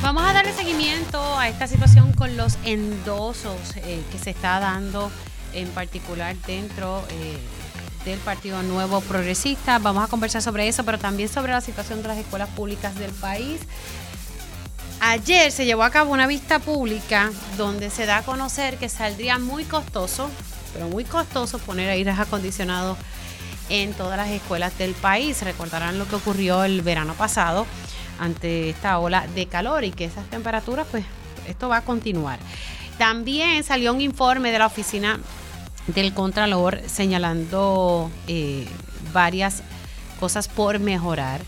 [0.00, 5.10] Vamos a darle seguimiento a esta situación con los endosos eh, que se está dando
[5.52, 7.36] en particular dentro eh,
[8.04, 9.80] del Partido Nuevo Progresista.
[9.80, 13.10] Vamos a conversar sobre eso, pero también sobre la situación de las escuelas públicas del
[13.10, 13.60] país.
[15.00, 19.38] Ayer se llevó a cabo una vista pública donde se da a conocer que saldría
[19.38, 20.30] muy costoso,
[20.72, 22.96] pero muy costoso poner aires acondicionados
[23.68, 25.42] en todas las escuelas del país.
[25.42, 27.66] Recordarán lo que ocurrió el verano pasado
[28.18, 31.04] ante esta ola de calor y que esas temperaturas, pues
[31.46, 32.38] esto va a continuar.
[32.98, 35.20] También salió un informe de la oficina
[35.86, 38.66] del Contralor señalando eh,
[39.12, 39.62] varias
[40.20, 41.40] cosas por mejorar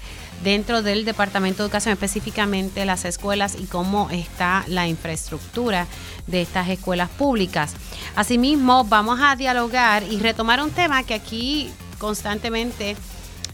[0.42, 5.86] dentro del Departamento de Educación, específicamente las escuelas y cómo está la infraestructura
[6.26, 7.74] de estas escuelas públicas.
[8.16, 12.96] Asimismo, vamos a dialogar y retomar un tema que aquí constantemente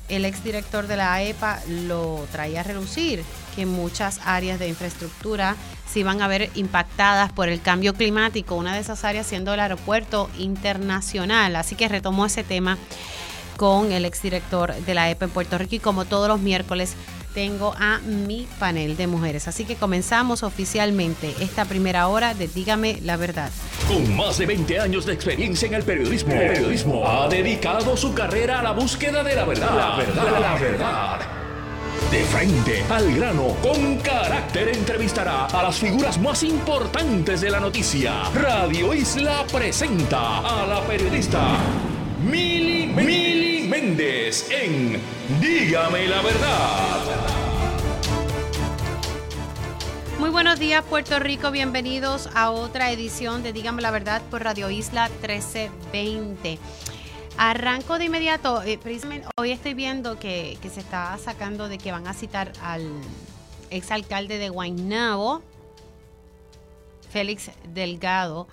[0.08, 3.22] el exdirector de la EPA lo traía a relucir,
[3.54, 5.56] que muchas áreas de infraestructura
[5.90, 9.60] se iban a ver impactadas por el cambio climático, una de esas áreas siendo el
[9.60, 11.56] aeropuerto internacional.
[11.56, 12.78] Así que retomó ese tema
[13.56, 16.94] con el exdirector de la EPA en Puerto Rico y como todos los miércoles
[17.36, 19.46] tengo a mi panel de mujeres.
[19.46, 23.50] Así que comenzamos oficialmente esta primera hora de Dígame la verdad.
[23.86, 28.60] Con más de 20 años de experiencia en el periodismo, periodismo ha dedicado su carrera
[28.60, 29.76] a la búsqueda de la verdad.
[29.76, 31.20] La verdad, la verdad.
[32.10, 38.30] De frente al grano, con carácter entrevistará a las figuras más importantes de la noticia.
[38.32, 41.58] Radio Isla presenta a la periodista
[42.18, 44.98] Mili, Mili Méndez en
[45.38, 47.02] Dígame la verdad.
[50.18, 54.70] Muy buenos días Puerto Rico, bienvenidos a otra edición de Dígame la verdad por Radio
[54.70, 56.58] Isla 1320.
[57.36, 58.78] Arranco de inmediato, eh,
[59.36, 62.90] hoy estoy viendo que, se está sacando de que van a citar al
[63.68, 65.42] exalcalde de Guaynabo,
[67.10, 68.48] Félix Delgado,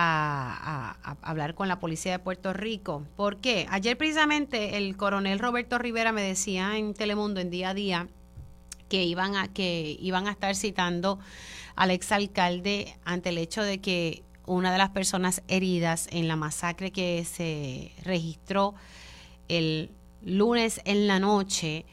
[0.00, 3.04] a, hablar con la policía de Puerto Rico.
[3.16, 3.66] ¿Por qué?
[3.68, 8.08] Ayer precisamente el coronel Roberto Rivera me decía en Telemundo en día a día
[8.88, 11.18] que iban a, que iban a estar citando
[11.74, 16.92] al exalcalde ante el hecho de que una de las personas heridas en la masacre
[16.92, 18.76] que se registró
[19.48, 19.90] el
[20.22, 21.86] lunes en la noche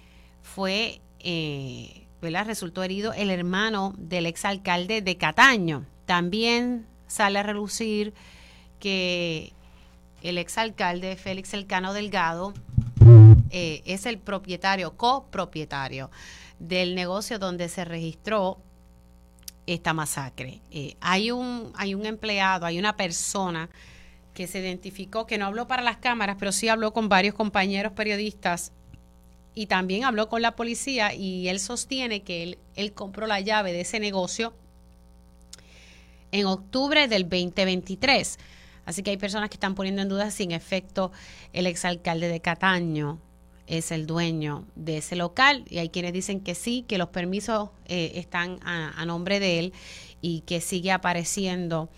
[0.44, 2.46] fue, eh, ¿verdad?
[2.46, 5.86] Resultó herido el hermano del exalcalde de Cataño.
[6.06, 8.14] También sale a relucir
[8.80, 9.54] que
[10.22, 12.54] el exalcalde Félix Elcano Delgado
[13.52, 16.10] eh, es el propietario, copropietario
[16.60, 18.60] del negocio donde se registró
[19.68, 20.62] esta masacre.
[20.72, 23.70] Eh, hay, un, hay un empleado, hay una persona
[24.34, 27.94] que se identificó, que no habló para las cámaras, pero sí habló con varios compañeros
[27.94, 28.74] periodistas
[29.54, 33.72] y también habló con la policía y él sostiene que él, él compró la llave
[33.72, 34.54] de ese negocio
[36.32, 38.38] en octubre del 2023.
[38.86, 41.12] Así que hay personas que están poniendo en duda si en efecto
[41.54, 43.20] el exalcalde de Cataño
[43.68, 47.70] es el dueño de ese local y hay quienes dicen que sí, que los permisos
[47.88, 49.74] eh, están a, nombre de él
[50.22, 51.90] y que sigue apareciendo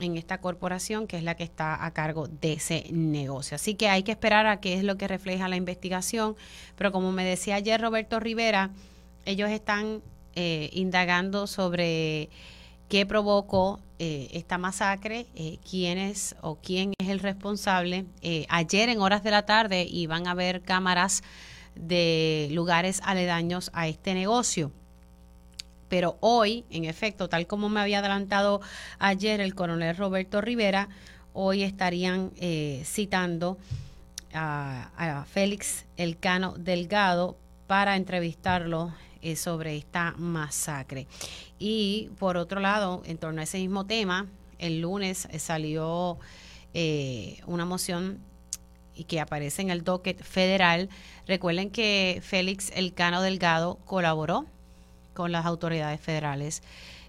[0.00, 3.54] en esta corporación que es la que está a cargo de ese negocio.
[3.54, 6.36] Así que hay que esperar a qué es lo que refleja la investigación,
[6.76, 8.70] pero como me decía ayer Roberto Rivera,
[9.24, 10.02] ellos están
[10.34, 12.28] eh, indagando sobre
[12.88, 18.06] qué provocó eh, esta masacre, eh, quién es o quién es el responsable.
[18.22, 21.22] Eh, ayer en horas de la tarde iban a ver cámaras
[21.76, 24.72] de lugares aledaños a este negocio.
[25.88, 28.60] Pero hoy, en efecto, tal como me había adelantado
[28.98, 30.88] ayer el coronel Roberto Rivera,
[31.32, 32.32] hoy estarían
[32.84, 33.58] citando
[34.32, 37.36] a, a Félix Elcano Delgado
[37.66, 38.92] para entrevistarlo
[39.36, 41.06] sobre esta masacre.
[41.58, 44.26] Y por otro lado, en torno a ese mismo tema,
[44.58, 46.18] el lunes salió
[46.74, 48.18] eh, una moción
[48.94, 50.88] y que aparece en el docket federal.
[51.26, 54.46] Recuerden que Félix Elcano Delgado colaboró
[55.14, 56.62] con las autoridades federales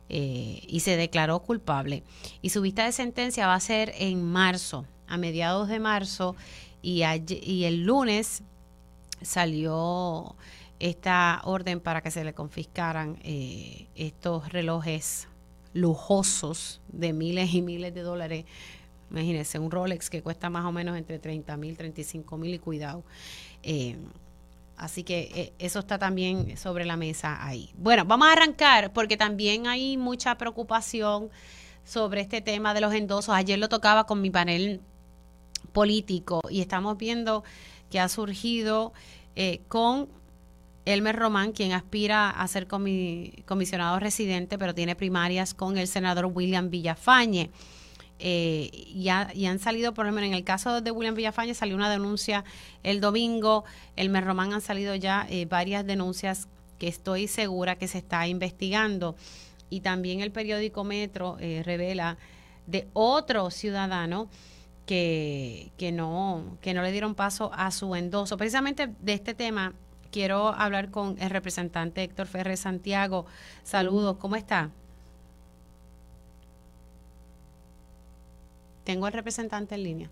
[0.09, 2.03] eh, y se declaró culpable.
[2.41, 6.35] Y su vista de sentencia va a ser en marzo, a mediados de marzo,
[6.81, 7.03] y,
[7.41, 8.43] y el lunes
[9.21, 10.35] salió
[10.79, 15.27] esta orden para que se le confiscaran eh, estos relojes
[15.73, 18.45] lujosos de miles y miles de dólares.
[19.09, 23.03] Imagínense, un Rolex que cuesta más o menos entre 30 mil, 35 mil y cuidado.
[23.63, 23.97] Eh,
[24.77, 27.71] así que eh, eso está también sobre la mesa ahí.
[27.77, 31.29] Bueno, vamos a arrancar porque también hay mucha preocupación
[31.85, 33.33] sobre este tema de los endosos.
[33.33, 34.81] Ayer lo tocaba con mi panel
[35.71, 37.43] político y estamos viendo
[37.89, 38.93] que ha surgido
[39.67, 40.07] con
[40.85, 46.69] Elmer Román, quien aspira a ser comisionado residente, pero tiene primarias con el senador William
[46.69, 47.49] Villafañe.
[48.19, 51.89] Eh, y, han salido, por lo menos en el caso de William Villafañe, salió una
[51.89, 52.45] denuncia
[52.83, 53.65] el domingo.
[53.95, 56.47] Elmer Román han salido ya eh, varias denuncias
[56.77, 59.15] que estoy segura que se está investigando.
[59.71, 62.17] Y también el periódico Metro eh, revela
[62.67, 64.29] de otro ciudadano
[64.85, 68.37] que, que, no, que no le dieron paso a su endoso.
[68.37, 69.73] Precisamente de este tema
[70.11, 73.25] quiero hablar con el representante Héctor Ferrer Santiago.
[73.63, 74.69] Saludos, ¿cómo está?
[78.83, 80.09] Tengo el representante en línea.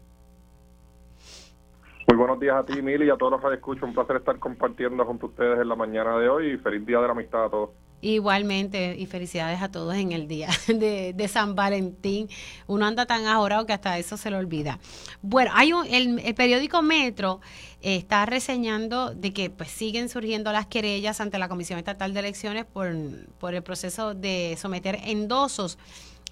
[2.08, 3.90] Muy buenos días a ti, Mili, y a todos los que escuchan.
[3.90, 7.00] Un placer estar compartiendo junto a ustedes en la mañana de hoy y feliz Día
[7.00, 7.70] de la Amistad a todos.
[8.04, 12.28] Igualmente, y felicidades a todos en el día de, San Valentín.
[12.68, 14.78] Uno anda tan ahorrado que hasta eso se le olvida.
[15.22, 17.40] Bueno, hay un, el, periódico Metro
[17.80, 22.66] está reseñando de que pues siguen surgiendo las querellas ante la Comisión Estatal de Elecciones
[22.66, 22.94] por,
[23.40, 25.78] por el proceso de someter endosos.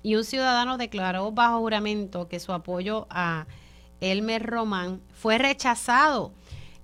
[0.03, 3.47] Y un ciudadano declaró bajo juramento que su apoyo a
[4.01, 6.33] Elmer Román fue rechazado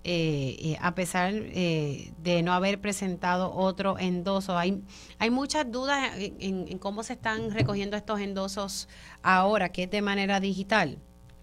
[0.03, 4.57] eh, eh, a pesar eh, de no haber presentado otro endoso.
[4.57, 4.81] Hay,
[5.19, 8.87] hay muchas dudas en, cómo se están recogiendo estos endosos
[9.21, 10.97] ahora, que es de manera digital.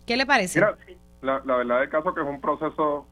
[0.06, 0.60] ¿Qué le parece?
[0.60, 0.78] Mira,
[1.44, 3.06] la, verdad del caso que es un proceso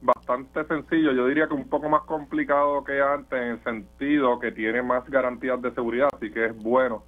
[0.00, 4.52] bastante sencillo, yo diría que un poco más complicado que antes en el sentido que
[4.52, 7.04] tiene más garantías de seguridad, así que es bueno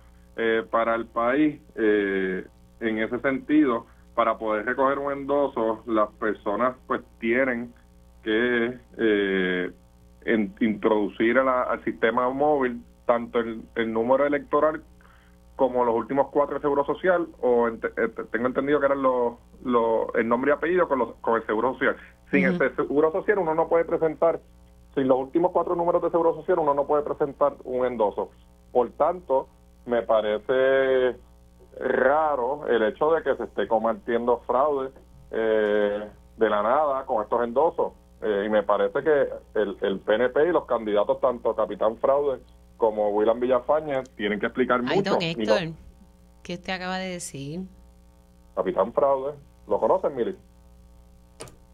[0.70, 3.86] para el país en ese sentido
[4.16, 7.72] para poder recoger un endoso, las personas pues tienen
[8.24, 9.70] que eh,
[10.60, 14.82] introducir al sistema móvil tanto el, número electoral
[15.54, 17.78] como los últimos cuatro de Seguro Social, o eh,
[18.32, 19.34] tengo entendido que eran los,
[20.14, 21.96] el nombre y apellido con, los, con el Seguro Social.
[22.30, 24.40] Sin el Seguro Social uno no puede presentar,
[24.94, 28.30] sin los últimos cuatro números de Seguro Social uno no puede presentar un endoso.
[28.72, 29.48] Por tanto,
[29.84, 31.16] me parece
[31.78, 34.90] raro el hecho de que se esté cometiendo fraude
[35.31, 37.93] eh, de la nada con estos endosos.
[38.23, 42.40] Eh, y me parece que el, el, PNP y los candidatos, tanto Capitán Fraude
[42.78, 45.12] como William Villafaña, tienen que explicar mucho.
[45.12, 45.75] Don Héctor,
[46.43, 47.61] ¿qué usted acaba de decir?
[48.55, 49.34] Capitán Fraude,
[49.69, 50.37] ¿lo conocen, Mili?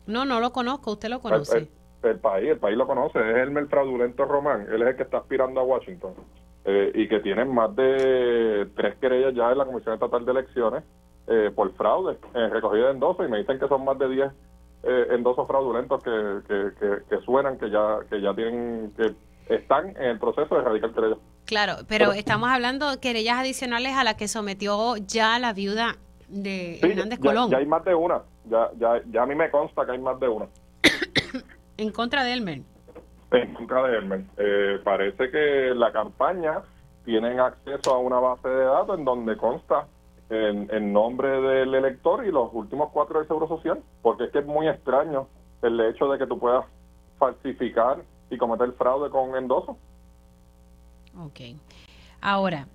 [0.07, 1.71] No, no lo conozco, usted lo conoce.
[2.03, 5.19] El, país, el país lo conoce, es el fraudulento Román, él es el que está
[5.19, 6.15] aspirando a Washington
[6.65, 10.85] eh, y que tiene más de tres querellas ya en la Comisión Estatal de Elecciones
[11.27, 14.33] eh, por fraude en recogida de endosos y me dicen que son más de diez
[14.85, 19.15] eh, endosos fraudulentos que, que, suenan, que ya, que ya tienen, que
[19.55, 21.19] están en el proceso de erradicar querellas.
[21.45, 25.97] Claro, pero, estamos hablando de querellas adicionales a las que sometió ya la viuda
[26.29, 27.51] de Hernández Colón.
[27.51, 30.19] Ya hay más de una, ya, ya, ya a mí me consta que hay más
[30.19, 30.47] de una.
[31.77, 32.63] en contra de Elmer.
[33.33, 34.25] En contra de Elmer.
[34.37, 36.63] Eh, parece que la campaña
[37.05, 39.87] tienen acceso a una base de datos en donde consta
[40.29, 44.47] en, nombre del elector y los últimos cuatro del Seguro Social, porque es que es
[44.47, 45.29] muy extraño
[45.61, 46.65] el hecho de que tú puedas
[47.19, 49.77] falsificar y cometer fraude con endoso.
[51.19, 51.41] Ok.
[52.23, 52.67] Ahora,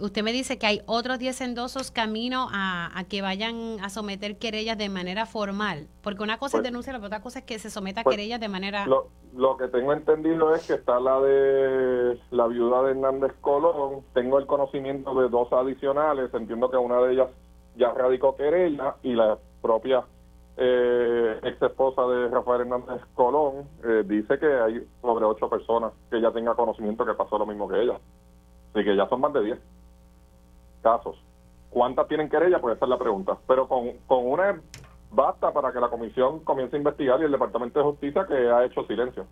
[0.00, 4.78] usted me dice que hay otros 10 endosos camino a, que vayan a someter querellas
[4.78, 7.70] de manera formal, porque una cosa es pues denuncia, la otra cosa es que se
[7.70, 8.86] someta a pues querellas de manera...
[8.86, 14.02] Lo, lo, que tengo entendido es que está la de la viuda de Hernández Colón,
[14.14, 17.28] tengo el conocimiento de dos adicionales, entiendo que una de ellas
[17.76, 20.04] ya radicó querella y la propia
[20.56, 26.20] eh, ex esposa de Rafael Hernández Colón eh, dice que hay sobre ocho personas que
[26.20, 28.00] ya tenga conocimiento que pasó lo mismo que ella.
[28.74, 29.58] Así que ya son más de diez
[30.88, 31.16] casos.
[31.70, 32.60] ¿Cuántas tienen querella?
[32.60, 33.36] Pues esa es la pregunta.
[33.46, 34.60] Pero con, con una
[35.10, 38.64] basta para que la comisión comience a investigar y el Departamento de Justicia que ha
[38.64, 39.26] hecho silencio.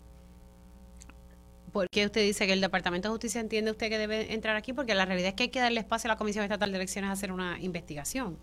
[1.71, 4.73] ¿Por qué usted dice que el Departamento de Justicia entiende usted que debe entrar aquí?
[4.73, 7.09] Porque la realidad es que hay que darle espacio a la Comisión Estatal de Elecciones
[7.09, 8.37] a hacer una investigación.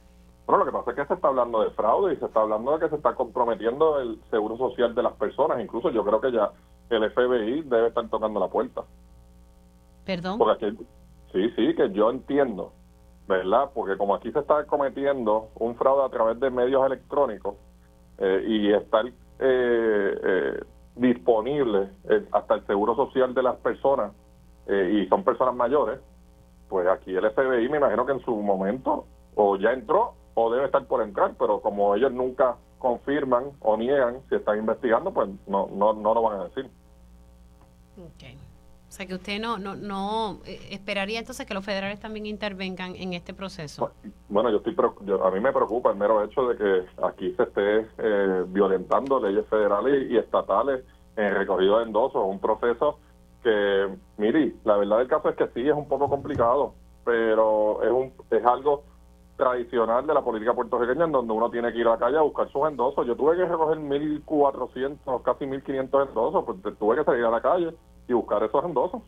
[0.47, 2.73] Bueno, lo que pasa es que se está hablando de fraude y se está hablando
[2.73, 5.61] de que se está comprometiendo el seguro social de las personas.
[5.61, 6.51] Incluso yo creo que ya
[6.91, 8.83] el FBI debe estar tocando la puerta.
[10.05, 10.39] ¿Perdón?
[10.39, 10.77] Porque aquí,
[11.33, 12.73] sí, sí, que yo entiendo
[13.27, 13.71] ¿verdad?
[13.75, 17.57] Porque como aquí se está cometiendo un fraude a través de medios electrónicos
[18.19, 20.61] eh, y estar eh, eh,
[20.97, 21.91] disponible
[22.33, 24.13] hasta el seguro social de las personas
[24.67, 26.01] y son personas mayores,
[26.71, 29.05] pues aquí el FBI me imagino que en su momento
[29.35, 34.23] o ya entró o debe estar por entrar, pero como ellos nunca confirman o niegan
[34.29, 36.71] si están investigando, pues no, no, no lo van a decir.
[38.15, 38.39] Okay.
[38.95, 42.95] O sea, que usted no, no, no eh, esperaría entonces que los federales también intervengan
[42.95, 43.91] en este proceso.
[44.29, 44.77] Bueno, yo estoy
[45.21, 49.45] a mí me preocupa el mero hecho de que aquí se esté eh, violentando leyes
[49.49, 50.85] federales y, estatales
[51.17, 53.01] en el recogido de endosos, un proceso
[53.43, 56.75] que, mire, la verdad del caso es que sí, es un poco complicado,
[57.05, 58.85] pero es, un, es algo
[59.37, 62.23] tradicional de la política puertorriqueña en donde uno tiene que ir a la calle a
[62.23, 63.05] buscar sus endosos.
[63.09, 67.75] Yo tuve que recoger 1.400, casi 1.500 endosos, pues tuve que salir a la calle
[68.09, 69.03] y buscar esos endosos.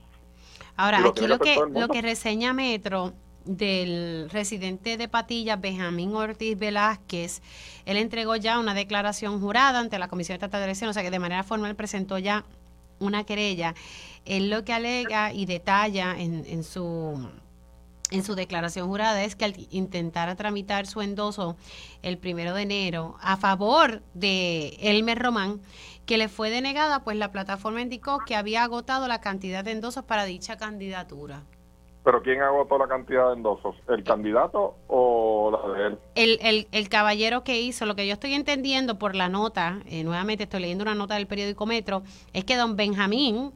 [0.76, 3.12] Ahora, aquí lo que, lo que reseña Metro
[3.44, 7.40] del residente de Patillas, Benjamín Ortiz Velázquez,
[7.86, 11.10] él entregó ya una declaración jurada ante la Comisión Estatal de Elecciones, o sea que
[11.10, 12.44] de manera formal presentó ya
[12.98, 13.74] una querella.
[14.24, 17.28] Él lo que alega y detalla en, en su
[18.10, 21.56] en su declaración jurada es que al intentar tramitar su endoso
[22.02, 25.60] el primero de enero a favor de Elmer Román,
[26.06, 30.04] que le fue denegada, pues la plataforma indicó que había agotado la cantidad de endosos
[30.04, 31.42] para dicha candidatura.
[32.04, 33.74] ¿Pero quién agotó la cantidad de endosos?
[33.88, 35.98] ¿El candidato o la de él?
[36.14, 40.44] El, el, caballero que hizo, lo que yo estoy entendiendo por la nota, eh, nuevamente
[40.44, 43.50] estoy leyendo una nota del periódico Metro, es que don Benjamín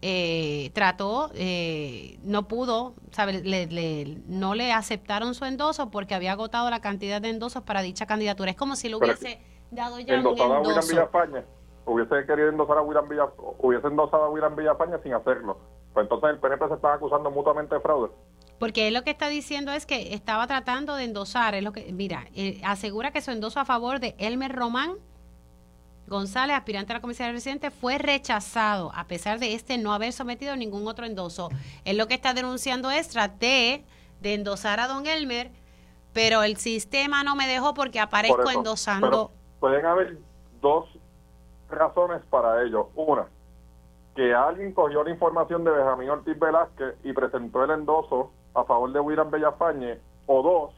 [0.00, 3.42] eh, trató, eh, no pudo, ¿sabe?
[3.42, 8.06] Le, no le aceptaron su endoso porque había agotado la cantidad de endosos para dicha
[8.06, 8.52] candidatura.
[8.52, 9.40] Es como si lo hubiese
[9.72, 11.10] dado ya un endoso.
[11.84, 13.06] Hubiese querido endosar a William
[13.58, 15.58] hubiese endosado a William Villafaña sin hacerlo.
[15.92, 18.10] Pues entonces el PNP se estaba acusando mutuamente de fraude.
[18.58, 21.92] Porque él lo que está diciendo es que estaba tratando de endosar, es lo que,
[21.92, 24.92] mira, eh, asegura que su endoso a favor de Elmer Román
[26.06, 30.54] González, aspirante a la comisaría residente, fue rechazado a pesar de este no haber sometido
[30.56, 31.48] ningún otro endoso.
[31.84, 33.84] Él lo que está denunciando es traté
[34.20, 35.50] de endosar a don Elmer,
[36.12, 39.30] pero el sistema no me dejó porque aparezco endosando.
[39.58, 40.18] pueden haber
[40.60, 40.86] dos
[41.72, 42.88] razones para ello.
[42.94, 43.26] Una,
[44.14, 48.92] que alguien cogió la información de Benjamín Ortiz Velázquez y presentó el endoso a favor
[48.92, 50.74] de William Bellafañe, o dos,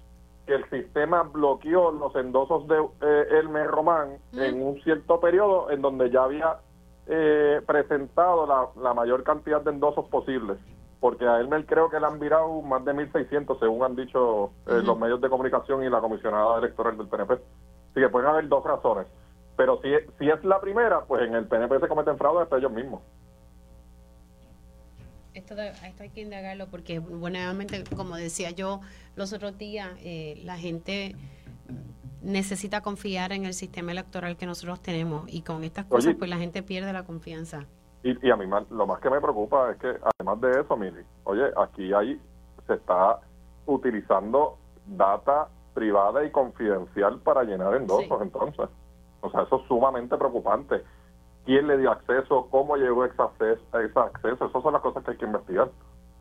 [0.47, 5.81] que el sistema bloqueó los endosos de eh, Elmer Román en un cierto periodo en
[5.81, 6.59] donde ya había
[7.07, 8.47] eh, presentado
[8.77, 10.59] la, mayor cantidad de endosos posibles.
[11.01, 14.81] Porque a Elmer creo que le han virado más de 1.600, según han dicho eh,
[14.83, 17.35] los medios de comunicación y la comisionada electoral del PNP.
[17.35, 19.07] Así que pueden haber dos razones.
[19.57, 22.73] Pero si, si es la primera, pues en el PNP se cometen fraudes hasta ellos
[22.73, 23.01] mismos
[25.35, 28.81] esto, esto hay que indagarlo porque, nuevamente, como decía yo
[29.17, 31.17] los otros días, eh, la gente
[32.23, 36.39] necesita confiar en el sistema electoral que nosotros tenemos y con estas cosas pues la
[36.39, 37.67] gente pierde la confianza.
[38.03, 41.45] Y, a mí lo más que me preocupa es que además de eso, Mili, oye,
[41.57, 42.21] aquí hay,
[42.67, 43.19] se está
[43.67, 48.69] utilizando data privada y confidencial para llenar endosos entonces.
[49.25, 50.83] O sea, eso es sumamente preocupante
[51.45, 54.47] quién le dio acceso, cómo llegó ese acceso, ese acceso.
[54.47, 55.71] Esas son las cosas que hay que investigar.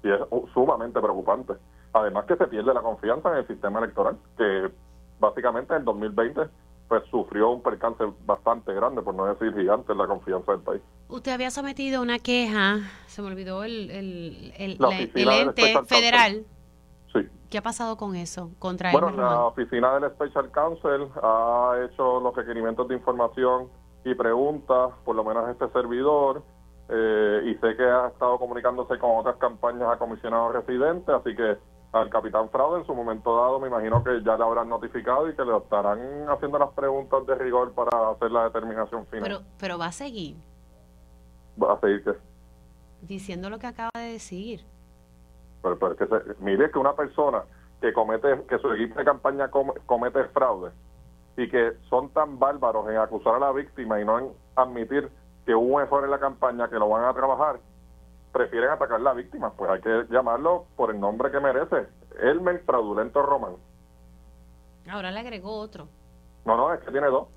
[0.03, 0.19] Y es
[0.53, 1.53] sumamente preocupante.
[1.93, 4.71] Además que se pierde la confianza en el sistema electoral, que
[5.19, 6.41] básicamente en el 2020
[6.87, 10.81] pues sufrió un percance bastante grande, por no decir gigante, en la confianza del país.
[11.07, 14.77] Usted había sometido una queja, se me olvidó el, el, el,
[15.29, 16.45] ente federal.
[17.53, 18.49] ¿Qué ha pasado con eso?
[18.57, 23.69] Contra bueno, la oficina del Special Counsel ha hecho los requerimientos de información
[24.03, 26.41] y preguntas, por lo menos este servidor,
[26.89, 31.55] eh, y sé que ha estado comunicándose con otras campañas a comisionados residentes, así que
[31.91, 35.35] al capitán Fraude en su momento dado me imagino que ya le habrán notificado y
[35.35, 39.25] que le estarán haciendo las preguntas de rigor para hacer la determinación final.
[39.25, 40.37] Pero, pero va a seguir.
[41.61, 42.13] ¿Va a seguir qué?
[43.03, 44.72] Diciendo lo que acaba de decir.
[45.63, 46.07] Pero, pero que
[46.39, 47.43] mire que una persona
[47.81, 50.71] que comete, que su equipo de campaña comete fraude,
[51.35, 55.09] y que son tan bárbaros en acusar a la víctima y no en admitir
[55.45, 57.59] que hubo un error en la campaña, que lo van a trabajar,
[58.31, 59.51] prefieren atacar a la víctima.
[59.51, 61.87] Pues hay que llamarlo por el nombre que merece,
[62.21, 63.55] Elmer Fraudulento Román.
[64.89, 65.87] Ahora le agregó otro.
[66.45, 67.27] No, no, es que tiene dos.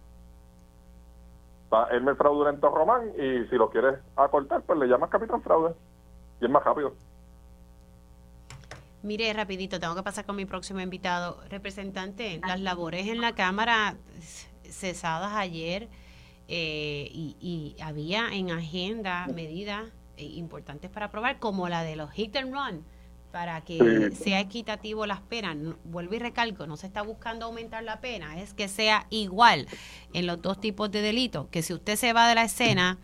[1.65, 5.75] Está Elmer Fraudulento Román y si lo quieres acortar, pues le llamas Capitán Fraude.
[6.41, 6.93] Y es más rápido.
[9.07, 11.41] Mire, rapidito, tengo que pasar con mi próximo invitado.
[11.49, 13.97] Representante, las labores en la Cámara
[14.69, 15.89] cesadas ayer
[16.49, 19.85] eh, y, había en agenda medidas
[20.17, 22.85] eh, importantes para aprobar, como la de los hit and run,
[23.31, 25.57] para que sea equitativo las penas.
[25.85, 29.69] Vuelvo y recalco, no se está buscando aumentar la pena, es que sea igual
[30.15, 32.99] en los dos tipos de delitos, que si usted se va de la escena,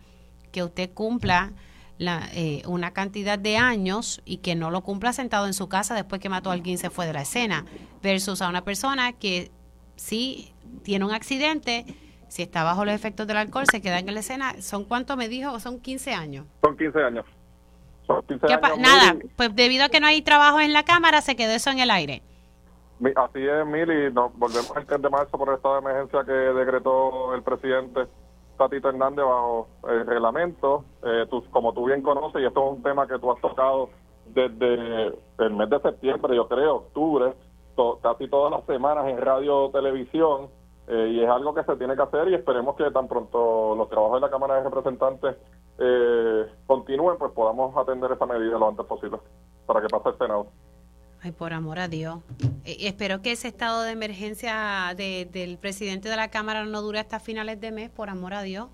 [0.51, 1.53] que usted cumpla
[1.97, 5.95] la, eh, una cantidad de años y que no lo cumpla sentado en su casa
[5.95, 7.65] después que mató a alguien y se fue de la escena,
[8.01, 9.51] versus a una persona que
[9.95, 11.85] sí tiene un accidente,
[12.27, 14.61] si está bajo los efectos del alcohol, se queda en la escena.
[14.61, 15.59] ¿Son cuánto me dijo?
[15.59, 16.47] Son 15 años.
[16.61, 17.25] Son 15 años.
[18.79, 21.79] Nada, pues debido a que no hay trabajo en la Cámara, se quedó eso en
[21.79, 22.21] el aire.
[23.15, 26.31] Así es, Mili, nos volvemos el 3 de marzo por el estado de emergencia que
[26.31, 28.07] decretó el presidente
[28.57, 30.85] Tatito Hernández bajo el reglamento.
[31.03, 33.89] Eh, como tú bien conoces, y esto es un tema que tú has tocado
[34.25, 37.33] desde el mes de septiembre, yo creo, octubre,
[38.01, 40.49] casi todas las semanas en radio televisión,
[40.87, 43.89] eh, y es algo que se tiene que hacer y esperemos que tan pronto los
[43.89, 45.37] trabajos de la Cámara de Representantes
[45.77, 49.17] eh, continúen, pues podamos atender esa medida lo antes posible
[49.65, 50.47] para que pase el Senado.
[51.23, 52.19] Ay, por amor a Dios.
[52.65, 57.21] Eh, espero que ese estado de emergencia del presidente de la Cámara no dure hasta
[57.21, 58.67] finales de mes, por amor a Dios.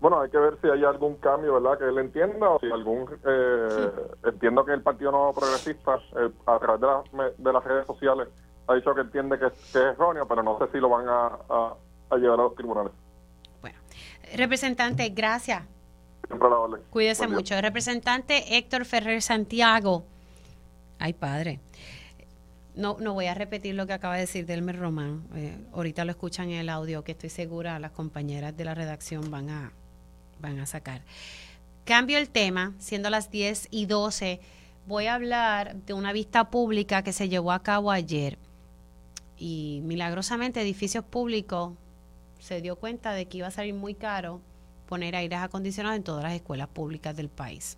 [0.00, 1.78] Bueno, hay que ver si hay algún cambio, ¿verdad?
[1.78, 3.06] Que él entienda o si algún...
[3.26, 3.90] Eh,
[4.24, 6.80] entiendo que el Partido Nuevo Progresista, eh, a través
[7.36, 8.26] de, las redes sociales,
[8.68, 11.76] ha dicho que entiende que, es erróneo, pero no sé si lo van a,
[12.16, 12.92] llevar a los tribunales.
[13.60, 13.78] Bueno,
[14.34, 15.62] representante, gracias.
[16.26, 16.80] Siempre la orden.
[16.88, 17.60] Cuídese mucho.
[17.60, 20.04] Representante Héctor Ferrer Santiago.
[20.98, 21.60] Ay, padre.
[22.74, 25.24] No, no voy a repetir lo que acaba de decir Delmer Román.
[25.34, 29.30] Eh, ahorita lo escuchan en el audio, que estoy segura las compañeras de la redacción
[29.30, 29.72] van a,
[30.40, 31.02] van a sacar.
[31.84, 34.40] Cambio el tema, siendo las 10 y 12,
[34.86, 38.38] voy a hablar de una vista pública que se llevó a cabo ayer.
[39.36, 41.72] Y milagrosamente Edificios Públicos
[42.38, 44.40] se dio cuenta de que iba a salir muy caro
[44.86, 47.76] poner aires acondicionados en todas las escuelas públicas del país.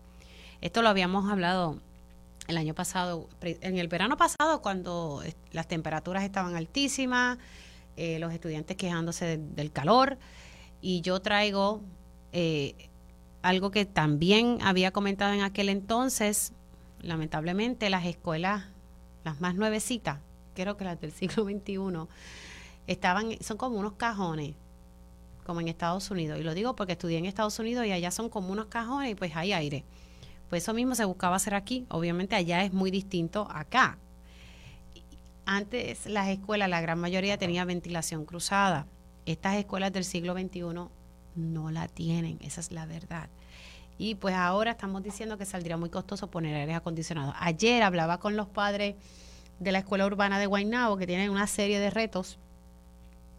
[0.61, 1.79] Esto lo habíamos hablado
[2.47, 5.23] el año pasado, en el verano pasado, cuando
[5.53, 7.39] las temperaturas estaban altísimas,
[7.97, 10.19] eh, los estudiantes quejándose del calor,
[10.81, 11.81] y yo traigo
[12.33, 12.75] eh,
[13.43, 16.53] algo que también había comentado en aquel entonces,
[17.01, 18.65] lamentablemente las escuelas,
[19.25, 20.19] las más nuevecitas,
[20.55, 22.09] creo que las del siglo XXI,
[22.87, 24.55] estaban, son como unos cajones,
[25.45, 26.39] como en Estados Unidos.
[26.41, 29.15] Y lo digo porque estudié en Estados Unidos y allá son como unos cajones y
[29.15, 29.85] pues hay aire.
[30.55, 31.85] Pues eso mismo se buscaba hacer aquí.
[31.89, 33.99] Obviamente allá es muy distinto acá.
[35.47, 38.87] Antes las escuelas, la gran mayoría tenía ventilación cruzada.
[39.27, 40.61] Estas escuelas del siglo XXI
[41.35, 43.31] no la tienen, esa es la verdad.
[43.99, 47.35] Y pues ahora estamos diciendo que saldría muy costoso poner aires acondicionados.
[47.41, 48.95] Ayer hablaba con los padres
[49.59, 52.39] de la escuela urbana de Guaynabo, que tienen una serie de retos,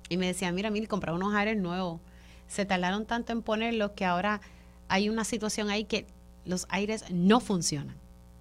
[0.09, 2.01] y me decían, mira, mira, comprar unos aires nuevos.
[2.49, 4.41] Se tardaron tanto en ponerlos que ahora
[4.89, 6.07] hay una situación ahí que
[6.45, 7.95] los aires no funcionan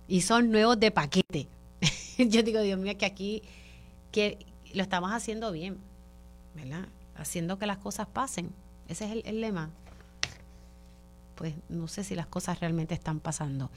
[0.07, 1.49] y son nuevos de paquete.
[2.19, 3.43] Yo digo, Dios mío, que aquí
[4.13, 4.39] que
[4.73, 5.79] lo estamos haciendo bien,
[6.55, 6.87] ¿verdad?
[7.17, 8.53] Haciendo que las cosas pasen.
[8.89, 9.71] Ese es el, lema.
[11.35, 13.71] Pues no sé si las cosas realmente están pasando.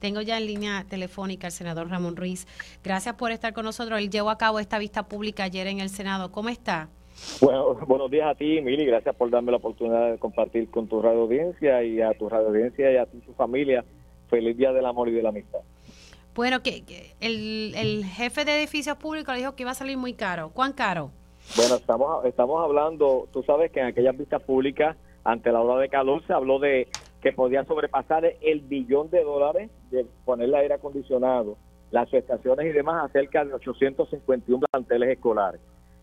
[0.00, 2.46] Tengo ya en línea telefónica al senador Ramón Ruiz.
[2.82, 3.98] Gracias por estar con nosotros.
[3.98, 6.32] Él llevó a cabo esta vista pública ayer en el Senado.
[6.32, 6.88] ¿Cómo está?
[7.40, 8.86] Bueno, buenos días a ti, Mili.
[8.86, 12.48] Gracias por darme la oportunidad de compartir con tu radio audiencia y a tu radio
[12.48, 13.84] audiencia y a tu familia.
[14.28, 15.60] Feliz Día del Amor y de la Amistad.
[16.34, 16.82] Bueno, que,
[17.20, 20.50] el, el, jefe de edificios públicos dijo que iba a salir muy caro.
[20.54, 21.10] ¿Cuán caro?
[21.56, 25.90] Bueno, estamos, estamos hablando, tú sabes que en aquellas vistas públicas, ante la hora de
[25.90, 26.88] calor, se habló de
[27.20, 31.58] que podía sobrepasar el billón de dólares de ponerle aire acondicionado,
[31.90, 35.60] las estaciones y demás, a cerca de 851 planteles escolares.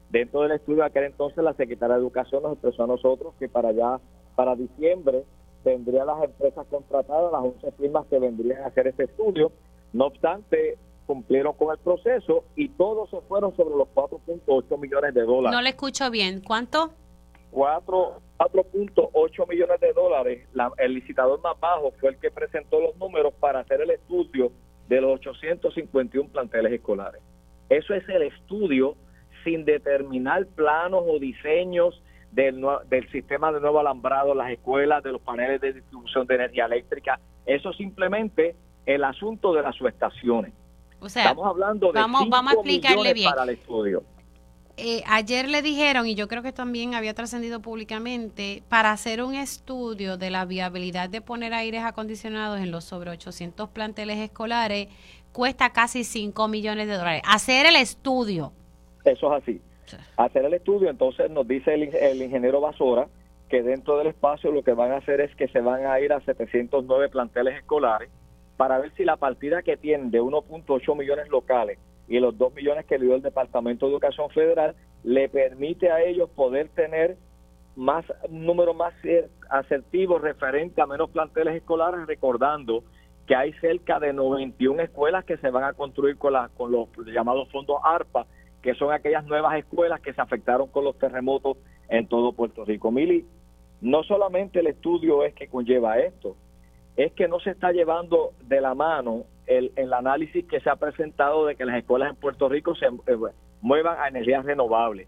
[0.10, 3.48] Dentro del estudio de aquel entonces la Secretaria de Educación nos expresó a nosotros que
[3.48, 4.00] para allá,
[4.36, 5.24] para diciembre,
[5.63, 9.52] tendría las empresas contratadas, las 11 firmas que vendrían a hacer este estudio.
[9.93, 15.22] No obstante, cumplieron con el proceso y todos se fueron sobre los 4.8 millones de
[15.22, 15.56] dólares.
[15.56, 16.41] No le escucho bien.
[16.41, 16.91] ¿Cuánto?
[17.52, 20.48] 4.8 millones de dólares.
[20.78, 24.52] el licitador más bajo fue el que presentó los números para hacer el estudio
[24.88, 27.22] de los 851 planteles escolares.
[27.69, 28.95] Eso es el estudio
[29.43, 35.21] sin determinar planos o diseños del, del sistema de nuevo alambrado, las escuelas, de los
[35.21, 37.19] paneles de distribución de energía eléctrica.
[37.45, 40.54] Eso simplemente el asunto de las subestaciones.
[40.99, 43.30] O sea, estamos hablando de vamos, vamos a explicarle bien.
[43.30, 44.04] para el estudio.
[44.82, 49.36] Eh, ayer le dijeron, y yo creo que también había trascendido públicamente, para hacer un
[49.36, 54.88] estudio de la viabilidad de poner aires acondicionados en los sobre 800 planteles escolares,
[55.34, 57.21] cuesta casi 5 millones de dólares.
[57.25, 58.54] Hacer el estudio.
[59.06, 59.62] Eso es así.
[60.18, 63.08] Hacer el estudio, entonces nos dice el, ingeniero Basora
[63.50, 66.14] que dentro del espacio lo que van a hacer es que se van a ir
[66.14, 68.10] a 709 planteles escolares
[68.58, 72.86] para ver si la partida que tienen de 1.8 millones locales y los 2 millones
[72.86, 77.18] que le dio el Departamento de Educación Federal le permite a ellos poder tener
[77.76, 78.94] más un número más
[79.50, 82.84] asertivo referente a menos planteles escolares, recordando
[83.26, 86.90] que hay cerca de 91 escuelas que se van a construir con, la, con los
[87.06, 88.26] llamados fondos ARPA,
[88.62, 92.91] que son aquellas nuevas escuelas que se afectaron con los terremotos en todo Puerto Rico.
[92.91, 93.26] Mili,
[93.82, 96.36] no solamente el estudio es que conlleva esto,
[96.98, 100.76] es que no se está llevando de la mano el, el análisis que se ha
[100.76, 103.17] presentado de que las escuelas en Puerto Rico se eh,
[103.62, 105.08] muevan a energías renovables.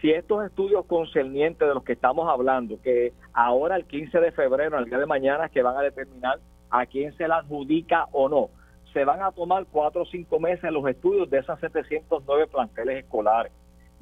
[0.00, 4.78] si estos estudios concernientes de los que estamos hablando, que ahora el 15 de febrero,
[4.78, 6.38] el día de mañana, que van a determinar
[6.70, 8.50] a quién se la adjudica o no,
[8.98, 13.52] se van a tomar cuatro o cinco meses los estudios de esas 709 planteles escolares.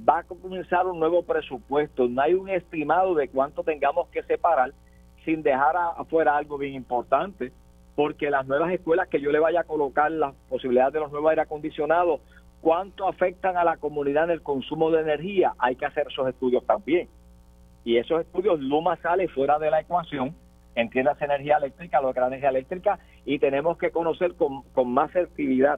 [0.09, 4.73] Va a comenzar un nuevo presupuesto, no hay un estimado de cuánto tengamos que separar
[5.23, 7.53] sin dejar afuera algo bien importante,
[7.95, 11.29] porque las nuevas escuelas que yo le vaya a colocar las posibilidades de los nuevos
[11.29, 12.23] aire acondicionados
[12.63, 16.65] cuánto afectan a la comunidad en el consumo de energía, hay que hacer esos estudios
[16.65, 17.07] también.
[17.85, 20.35] Y esos estudios Luma sale fuera de la ecuación,
[20.77, 25.11] entiendas energía eléctrica, lo que la energía eléctrica, y tenemos que conocer con, con más
[25.11, 25.71] certidumbre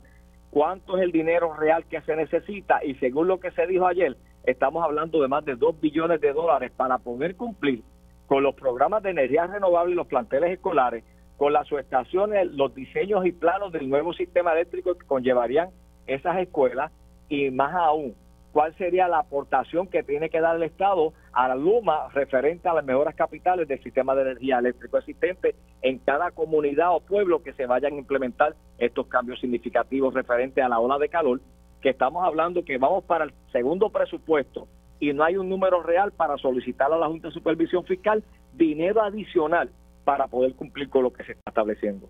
[0.50, 2.84] cuánto es el dinero real que se necesita.
[2.84, 6.32] Y según lo que se dijo ayer, estamos hablando de más de 2 billones de
[6.32, 7.82] dólares para poder cumplir
[8.26, 11.04] con los programas de energía renovable y los planteles escolares,
[11.36, 15.70] con las subestaciones, los diseños y planos del nuevo sistema eléctrico que conllevarían
[16.06, 16.92] esas escuelas
[17.28, 18.14] y más aún,
[18.52, 22.74] cuál sería la aportación que tiene que dar el Estado a la Luma referente a
[22.74, 27.52] las mejoras capitales del sistema de energía eléctrico existente en cada comunidad o pueblo que
[27.52, 31.40] se vayan a implementar estos cambios significativos referente a la ola de calor,
[31.80, 34.66] que estamos hablando que vamos para el segundo presupuesto
[35.00, 39.02] y no hay un número real para solicitar a la Junta de Supervisión Fiscal dinero
[39.02, 39.70] adicional
[40.04, 42.08] para poder cumplir con lo que se está estableciendo.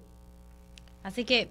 [1.03, 1.48] Así que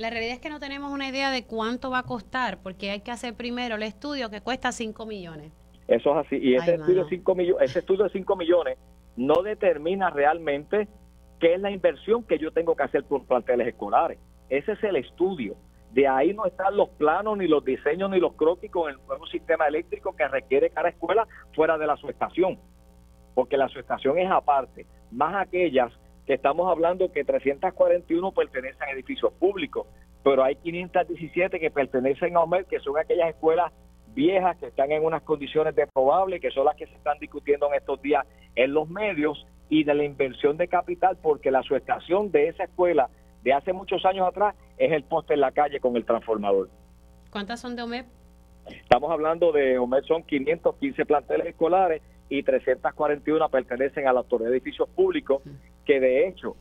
[0.00, 3.00] la realidad es que no tenemos una idea de cuánto va a costar, porque hay
[3.00, 5.52] que hacer primero el estudio que cuesta 5 millones.
[5.88, 6.36] Eso es así.
[6.36, 8.78] Y ese, estudio, cinco ese estudio de 5 millones
[9.16, 10.88] no determina realmente
[11.38, 14.18] qué es la inversión que yo tengo que hacer por planteles escolares.
[14.48, 15.56] Ese es el estudio.
[15.92, 19.26] De ahí no están los planos, ni los diseños, ni los croquis con el nuevo
[19.26, 22.58] sistema eléctrico que requiere cada escuela fuera de la subestación.
[23.34, 24.86] Porque la subestación es aparte.
[25.10, 25.92] Más aquellas
[26.34, 29.86] estamos hablando que 341 pertenecen a edificios públicos,
[30.22, 33.72] pero hay 517 que pertenecen a OMED, que son aquellas escuelas
[34.14, 37.74] viejas que están en unas condiciones deprobables, que son las que se están discutiendo en
[37.74, 42.48] estos días en los medios, y de la inversión de capital, porque la subestación de
[42.48, 43.08] esa escuela
[43.42, 46.68] de hace muchos años atrás es el poste en la calle con el transformador.
[47.30, 48.04] ¿Cuántas son de OMED?
[48.66, 54.56] Estamos hablando de OMED, son 515 planteles escolares y 341 pertenecen a la autoridad de
[54.56, 55.42] edificios públicos,
[55.90, 56.54] que de hecho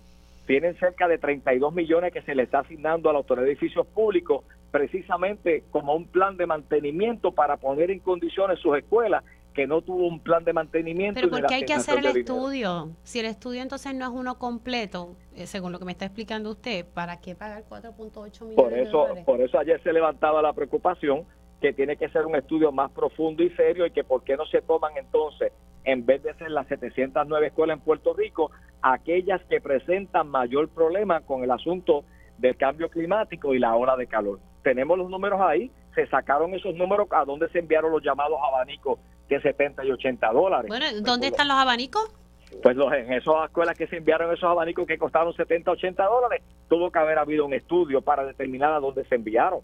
[0.48, 3.86] tienen cerca de 32 millones que se le está asignando a la autoridad de edificios
[3.86, 9.84] públicos precisamente como un plan de mantenimiento para poner en condiciones sus escuelas que no
[9.84, 11.20] tuvo un plan de mantenimiento.
[11.20, 12.90] Pero porque hay que hacer el estudio.
[13.04, 16.50] Si el estudio entonces no es uno completo, eh, según lo que me está explicando
[16.50, 21.24] usted, ¿para qué pagar 4.8 millones por eso, Por eso ayer se levantaba la preocupación
[21.62, 24.46] que tiene que ser un estudio más profundo y serio y que por qué no
[24.46, 25.52] se toman entonces,
[25.84, 31.22] en vez de ser las 709 escuelas en Puerto Rico, aquellas que presentan mayor problema
[31.22, 32.06] con el asunto
[32.38, 34.40] del cambio climático y la ola de calor.
[34.64, 39.00] Tenemos los números ahí, se sacaron esos números a dónde se enviaron los llamados abanicos
[39.28, 40.70] de 70 y 80 dólares.
[40.70, 42.16] Bueno, ¿dónde están los abanicos?
[42.64, 46.42] Pues los, en esas escuelas que se enviaron esos abanicos que costaron 70, 80 dólares,
[46.68, 49.60] tuvo que haber habido un estudio para determinar a dónde se enviaron.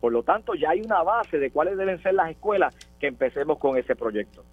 [0.00, 3.58] Por lo tanto, ya hay una base de cuáles deben ser las escuelas que empecemos
[3.58, 4.44] con ese proyecto.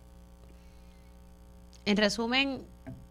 [1.85, 2.63] En resumen,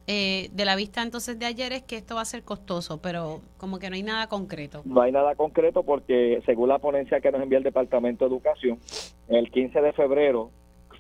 [0.06, 3.40] eh, de la vista entonces de ayer es que esto va a ser costoso, pero
[3.56, 4.82] como que no hay nada concreto.
[4.84, 8.78] No hay nada concreto porque según la ponencia que nos envía el Departamento de Educación,
[9.28, 10.50] el 15 de febrero,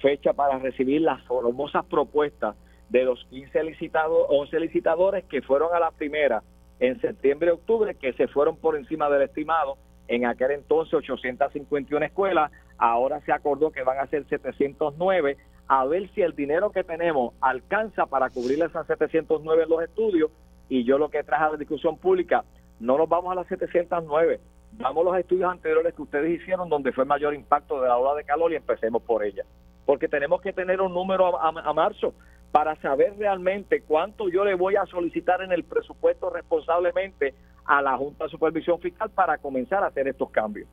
[0.00, 2.56] fecha para recibir las formosas propuestas
[2.88, 6.42] de los 15 licitados, 11 licitadores que fueron a la primera
[6.80, 9.76] en septiembre y octubre, que se fueron por encima del estimado
[10.08, 15.36] en aquel entonces 851 escuelas, ahora se acordó que van a ser 709,
[15.68, 20.30] a ver si el dinero que tenemos alcanza para cubrir esas 709 en los estudios,
[20.68, 22.44] y yo lo que traje a la discusión pública,
[22.80, 24.40] no nos vamos a las 709,
[24.72, 28.14] vamos a los estudios anteriores que ustedes hicieron donde fue mayor impacto de la ola
[28.14, 29.44] de calor y empecemos por ella,
[29.86, 32.14] porque tenemos que tener un número a marzo
[32.54, 37.34] para saber realmente cuánto yo le voy a solicitar en el presupuesto responsablemente
[37.64, 40.68] a la Junta de Supervisión Fiscal para comenzar a hacer estos cambios.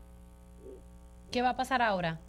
[1.31, 2.19] ¿Qué va a pasar ahora?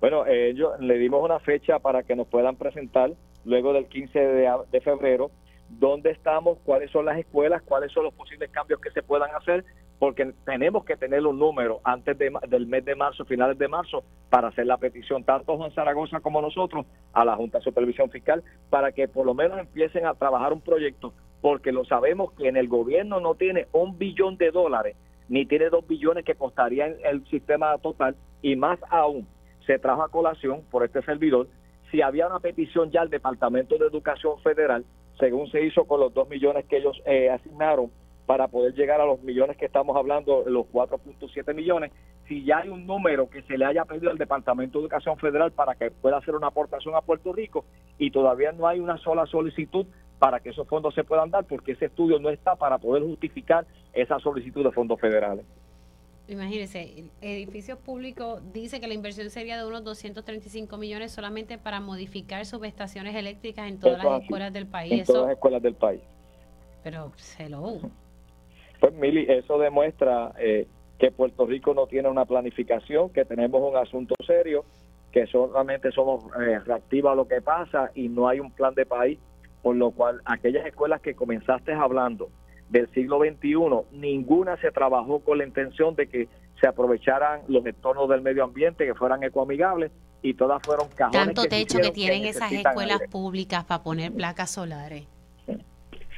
[0.00, 3.12] Bueno, ellos le dimos una fecha para que nos puedan presentar
[3.44, 5.30] luego del 15 de, febrero
[5.68, 9.64] dónde estamos, cuáles son las escuelas, cuáles son los posibles cambios que se puedan hacer,
[9.98, 14.48] porque tenemos que tener un número antes del mes de marzo, finales de marzo, para
[14.48, 18.92] hacer la petición, tanto Juan Zaragoza como nosotros, a la Junta de Supervisión Fiscal, para
[18.92, 22.68] que por lo menos empiecen a trabajar un proyecto porque lo sabemos que en el
[22.68, 24.96] gobierno no tiene un billón de dólares,
[25.28, 29.28] ni tiene dos billones que costarían el sistema total, y más aún,
[29.66, 31.48] se trajo a colación por este servidor,
[31.90, 34.86] si había una petición ya al Departamento de Educación Federal,
[35.20, 37.90] según se hizo con los dos millones que ellos eh, asignaron
[38.24, 41.92] para poder llegar a los millones que estamos hablando, los 4.7 millones,
[42.26, 45.52] si ya hay un número que se le haya pedido al Departamento de Educación Federal
[45.52, 47.66] para que pueda hacer una aportación a Puerto Rico
[47.98, 49.84] y todavía no hay una sola solicitud
[50.24, 53.66] para que esos fondos se puedan dar porque ese estudio no está para poder justificar
[53.92, 55.44] esa solicitud de fondos federales.
[56.28, 62.46] Imagínese, edificios públicos dice que la inversión sería de unos 235 millones solamente para modificar
[62.46, 65.00] subestaciones eléctricas en todas las escuelas del país.
[65.00, 66.00] En todas las escuelas del país.
[66.82, 67.80] Pero, hello.
[68.80, 70.66] Pues, Mili, eso demuestra eh,
[70.98, 74.64] que Puerto Rico no tiene una planificación, que tenemos un asunto serio,
[75.12, 78.86] que solamente somos eh, reactivos a lo que pasa y no hay un plan de
[78.86, 79.18] país,
[79.64, 82.28] por lo cual aquellas escuelas que comenzaste hablando
[82.68, 86.28] del siglo XXI, ninguna se trabajó con la intención de que
[86.60, 91.18] se aprovecharan los entornos del medio ambiente, que fueran ecoamigables, y todas fueron cajones.
[91.18, 95.06] Tanto techo que tienen esas escuelas públicas para poner placas solares.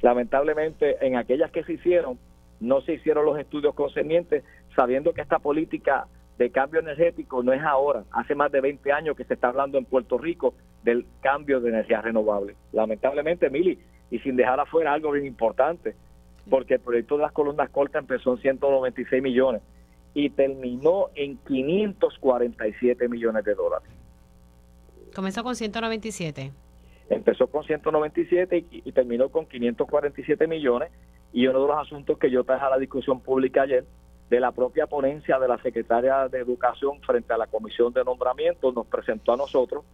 [0.02, 2.18] Lamentablemente, en aquellas que se hicieron,
[2.58, 4.42] no se hicieron los estudios concernientes,
[4.74, 9.16] sabiendo que esta política de cambio energético no es ahora, hace más de 20 años
[9.16, 12.56] que se está hablando en Puerto Rico del cambio de energía renovable.
[12.72, 13.78] Lamentablemente, Mili,
[14.10, 15.94] y sin dejar afuera algo bien importante,
[16.48, 19.62] porque el proyecto de las columnas cortas empezó en 196 millones
[20.14, 23.88] y terminó en 547 millones de dólares.
[25.14, 26.52] Comenzó con 197.
[27.08, 30.90] Empezó con 197 y, y terminó con 547 millones
[31.32, 33.84] y uno de los asuntos que yo traje a la discusión pública ayer
[34.30, 38.72] de la propia ponencia de la secretaria de Educación frente a la Comisión de Nombramiento
[38.72, 39.84] nos presentó a nosotros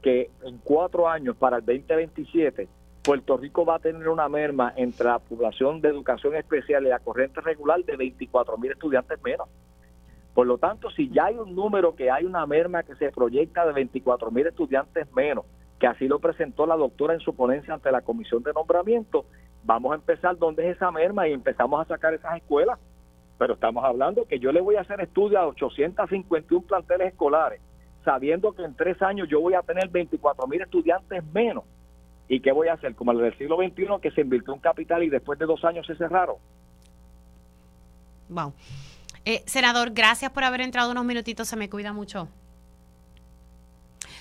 [0.00, 2.68] que en cuatro años para el 2027
[3.02, 7.00] Puerto Rico va a tener una merma entre la población de educación especial y la
[7.00, 9.48] corriente regular de 24 mil estudiantes menos.
[10.34, 13.66] Por lo tanto, si ya hay un número que hay una merma que se proyecta
[13.66, 15.44] de 24 mil estudiantes menos,
[15.80, 19.24] que así lo presentó la doctora en su ponencia ante la Comisión de Nombramiento,
[19.64, 22.78] vamos a empezar donde es esa merma y empezamos a sacar esas escuelas.
[23.42, 27.60] Pero estamos hablando que yo le voy a hacer estudios a 851 planteles escolares,
[28.04, 31.64] sabiendo que en tres años yo voy a tener 24 mil estudiantes menos.
[32.28, 32.94] ¿Y qué voy a hacer?
[32.94, 35.84] Como el del siglo XXI, que se invirtió un capital y después de dos años
[35.88, 36.36] se cerraron.
[38.28, 38.54] Wow.
[39.24, 42.28] Eh, senador, gracias por haber entrado unos minutitos, se me cuida mucho.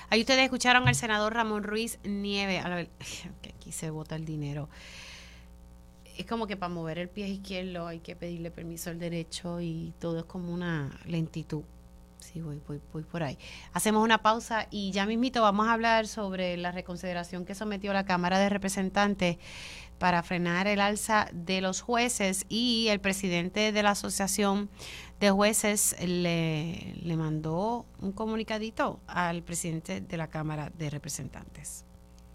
[0.10, 2.58] Ahí ustedes escucharon al senador Ramón Ruiz Nieve.
[2.58, 2.90] A ver,
[3.44, 4.68] que aquí se vota el dinero
[6.22, 9.94] es como que para mover el pie izquierdo hay que pedirle permiso al derecho y
[10.00, 11.64] todo es como una lentitud.
[12.20, 13.38] Sí, voy, voy, voy por ahí.
[13.74, 18.06] Hacemos una pausa y ya mismito vamos a hablar sobre la reconsideración que sometió la
[18.06, 19.38] Cámara de Representantes
[19.98, 24.70] para frenar el alza de los jueces y el presidente de la Asociación
[25.20, 31.86] de Jueces le, le mandó un comunicadito al presidente de la Cámara de Representantes.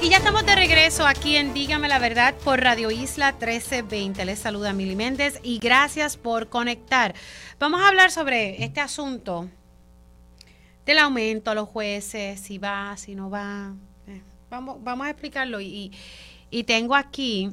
[0.00, 4.24] Y ya estamos de regreso aquí en Dígame la Verdad por Radio Isla 1320.
[4.24, 7.16] Les saluda Mili Méndez y gracias por conectar.
[7.58, 9.48] Vamos a hablar sobre este asunto
[10.86, 13.74] del aumento a los jueces, si va, si no va.
[14.06, 15.60] Eh, vamos, vamos a explicarlo.
[15.60, 15.92] Y,
[16.48, 17.50] y tengo aquí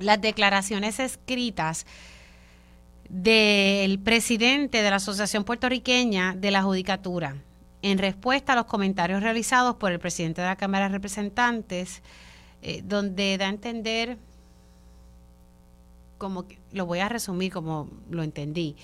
[0.00, 1.86] las declaraciones escritas
[3.08, 7.36] del presidente de la Asociación Puertorriqueña de la Judicatura
[7.82, 12.02] en respuesta a los comentarios realizados por el presidente de la Cámara de Representantes,
[12.62, 14.18] eh, donde da a entender,
[16.18, 18.76] como que, lo voy a resumir como lo entendí,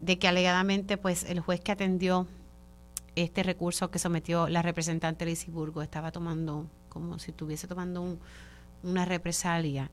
[0.00, 2.26] de que alegadamente pues el juez que atendió
[3.14, 8.18] este recurso que sometió la representante Burgo estaba tomando, como si estuviese tomando
[8.82, 9.90] una represalia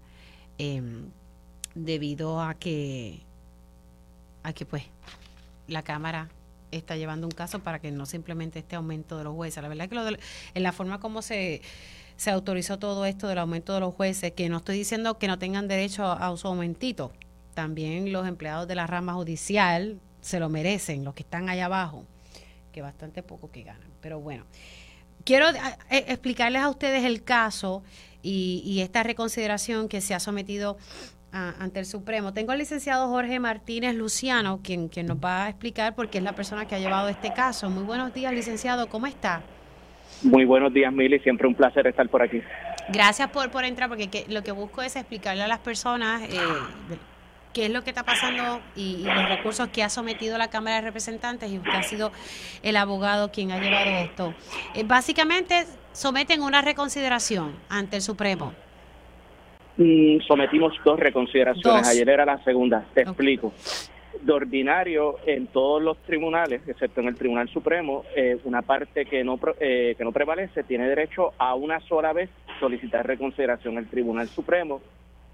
[0.58, 1.10] em,
[1.74, 3.22] debido a que,
[4.44, 4.84] a que pues
[5.68, 6.30] la Cámara
[6.76, 9.62] está llevando un caso para que no simplemente este aumento de los jueces.
[9.62, 11.62] La verdad que lo en la forma como se,
[12.18, 15.40] se autorizó todo esto del aumento de los jueces, que no estoy diciendo que no
[15.40, 17.12] tengan derecho a, su aumentito,
[17.54, 22.06] también los empleados de la rama judicial se lo merecen, los que están allá abajo,
[22.72, 23.90] que bastante poco que ganan.
[24.02, 24.46] Pero bueno,
[25.26, 25.58] quiero eh,
[25.90, 27.84] eh, explicarles a ustedes el caso
[28.22, 30.78] y, y esta reconsideración que se ha sometido
[31.34, 32.32] ante el Supremo.
[32.34, 36.34] Tengo al licenciado Jorge Martínez Luciano, quien, quien nos va a explicar porque es la
[36.34, 37.70] persona que ha llevado este caso.
[37.70, 39.42] Muy buenos días, licenciado, ¿cómo está?
[40.22, 42.42] Muy buenos días, Mili, siempre un placer estar por aquí.
[42.90, 46.38] Gracias por, por entrar, porque lo que busco es explicarle a las personas eh,
[47.52, 50.82] qué es lo que está pasando y, los recursos que ha sometido la Cámara de
[50.82, 52.12] Representantes y usted ha sido
[52.62, 54.34] el abogado quien ha llevado esto.
[54.76, 58.54] Eh, básicamente someten una reconsideración ante el Supremo.
[59.78, 61.88] Mm, sometimos dos reconsideraciones.
[61.88, 62.86] Ayer era la segunda.
[62.94, 63.54] Te explico.
[64.22, 69.24] De ordinario, en todos los tribunales, excepto en el Tribunal Supremo, eh, una parte que
[69.24, 73.78] no, eh, que no prevalece tiene derecho a una sola vez solicitar reconsideración.
[73.78, 74.82] El Tribunal Supremo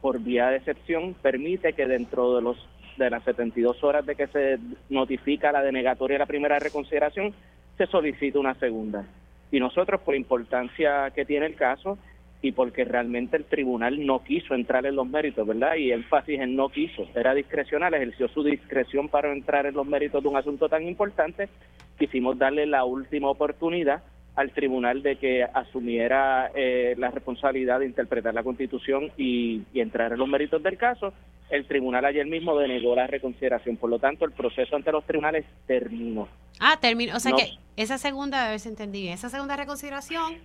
[0.02, 2.58] por vía de excepción, permite que dentro de los
[2.98, 7.34] de las 72 horas de que se notifica la denegatoria de la primera reconsideración,
[7.78, 9.06] se solicite una segunda.
[9.52, 11.98] Y nosotros, por la importancia que tiene el caso
[12.42, 15.76] y porque realmente el tribunal no quiso entrar en los méritos, ¿verdad?
[15.76, 20.24] Y énfasis en no quiso, era discrecional, ejerció su discreción para entrar en los méritos
[20.24, 21.50] de un asunto tan importante,
[21.98, 24.04] quisimos darle la última oportunidad
[24.36, 30.20] al tribunal de que asumiera eh, la responsabilidad de interpretar la constitución y, entrar en
[30.20, 31.12] los méritos del caso.
[31.50, 35.46] El tribunal ayer mismo denegó la reconsideración, por lo tanto el proceso ante los tribunales
[35.68, 36.30] terminó.
[36.62, 40.36] Ah, terminó, o sea que esa segunda, a ver si entendí bien, esa segunda reconsideración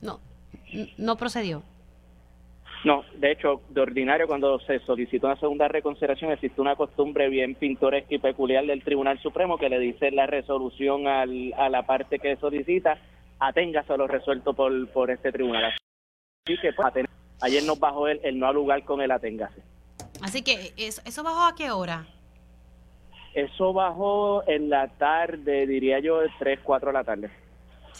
[0.00, 0.18] no,
[0.98, 1.62] no procedió.
[2.84, 7.54] No, de hecho, de ordinario cuando se solicitó una segunda reconsideración existe una costumbre bien
[7.54, 12.18] pintoresca y peculiar del Tribunal Supremo que le dice la resolución al, a la parte
[12.18, 12.98] que solicita
[13.38, 15.74] aténgase a lo resuelto por, por este tribunal.
[16.46, 17.06] Así que pues,
[17.42, 19.60] ayer nos bajó el, el no al lugar con el aténgase.
[20.22, 22.06] Así que, ¿eso, ¿eso bajó a qué hora?
[23.34, 27.30] Eso bajó en la tarde, diría yo, de 3, 4 de la tarde.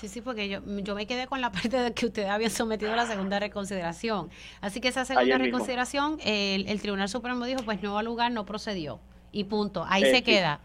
[0.00, 2.92] Sí, sí, porque yo, yo me quedé con la parte de que ustedes habían sometido
[2.92, 4.30] a la segunda reconsideración.
[4.60, 8.46] Así que esa segunda reconsideración, el, el, Tribunal Supremo dijo, pues no al lugar, no
[8.46, 9.00] procedió.
[9.32, 9.84] Y punto.
[9.88, 10.60] Ahí eh, se queda.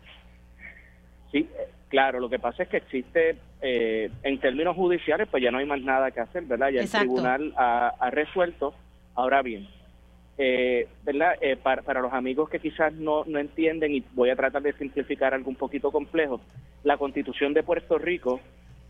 [1.31, 1.47] Sí,
[1.95, 5.65] Claro, lo que pasa es que existe, eh, en términos judiciales, pues ya no hay
[5.65, 6.69] más nada que hacer, ¿verdad?
[6.69, 8.73] Ya el tribunal ha, resuelto.
[9.13, 9.67] Ahora bien,
[10.37, 11.35] eh, ¿verdad?
[11.39, 15.33] Eh, para, los amigos que quizás no, no entienden, y voy a tratar de simplificar
[15.33, 16.41] algo un poquito complejo,
[16.83, 18.41] la constitución de Puerto Rico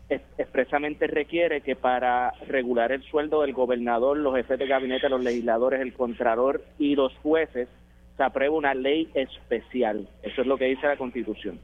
[0.08, 5.80] expresamente requiere que para regular el sueldo del gobernador, los jefes de gabinete, los legisladores,
[5.80, 7.68] el contralor y los jueces,
[8.16, 10.08] se apruebe una ley especial.
[10.22, 11.58] Eso es lo que dice la constitución.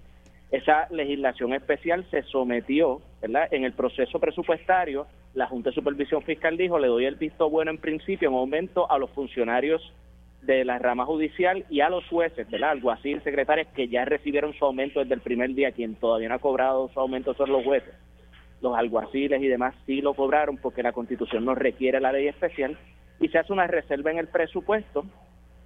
[0.50, 3.48] Esa legislación especial se sometió, ¿verdad?
[3.52, 7.70] En el proceso presupuestario, la Junta de Supervisión Fiscal dijo, le doy el visto bueno
[7.70, 9.92] en principio en aumento a los funcionarios
[10.42, 12.72] de la rama judicial y a los jueces, ¿verdad?
[12.72, 16.40] Alguacil, secretarios que ya recibieron su aumento desde el primer día, quien todavía no ha
[16.40, 17.94] cobrado su aumento son los jueces.
[18.62, 22.78] Los alguaciles y demás sí lo cobraron porque la Constitución no requiere la ley especial
[23.20, 25.04] y se hace una reserva en el presupuesto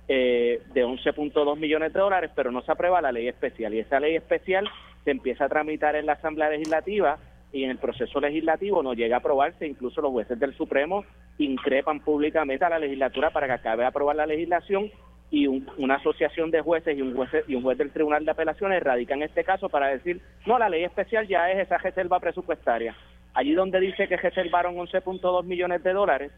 [0.09, 3.75] eh, de 11.2 millones de dólares, pero no se aprueba la ley especial.
[3.75, 4.69] Y esa ley especial
[5.05, 7.19] se empieza a tramitar en la Asamblea Legislativa
[7.53, 9.67] y en el proceso legislativo no llega a aprobarse.
[9.67, 11.05] Incluso los jueces del Supremo
[11.39, 14.91] increpan públicamente a la legislatura para que acabe de aprobar la legislación
[15.31, 18.83] y una asociación de jueces y un juez, y un juez del Tribunal de Apelaciones
[18.83, 22.95] radican este caso para decir, no, la ley especial ya es esa reserva presupuestaria.
[23.35, 26.33] Allí donde dice que reservaron 11.2 millones de dólares,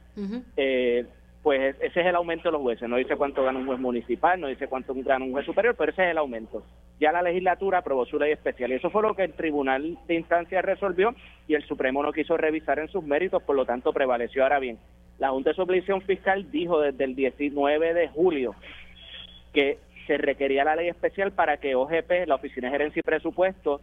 [0.57, 1.07] eh,
[1.43, 2.89] pues ese es el aumento de los jueces.
[2.89, 5.93] No dice cuánto gana un juez municipal, no dice cuánto gana un juez superior, pero
[5.93, 6.65] ese es el aumento.
[7.01, 10.15] Ya la legislatura aprobó su ley especial y eso fue lo que el Tribunal de
[10.15, 11.15] Instancia resolvió
[11.47, 14.43] y el Supremo no quiso revisar en sus méritos, por lo tanto prevaleció.
[14.43, 14.79] Ahora bien,
[15.19, 18.55] la Junta de Supervisión Fiscal dijo desde el 19 de julio
[19.53, 23.81] que se requería la ley especial para que OGP, la Oficina de Gerencia y Presupuesto,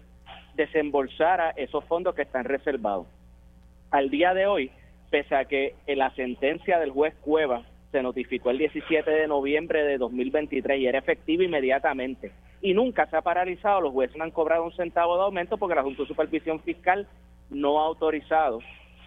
[0.56, 3.08] desembolsara esos fondos que están reservados.
[3.92, 4.72] Al día de hoy,
[5.16, 9.98] pese a que la sentencia del juez Cueva se notificó el 17 de noviembre de
[9.98, 12.34] 2023 y era efectiva inmediatamente.
[12.60, 15.76] Y nunca se ha paralizado, los jueces no han cobrado un centavo de aumento porque
[15.76, 17.08] la Junta de Supervisión Fiscal
[17.50, 18.60] no ha autorizado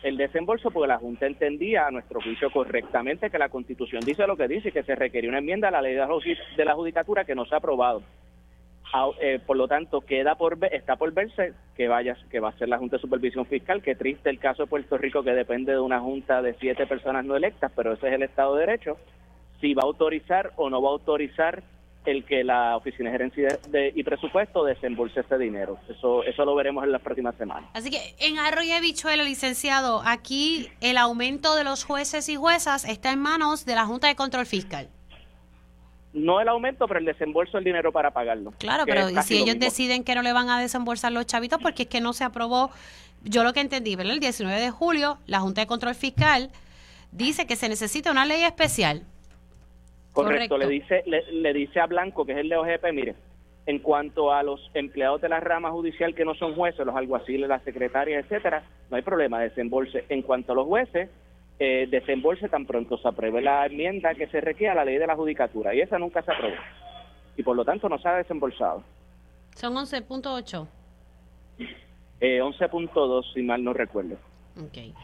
[0.02, 4.38] el desembolso porque la Junta entendía a nuestro juicio correctamente que la Constitución dice lo
[4.38, 7.34] que dice y que se requería una enmienda a la ley de la judicatura que
[7.34, 8.00] no se ha aprobado.
[9.20, 12.68] Eh, por lo tanto, queda por está por verse que vaya, que va a ser
[12.68, 13.82] la Junta de Supervisión Fiscal.
[13.82, 17.24] Qué triste el caso de Puerto Rico que depende de una junta de siete personas
[17.24, 18.96] no electas, pero ese es el Estado de Derecho.
[19.60, 21.62] Si va a autorizar o no va a autorizar
[22.04, 23.58] el que la Oficina de Gerencia
[23.94, 25.78] y Presupuesto desembolse ese dinero.
[25.88, 27.68] Eso, eso lo veremos en las próximas semanas.
[27.74, 32.86] Así que en Arroyo de Bichuela, licenciado, aquí el aumento de los jueces y juezas
[32.86, 34.88] está en manos de la Junta de Control Fiscal
[36.12, 38.52] no el aumento, pero el desembolso del dinero para pagarlo.
[38.58, 41.88] Claro, pero si ellos deciden que no le van a desembolsar los chavitos porque es
[41.88, 42.70] que no se aprobó,
[43.24, 44.14] yo lo que entendí, ¿verdad?
[44.14, 46.50] El 19 de julio, la Junta de Control Fiscal
[47.12, 49.02] dice que se necesita una ley especial.
[50.12, 53.14] Correcto, Le, dice, le, dice a Blanco, que es el de OGP, mire,
[53.66, 57.48] en cuanto a los empleados de la rama judicial que no son jueces, los alguaciles,
[57.48, 60.06] las secretarias, etcétera, no hay problema, de desembolse.
[60.08, 61.08] En cuanto a los jueces,
[61.58, 65.06] eh, desembolse tan pronto se apruebe la enmienda que se requiere a la ley de
[65.06, 66.54] la judicatura y esa nunca se aprobó.
[67.36, 68.82] y por lo tanto no se ha desembolsado.
[69.54, 70.66] Son 11.8.
[72.20, 74.16] Eh, 11.2 si mal no recuerdo.
[74.60, 74.94] Ok.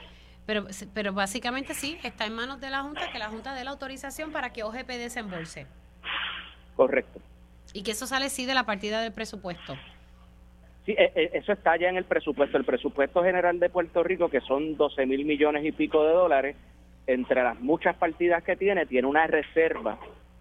[0.46, 3.70] Pero, pero básicamente sí, está en manos de la Junta, que la Junta dé la
[3.70, 5.66] autorización para que OGP desembolse.
[6.76, 7.20] Correcto.
[7.72, 9.74] Y que eso sale sí de la partida del presupuesto.
[10.84, 12.56] Sí, e, e, eso está ya en el presupuesto.
[12.56, 16.56] El presupuesto general de Puerto Rico, que son 12 mil millones y pico de dólares,
[17.06, 19.98] entre las muchas partidas que tiene, tiene una reserva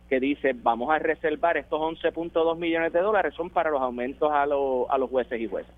[0.10, 4.44] que dice vamos a reservar estos 11.2 millones de dólares son para los aumentos a,
[4.44, 5.74] a los jueces y jueces.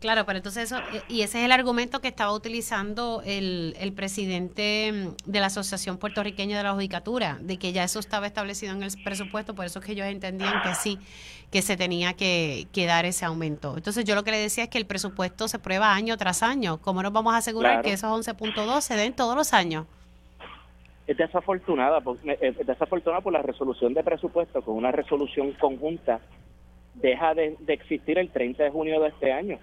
[0.00, 3.92] Claro, pero entonces eso, eh, y ese es el argumento que estaba utilizando el, el
[3.92, 8.72] presidente mm, de la Asociación Puertorriqueña de la Judicatura, de que ya eso estaba establecido
[8.72, 10.98] en el presupuesto, por eso es que ellos entendían que sí,
[11.50, 13.76] que se tenía que, que dar ese aumento.
[13.76, 16.78] Entonces yo lo que le decía es que el presupuesto se prueba año tras año.
[16.78, 19.86] ¿Cómo nos vamos a asegurar que esos 11.2 se den todos los años?
[21.06, 22.00] Es desafortunada,
[22.40, 26.20] es desafortunada por la resolución de presupuesto con una resolución conjunta
[26.94, 29.58] deja de, de existir el 30 de junio de este año.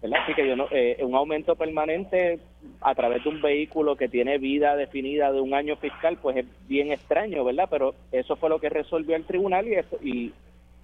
[0.00, 2.38] Así que yo no, eh, un aumento permanente
[2.80, 6.46] a través de un vehículo que tiene vida definida de un año fiscal, pues es
[6.68, 7.66] bien extraño, ¿verdad?
[7.68, 10.32] Pero eso fue lo que resolvió el tribunal y, eso, y,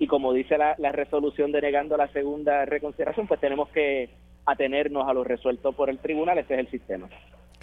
[0.01, 4.09] y como dice la, la resolución denegando la segunda reconsideración, pues tenemos que
[4.47, 7.09] atenernos a lo resuelto por el tribunal, ese es el sistema.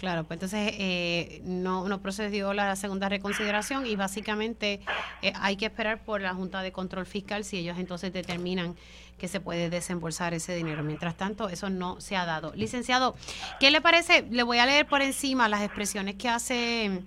[0.02, 4.80] Claro, pues entonces eh, no, no procedió la segunda reconsideración y básicamente
[5.22, 8.74] eh, hay que esperar por la Junta de Control Fiscal si ellos entonces determinan
[9.16, 10.82] que se puede desembolsar ese dinero.
[10.82, 12.52] Mientras tanto, eso no se ha dado.
[12.56, 13.14] Licenciado,
[13.60, 14.26] ¿qué le parece?
[14.28, 17.04] Le voy a leer por encima las expresiones que hace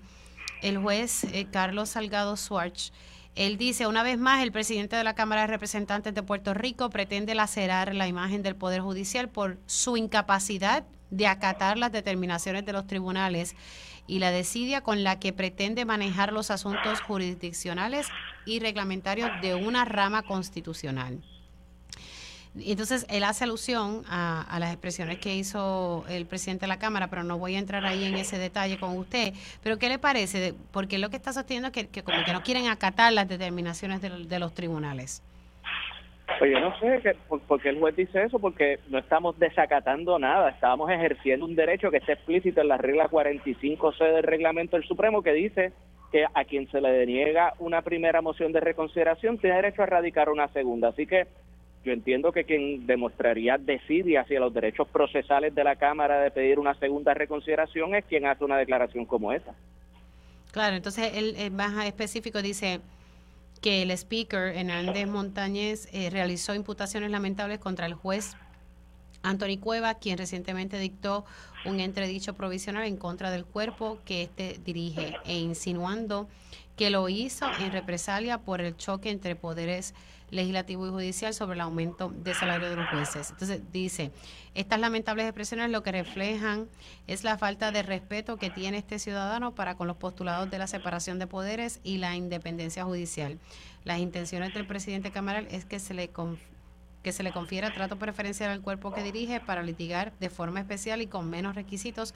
[0.62, 2.94] el juez eh, Carlos Salgado Swartz.
[3.34, 6.88] Él dice, una vez más, el presidente de la Cámara de Representantes de Puerto Rico
[6.88, 12.72] pretende lacerar la imagen del Poder Judicial por su incapacidad de acatar las determinaciones de
[12.72, 13.54] los tribunales
[14.06, 18.08] y la desidia con la que pretende manejar los asuntos jurisdiccionales
[18.44, 21.20] y reglamentarios de una rama constitucional.
[22.58, 27.22] Entonces, él hace alusión a, las expresiones que hizo el presidente de la Cámara, pero
[27.22, 29.34] no voy a entrar ahí en ese detalle con usted.
[29.62, 30.54] Pero, ¿qué le parece?
[30.70, 34.38] Porque lo que está sosteniendo es que, como que no quieren acatar las determinaciones de
[34.38, 35.22] los tribunales.
[36.38, 40.18] Pues yo no sé que, por, qué el juez dice eso, porque no estamos desacatando
[40.18, 44.86] nada, estábamos ejerciendo un derecho que está explícito en la regla 45C del reglamento del
[44.86, 45.72] Supremo que dice
[46.10, 50.28] que a quien se le deniega una primera moción de reconsideración tiene derecho a radicar
[50.28, 50.88] una segunda.
[50.88, 51.26] Así que
[51.84, 56.58] yo entiendo que quien demostraría desidia hacia los derechos procesales de la Cámara de pedir
[56.58, 59.54] una segunda reconsideración es quien hace una declaración como esa.
[60.52, 62.80] Claro, entonces él, él más específico dice
[63.66, 68.36] que el speaker Hernández Montañez eh, realizó imputaciones lamentables contra el juez
[69.24, 71.24] Anthony Cueva, quien recientemente dictó
[71.64, 75.16] un entredicho provisional en contra del cuerpo que éste dirige.
[75.24, 76.28] E insinuando
[76.76, 79.94] que lo hizo en represalia por el choque entre poderes
[80.30, 83.30] legislativo y judicial sobre el aumento de salario de los jueces.
[83.30, 84.10] Entonces dice,
[84.54, 86.68] estas lamentables expresiones lo que reflejan
[87.06, 90.66] es la falta de respeto que tiene este ciudadano para con los postulados de la
[90.66, 93.38] separación de poderes y la independencia judicial.
[93.84, 96.10] Las intenciones del presidente Camaral es que se le
[97.02, 101.00] que se le confiera trato preferencial al cuerpo que dirige para litigar de forma especial
[101.00, 102.14] y con menos requisitos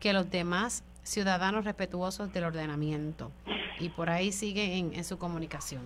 [0.00, 3.30] que los demás ciudadanos respetuosos del ordenamiento.
[3.78, 5.82] Y por ahí sigue en su comunicación.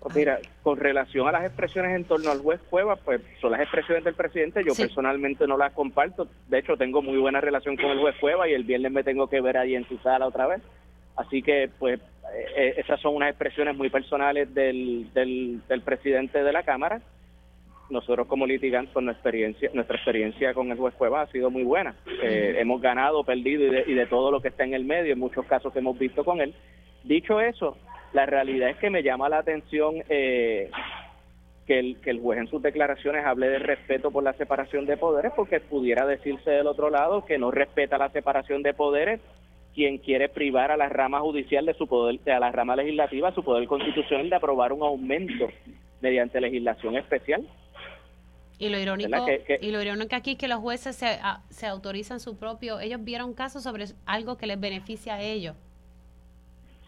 [0.00, 3.60] Pues mira, con relación a las expresiones en torno al juez Cueva, pues son las
[3.60, 7.86] expresiones del presidente, yo personalmente no las comparto, de hecho tengo muy buena relación con
[7.86, 10.46] el juez Cueva y el viernes me tengo que ver ahí en su sala otra
[10.46, 10.62] vez,
[11.16, 11.98] así que pues
[12.32, 17.00] eh, eh, esas son unas expresiones muy personales del, del, presidente de la Cámara,
[17.90, 21.94] nosotros como litigantes, nuestra experiencia, nuestra experiencia con el juez Cueva ha sido muy buena.
[22.22, 25.12] Eh, hemos ganado, perdido y de, y de todo lo que está en el medio,
[25.12, 26.54] en muchos casos que hemos visto con él.
[27.04, 27.76] Dicho eso,
[28.12, 30.70] la realidad es que me llama la atención eh,
[31.66, 34.96] que, el, que el juez en sus declaraciones hable de respeto por la separación de
[34.96, 39.20] poderes, porque pudiera decirse del otro lado que no respeta la separación de poderes
[39.74, 43.44] quien quiere privar a la rama judicial de su poder, a la rama legislativa, su
[43.44, 45.48] poder constitucional de aprobar un aumento
[46.00, 47.46] mediante legislación especial.
[48.58, 49.26] Y lo irónico,
[49.60, 51.18] y lo irónico aquí es que los jueces se,
[51.48, 55.54] se autorizan su propio, ellos vieron casos sobre algo que les beneficia a ellos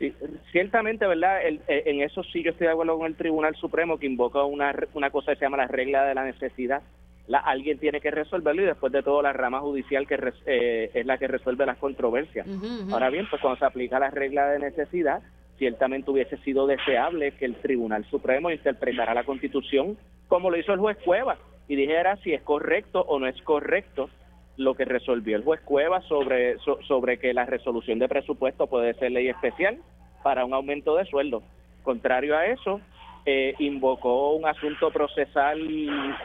[0.01, 0.15] Sí,
[0.51, 1.47] ciertamente, ¿verdad?
[1.47, 4.75] Eh, en eso sí yo estoy de acuerdo con el Tribunal Supremo que invoca una,
[4.95, 6.83] una cosa que se llama la regla de la necesidad.
[7.29, 11.05] La, alguien tiene que resolverlo y después de todo la rama judicial que eh, es
[11.05, 12.47] la que resuelve las controversias.
[12.91, 15.21] Ahora bien, pues cuando se aplica la regla de necesidad,
[15.61, 20.81] ciertamente hubiese sido deseable que el Tribunal Supremo interpretara la Constitución como lo hizo el
[20.81, 21.37] juez Cueva
[21.69, 24.09] y dijera si es correcto o no es correcto
[24.57, 26.57] lo que resolvió el juez Cueva sobre,
[26.89, 29.79] sobre que la resolución de presupuesto puede ser ley especial
[30.23, 31.43] para un aumento de sueldo.
[31.83, 32.81] Contrario a eso,
[33.27, 35.61] eh, invocó un asunto procesal,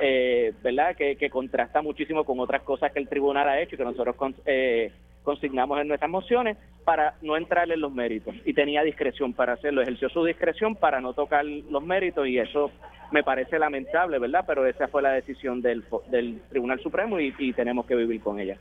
[0.02, 3.78] eh, ¿verdad?, que, que, contrasta muchísimo con otras cosas que el tribunal ha hecho y
[3.78, 4.16] que nosotros
[4.46, 4.94] eh,
[5.26, 6.56] consignamos en nuestras mociones
[6.86, 8.34] para no entrar en los méritos.
[8.46, 12.72] Y tenía discreción para hacerlo, ejerció su discreción para no tocar los méritos y eso
[13.12, 14.46] me parece lamentable, ¿verdad?
[14.48, 18.40] Pero esa fue la decisión del, del Tribunal Supremo y, y tenemos que vivir con
[18.40, 18.58] ella.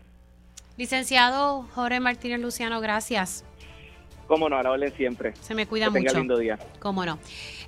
[0.77, 3.45] Licenciado Jorge Martínez Luciano, gracias.
[4.27, 5.35] Cómo no, a la orden siempre.
[5.37, 6.19] Se me cuida mucho.
[6.19, 6.59] lindo día.
[6.81, 7.19] Cómo no.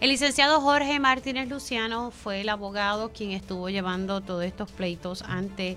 [0.01, 5.77] El licenciado Jorge Martínez Luciano fue el abogado quien estuvo llevando todos estos pleitos ante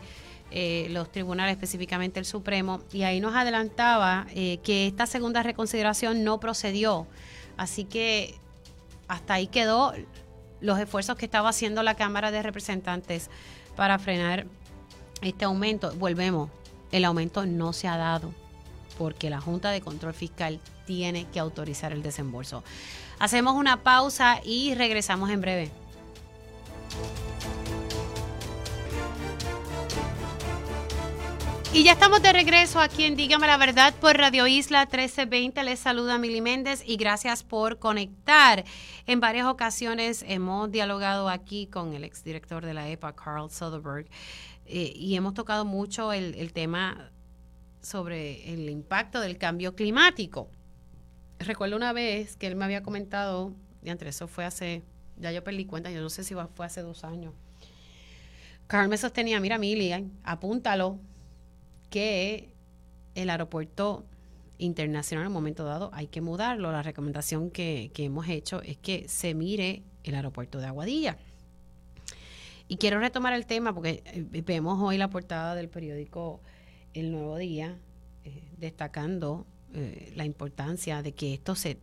[0.51, 6.23] eh, los tribunales, específicamente el Supremo, y ahí nos adelantaba eh, que esta segunda reconsideración
[6.23, 7.07] no procedió.
[7.57, 8.35] Así que
[9.07, 9.93] hasta ahí quedó
[10.61, 13.29] los esfuerzos que estaba haciendo la Cámara de Representantes
[13.75, 14.45] para frenar
[15.21, 15.93] este aumento.
[15.95, 16.49] Volvemos,
[16.91, 18.33] el aumento no se ha dado
[18.97, 22.63] porque la Junta de Control Fiscal tiene que autorizar el desembolso.
[23.17, 25.71] Hacemos una pausa y regresamos en breve.
[31.71, 35.63] Y ya estamos de regreso aquí en Dígame la Verdad por Radio Isla 1320.
[35.63, 38.65] Les saluda Mili Méndez y gracias por conectar.
[39.05, 44.07] En varias ocasiones hemos dialogado aquí con el exdirector de la EPA, Carl Soderberg,
[44.65, 47.11] eh, y hemos tocado mucho el, tema
[47.81, 50.49] sobre el impacto del cambio climático.
[51.37, 53.53] Recuerdo una vez que él me había comentado,
[53.83, 54.81] y entre eso fue hace,
[55.17, 57.35] ya yo perdí cuenta, yo no sé si fue hace dos años.
[58.65, 59.91] Carl me sostenía, mira Mili,
[60.23, 60.99] apúntalo,
[61.89, 62.53] que
[63.15, 64.05] el aeropuerto
[64.59, 66.71] internacional en un momento dado hay que mudarlo.
[66.71, 71.17] La recomendación que, hemos hecho es que se mire el aeropuerto de Aguadilla.
[72.67, 76.41] Y quiero retomar el tema porque eh, vemos hoy la portada del periódico
[76.93, 77.79] el nuevo día,
[78.23, 81.79] eh, destacando eh, la importancia de que esto se,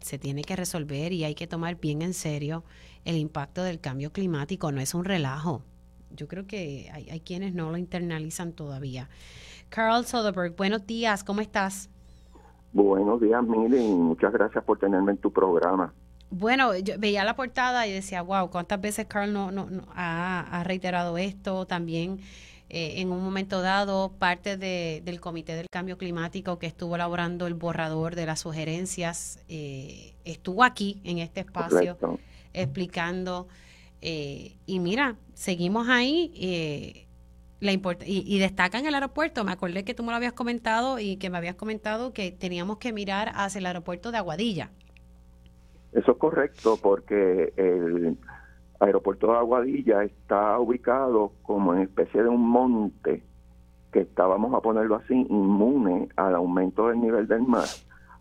[0.00, 2.64] se tiene que resolver y hay que tomar bien en serio
[3.04, 4.70] el impacto del cambio climático.
[4.70, 5.64] No es un relajo.
[6.10, 9.08] Yo creo que hay, hay quienes no lo internalizan todavía.
[9.68, 11.90] Carl Soderberg, buenos días, ¿cómo estás?
[12.72, 15.92] Buenos días, Mili, muchas gracias por tenerme en tu programa.
[16.30, 20.64] Bueno, yo veía la portada y decía, wow, ¿cuántas veces Carl no, no, ha, ha,
[20.64, 21.66] reiterado esto?
[21.66, 22.20] También
[22.68, 27.46] eh, en un momento dado parte de, del Comité del Cambio Climático que estuvo elaborando
[27.46, 31.96] el borrador de las sugerencias, eh, estuvo aquí en este espacio
[32.52, 33.48] explicando.
[34.00, 37.06] Eh, y mira, seguimos ahí.
[37.60, 41.00] La y, y destaca en el aeropuerto, me acordé que tú me lo habías comentado
[41.00, 44.70] y que me habías comentado que teníamos que mirar hacia el aeropuerto de Aguadilla.
[45.92, 48.16] Eso es correcto, porque el,
[48.80, 53.24] aeropuerto de Aguadilla está ubicado como en especie de un monte
[53.92, 57.66] que está, vamos a ponerlo así, inmune al aumento del nivel del mar,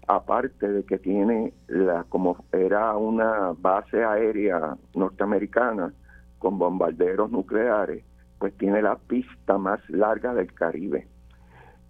[0.08, 5.94] aparte de que tiene la como era una base aérea norteamericana
[6.40, 8.04] con bombarderos nucleares,
[8.40, 11.08] pues tiene la pista más larga del Caribe.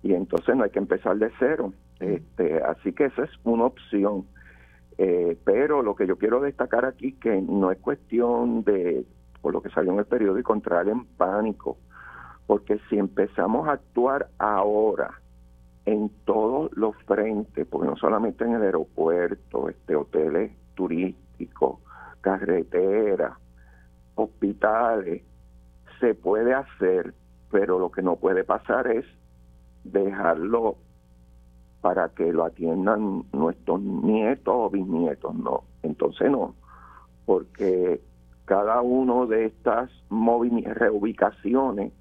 [0.01, 1.74] Y entonces no hay que empezar de cero.
[1.99, 4.26] Este, así que esa es una opción.
[4.97, 9.05] Eh, pero lo que yo quiero destacar aquí que no es cuestión de,
[9.41, 11.78] por lo que salió en el periódico, entrar en pánico,
[12.47, 15.22] porque si empezamos a actuar ahora
[15.88, 21.79] en todos los frentes, porque no solamente en el aeropuerto, este hoteles turísticos,
[22.19, 23.38] carreteras,
[24.15, 25.23] hospitales,
[26.01, 27.13] se puede hacer,
[27.49, 29.05] pero lo que no puede pasar es
[29.85, 30.75] dejarlo
[31.79, 35.63] para que lo atiendan nuestros nietos o bisnietos, no.
[35.83, 36.53] Entonces no,
[37.25, 38.01] porque
[38.43, 41.93] cada uno de estas reubicaciones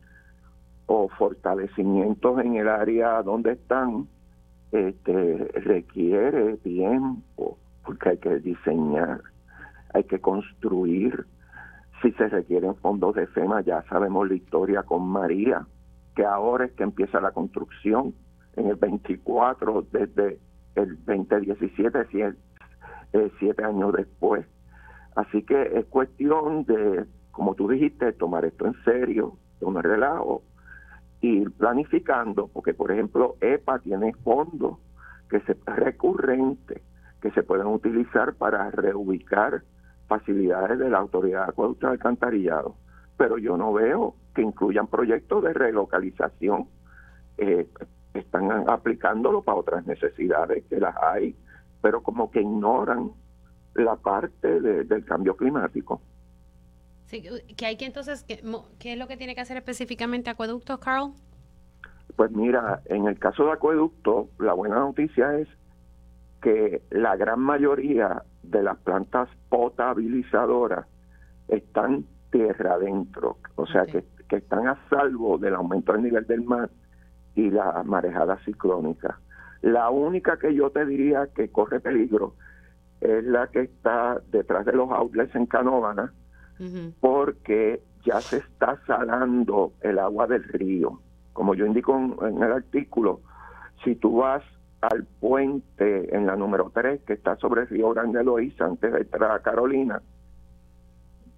[0.86, 4.06] o fortalecimientos en el área donde están
[4.72, 9.20] este, requiere tiempo, porque hay que diseñar,
[9.94, 11.26] hay que construir.
[12.02, 15.66] Si se requieren fondos de FEMA, ya sabemos la historia con María,
[16.14, 18.14] que ahora es que empieza la construcción
[18.56, 20.38] en el 24 desde
[20.74, 22.38] el 2017, siete,
[23.12, 24.46] eh, siete años después.
[25.14, 30.42] Así que es cuestión de, como tú dijiste, tomar esto en serio, tomar relajo,
[31.20, 34.78] ir planificando, porque por ejemplo EPA tiene fondos
[35.28, 36.82] que se recurrentes
[37.20, 39.62] que se pueden utilizar para reubicar
[40.06, 42.76] facilidades de la autoridad de acueducto alcantarillado,
[43.16, 46.68] pero yo no veo que incluyan proyectos de relocalización
[47.38, 47.66] eh,
[48.14, 51.36] están aplicándolo para otras necesidades que las hay,
[51.82, 53.10] pero como que ignoran
[53.74, 56.00] la parte del cambio climático.
[57.06, 57.22] Sí,
[57.56, 61.12] que hay que entonces, ¿qué, es lo que tiene que hacer específicamente Acueductos, Carl?
[62.16, 65.48] Pues mira, en el caso de acueducto, la buena noticia es
[66.42, 70.86] que la gran mayoría de las plantas potabilizadoras
[71.48, 76.42] están tierra adentro, o sea que, que, están a salvo del aumento del nivel del
[76.42, 76.70] mar
[77.36, 79.20] y la marejada ciclónica.
[79.62, 82.34] La única que yo te diría que corre peligro
[83.00, 86.12] es la que está detrás de los outlets en Canóvana,
[87.00, 91.00] porque ya se está salando el agua del río.
[91.32, 93.20] Como yo indico en, el artículo,
[93.84, 94.42] si tú vas
[94.80, 99.00] al puente en la número 3, que está sobre el río Grande Loíza, antes de
[99.00, 100.00] entrar a Carolina,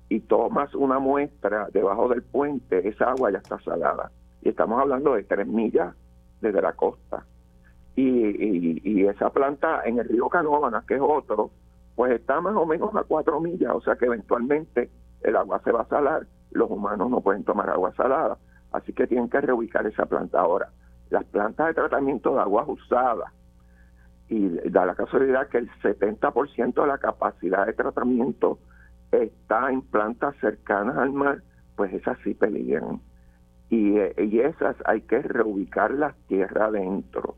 [0.08, 4.10] y tomas una muestra debajo del puente, esa agua ya está salada.
[4.42, 5.94] Y estamos hablando de tres millas
[6.40, 7.24] desde la costa.
[7.96, 11.50] Y, y, esa planta en el río Canóvana, que es otro,
[11.96, 14.88] pues está más o menos a cuatro millas, o sea que eventualmente
[15.22, 18.38] el agua se va a salar, los humanos no pueden tomar agua salada,
[18.72, 20.40] así que tienen que reubicar esa planta.
[20.40, 20.70] Ahora,
[21.10, 23.32] las plantas de tratamiento de aguas usadas,
[24.28, 28.58] y da la casualidad que el 70% de la capacidad de tratamiento
[29.10, 31.42] está en plantas cercanas al mar,
[31.76, 33.00] pues esas sí peligran.
[33.70, 37.36] Y, y esas hay que reubicarlas tierra adentro.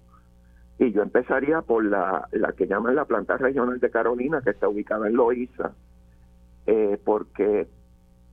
[0.79, 4.69] Y yo empezaría por la, la que llaman la planta regional de Carolina, que está
[4.69, 5.73] ubicada en Loíza,
[6.71, 7.69] eh, porque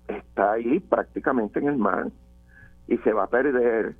[0.07, 2.11] está ahí prácticamente en el mar
[2.87, 3.95] y se va a perder.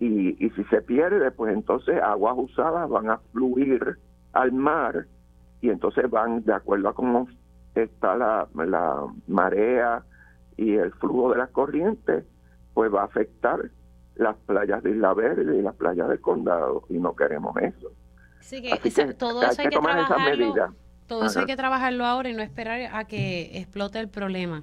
[0.00, 3.96] Y, y si se pierde, pues entonces aguas usadas van a fluir
[4.32, 5.06] al mar
[5.60, 7.28] y entonces van de acuerdo a cómo
[7.76, 10.02] está la, la marea
[10.56, 12.24] y el flujo de las corrientes,
[12.74, 13.70] pues va a afectar
[14.16, 17.92] las playas de Isla Verde y las playas del condado y no queremos eso.
[18.40, 20.74] Sí, que, todo eso hay que, trabajarlo.
[21.06, 24.62] Todo eso hay que trabajarlo ahora y no esperar a que explote el problema.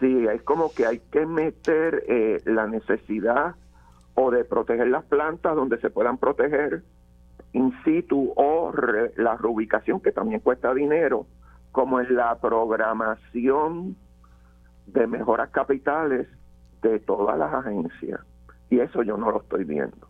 [0.00, 3.54] Sí, es como que hay que meter eh, la necesidad
[4.14, 6.82] o de proteger las plantas donde se puedan proteger
[7.52, 8.72] in situ o
[9.16, 11.26] la reubicación que también cuesta dinero
[11.72, 13.96] como en la programación
[14.86, 16.28] de mejoras capitales
[16.82, 18.20] de todas las agencias.
[18.70, 20.08] Y eso yo no lo estoy viendo.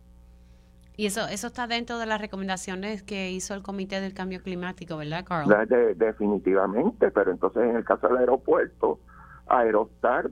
[0.97, 4.97] Y eso eso está dentro de las recomendaciones que hizo el Comité del Cambio Climático,
[4.97, 5.47] ¿verdad, Carl?
[5.97, 8.99] definitivamente, pero entonces en el caso del aeropuerto,
[9.47, 10.31] Aerostar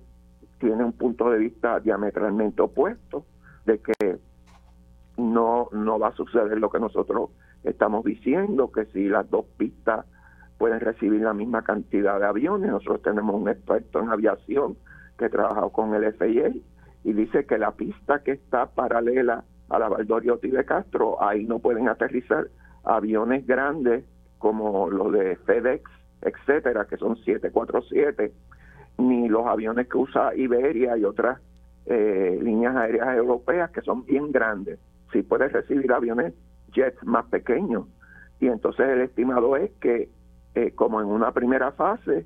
[0.59, 3.25] tiene un punto de vista diametralmente opuesto
[3.65, 4.19] de que
[5.17, 7.29] no, no va a suceder lo que nosotros
[7.63, 10.05] estamos diciendo, que si las dos pistas
[10.57, 12.71] pueden recibir la misma cantidad de aviones.
[12.71, 14.77] Nosotros tenemos un experto en aviación
[15.17, 16.53] que ha trabajado con el FIA
[17.03, 21.59] y dice que la pista que está paralela a la Valdoriotti de Castro, ahí no
[21.59, 22.47] pueden aterrizar
[22.83, 24.03] aviones grandes
[24.37, 25.89] como los de FedEx,
[26.21, 28.33] etcétera, que son 747,
[28.97, 31.39] ni los aviones que usa Iberia y otras
[31.85, 34.79] eh, líneas aéreas europeas que son bien grandes.
[35.11, 36.33] Sí puede recibir aviones
[36.73, 37.87] jets más pequeños.
[38.39, 40.09] Y entonces el estimado es que
[40.55, 42.25] eh, como en una primera fase,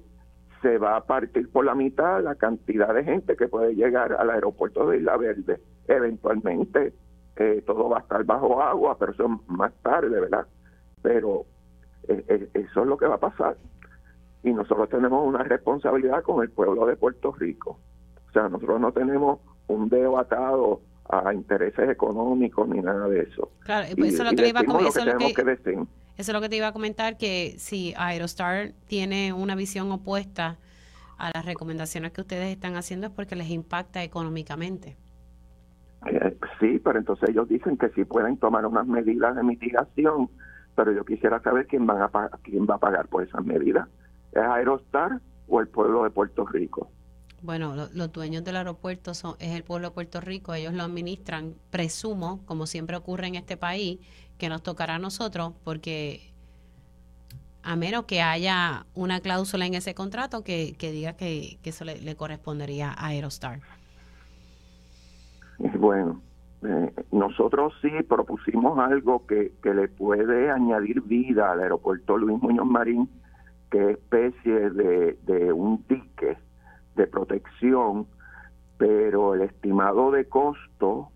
[0.62, 4.30] se va a partir por la mitad la cantidad de gente que puede llegar al
[4.30, 5.60] aeropuerto de Isla Verde.
[5.88, 6.94] Eventualmente
[7.40, 10.46] eh, todo va a estar bajo agua, pero eso más tarde, ¿verdad?
[11.02, 11.46] Pero
[12.08, 13.58] eh, eso es lo que va a pasar.
[14.44, 17.80] Y nosotros tenemos una responsabilidad con el pueblo de Puerto Rico.
[18.30, 23.50] O sea, nosotros no tenemos un dedo atado a intereses económicos ni nada de eso.
[23.60, 25.80] Claro, pues eso, lo que iba a que decir
[26.18, 30.58] eso es lo que te iba a comentar, que si Aerostar tiene una visión opuesta
[31.20, 34.98] a las recomendaciones que ustedes están haciendo es porque les impacta económicamente.
[36.06, 40.30] Eh, sí, pero entonces ellos dicen que sí pueden tomar unas medidas de mitigación,
[40.76, 43.88] pero yo quisiera saber quién, van a quién va a pagar por esas medidas.
[44.32, 46.92] ¿Es Aerostar o el pueblo de Puerto Rico?
[47.42, 51.54] Bueno, los dueños del aeropuerto son, es el pueblo de Puerto Rico, ellos lo administran,
[51.70, 54.00] presumo, como siempre ocurre en este país,
[54.40, 56.34] que nos tocará a nosotros, porque
[57.62, 62.90] a menos que haya una cláusula en ese contrato que, diga que, eso le, correspondería
[62.90, 63.60] a Aerostar.
[65.60, 66.22] Bueno,
[66.64, 72.68] eh, nosotros sí propusimos algo que, que le puede añadir vida al aeropuerto Luis Muñoz
[72.68, 73.10] Marín,
[73.70, 76.38] que es especie de, de un dique
[76.96, 78.08] de protección,
[78.78, 81.10] pero el estimado de costo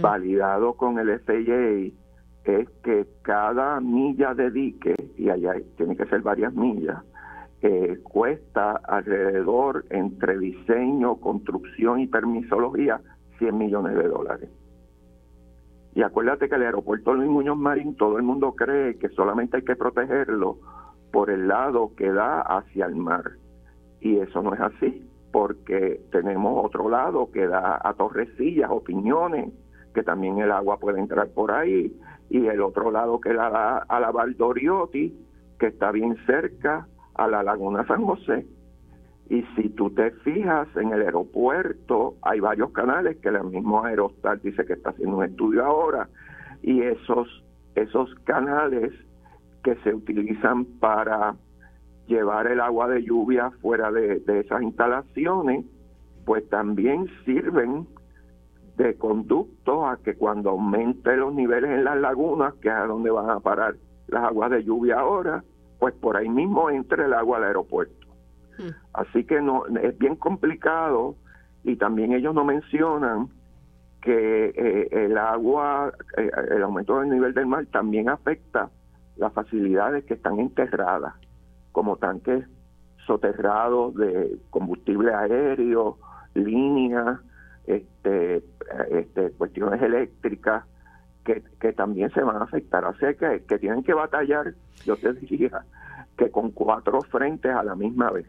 [0.00, 1.92] validado con el FAA
[2.44, 7.02] es que cada milla de dique, y allá tiene que ser varias millas,
[7.60, 13.00] eh, cuesta alrededor entre diseño, construcción y permisología
[13.38, 14.50] 100 millones de dólares.
[15.94, 19.64] Y acuérdate que el aeropuerto Luis Muñoz Marín, todo el mundo cree que solamente hay
[19.64, 20.58] que protegerlo
[21.12, 23.32] por el lado que da hacia el mar.
[24.00, 29.52] Y eso no es así, porque tenemos otro lado que da a Torrecillas, opiniones,
[29.94, 31.96] que también el agua puede entrar por ahí,
[32.28, 35.16] y el otro lado que la da a la Valdoriotti,
[35.58, 38.46] que está bien cerca a la Laguna San José.
[39.28, 44.40] Y si tú te fijas en el aeropuerto, hay varios canales que el mismo Aerostar
[44.40, 46.08] dice que está haciendo un estudio ahora,
[46.62, 47.44] y esos,
[47.74, 48.92] esos canales
[49.62, 51.36] que se utilizan para
[52.06, 55.64] llevar el agua de lluvia fuera de, esas instalaciones,
[56.26, 57.86] pues también sirven
[58.76, 63.10] de conducto a que cuando aumente los niveles en las lagunas, que es a donde
[63.10, 63.76] van a parar
[64.08, 65.42] las aguas de lluvia ahora,
[65.78, 68.03] pues por ahí mismo entre el agua al aeropuerto.
[68.58, 68.70] Hmm.
[68.92, 71.16] Así que no es bien complicado
[71.62, 73.28] y también ellos no mencionan
[74.00, 78.70] que eh, el agua, eh, el aumento del nivel del mar también afecta
[79.16, 81.14] las facilidades que están enterradas
[81.72, 82.44] como tanques
[83.06, 85.98] soterrados de combustible aéreo,
[86.34, 87.20] líneas,
[87.66, 88.44] este,
[88.90, 90.64] este, cuestiones eléctricas
[91.24, 92.84] que, que también se van a afectar.
[92.84, 95.64] Así que, que tienen que batallar, yo te diría,
[96.16, 98.26] que con cuatro frentes a la misma vez.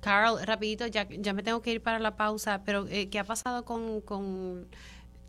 [0.00, 3.24] Carl, rapidito, ya, ya me tengo que ir para la pausa, pero eh, ¿qué ha
[3.24, 4.66] pasado con, con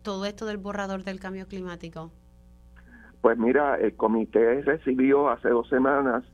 [0.02, 2.10] todo esto del borrador del cambio climático?
[3.20, 6.24] Pues mira, el comité recibió hace dos semanas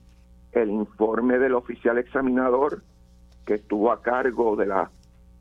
[0.52, 2.82] el informe del oficial examinador
[3.44, 4.90] que estuvo a cargo de las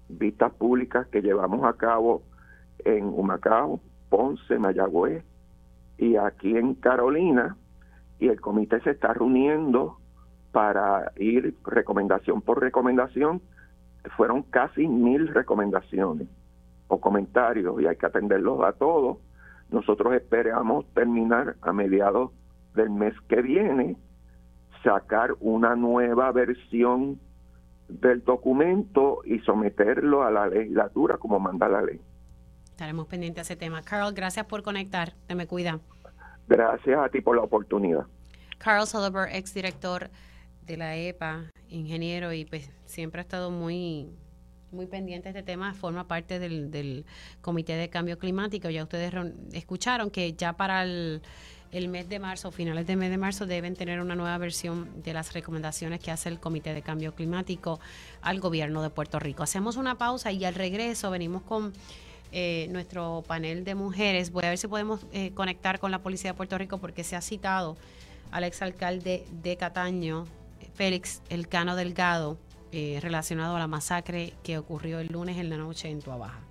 [0.09, 2.23] vistas públicas que llevamos a cabo
[2.83, 3.79] en Humacao,
[4.09, 5.23] Ponce, Mayagüez
[5.97, 7.57] y aquí en Carolina
[8.19, 9.97] y el comité se está reuniendo
[10.55, 13.41] para ir recomendación por recomendación.
[14.15, 16.29] Fueron casi mil recomendaciones
[16.87, 19.17] o comentarios y hay que atenderlos a todos.
[19.69, 22.31] Nosotros esperamos terminar a mediados
[22.73, 23.97] del mes que viene
[24.81, 27.19] sacar una nueva versión
[27.89, 31.99] del documento y someterlo a la legislatura como manda la ley.
[32.63, 33.81] Estaremos pendientes a ese tema.
[33.81, 35.15] Carl, gracias por conectar.
[35.27, 35.81] Te me cuida.
[36.47, 38.05] Gracias a ti por la oportunidad.
[38.57, 40.09] Carl Sullivan, exdirector
[40.65, 44.09] de la EPA, ingeniero, y pues siempre ha estado muy
[44.71, 47.05] muy pendiente de este tema, forma parte del, del
[47.41, 48.69] Comité de Cambio Climático.
[48.69, 49.13] Ya ustedes
[49.53, 51.21] escucharon que ya para el
[51.87, 55.33] mes de marzo, finales del mes de marzo, deben tener una nueva versión de las
[55.33, 57.79] recomendaciones que hace el Comité de Cambio Climático
[58.21, 59.43] al gobierno de Puerto Rico.
[59.43, 61.73] Hacemos una pausa y al regreso venimos con
[62.31, 64.31] eh, nuestro panel de mujeres.
[64.31, 67.15] Voy a ver si podemos eh, conectar con la Policía de Puerto Rico porque se
[67.15, 67.77] ha citado
[68.31, 70.25] al exalcalde de Cataño,
[70.75, 72.37] Félix Elcano Delgado,
[72.71, 76.44] eh, relacionado a la masacre que ocurrió el lunes en la noche en Tuabaja.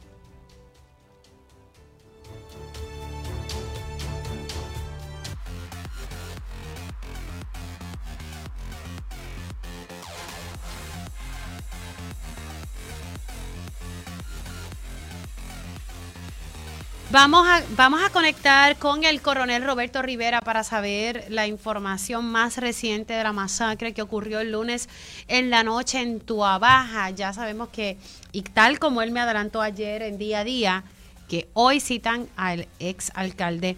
[17.15, 22.59] Vamos a, vamos a conectar con el coronel Roberto Rivera para saber la información más
[22.59, 24.89] reciente de la masacre que ocurrió el lunes
[25.29, 27.11] en la noche en Tuabaja.
[27.11, 27.99] Ya sabemos que,
[28.33, 30.85] y tal como él me adelantó ayer en día a día,
[31.29, 33.77] que hoy citan al ex alcalde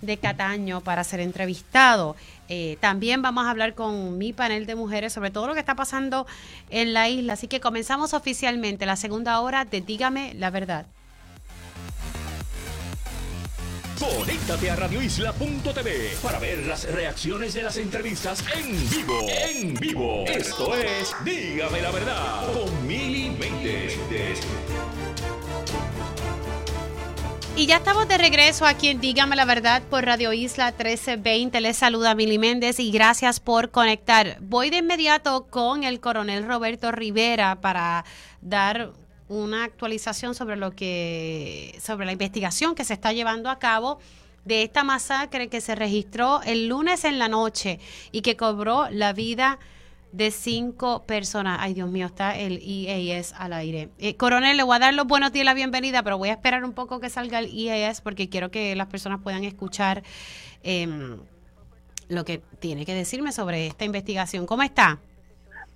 [0.00, 2.14] de Cataño para ser entrevistado.
[2.48, 5.74] Eh, también vamos a hablar con mi panel de mujeres sobre todo lo que está
[5.74, 6.24] pasando
[6.70, 7.32] en la isla.
[7.32, 10.86] Así que comenzamos oficialmente la segunda hora de Dígame la verdad.
[13.98, 19.26] Conéctate a radioisla.tv para ver las reacciones de las entrevistas en vivo.
[19.28, 20.24] En vivo.
[20.26, 23.34] Esto es Dígame la verdad con Mili
[27.56, 31.58] Y ya estamos de regreso aquí en Dígame la Verdad por Radio Isla 1320.
[31.62, 34.36] Les saluda Mili Méndez y gracias por conectar.
[34.40, 38.04] Voy de inmediato con el coronel Roberto Rivera para
[38.42, 38.92] dar
[39.28, 43.98] una actualización sobre lo que sobre la investigación que se está llevando a cabo
[44.44, 47.80] de esta masacre que se registró el lunes en la noche
[48.12, 49.58] y que cobró la vida
[50.12, 51.58] de cinco personas.
[51.60, 53.90] Ay, Dios mío, está el IAS al aire.
[53.98, 56.32] Eh, coronel, le voy a dar los buenos días y la bienvenida, pero voy a
[56.32, 60.04] esperar un poco que salga el IAS porque quiero que las personas puedan escuchar
[60.62, 61.18] em,
[62.08, 64.46] lo que tiene que decirme sobre esta investigación.
[64.46, 65.00] ¿Cómo está?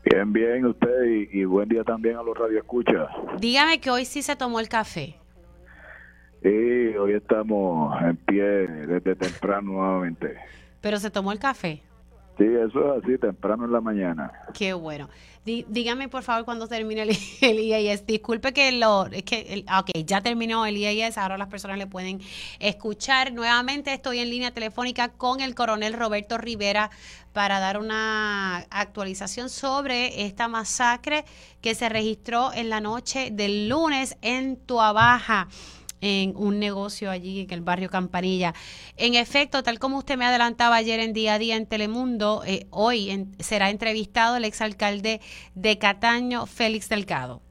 [0.05, 3.09] Bien, bien, usted y, buen día también a los radioescuchas.
[3.39, 5.17] Dígame que hoy sí se tomó el café.
[6.43, 10.37] Sí, hoy estamos en pie desde temprano nuevamente.
[10.81, 11.83] ¿Pero se tomó el café?
[12.41, 14.33] Sí, eso es así, temprano en la mañana.
[14.55, 15.11] Qué bueno.
[15.45, 17.11] dígame, por favor, cuando termine el,
[17.61, 18.07] IAS.
[18.07, 19.05] Disculpe que lo...
[19.09, 22.23] Es que, ok, ya terminó el IAS, ahora las personas le pueden
[22.59, 23.35] escuchar.
[23.35, 26.91] Nuevamente estoy en línea telefónica con el coronel Roberto Rivera
[27.33, 31.24] para dar una actualización sobre esta masacre
[31.61, 35.49] que se registró en la noche del lunes en Tuabaja.
[36.03, 38.55] en un negocio allí en el barrio Campanilla.
[38.97, 42.66] En efecto, tal como usted me adelantaba ayer en día a día en Telemundo, eh,
[42.70, 45.20] hoy será entrevistado el exalcalde
[45.55, 47.43] de Cataño, Félix Delgado.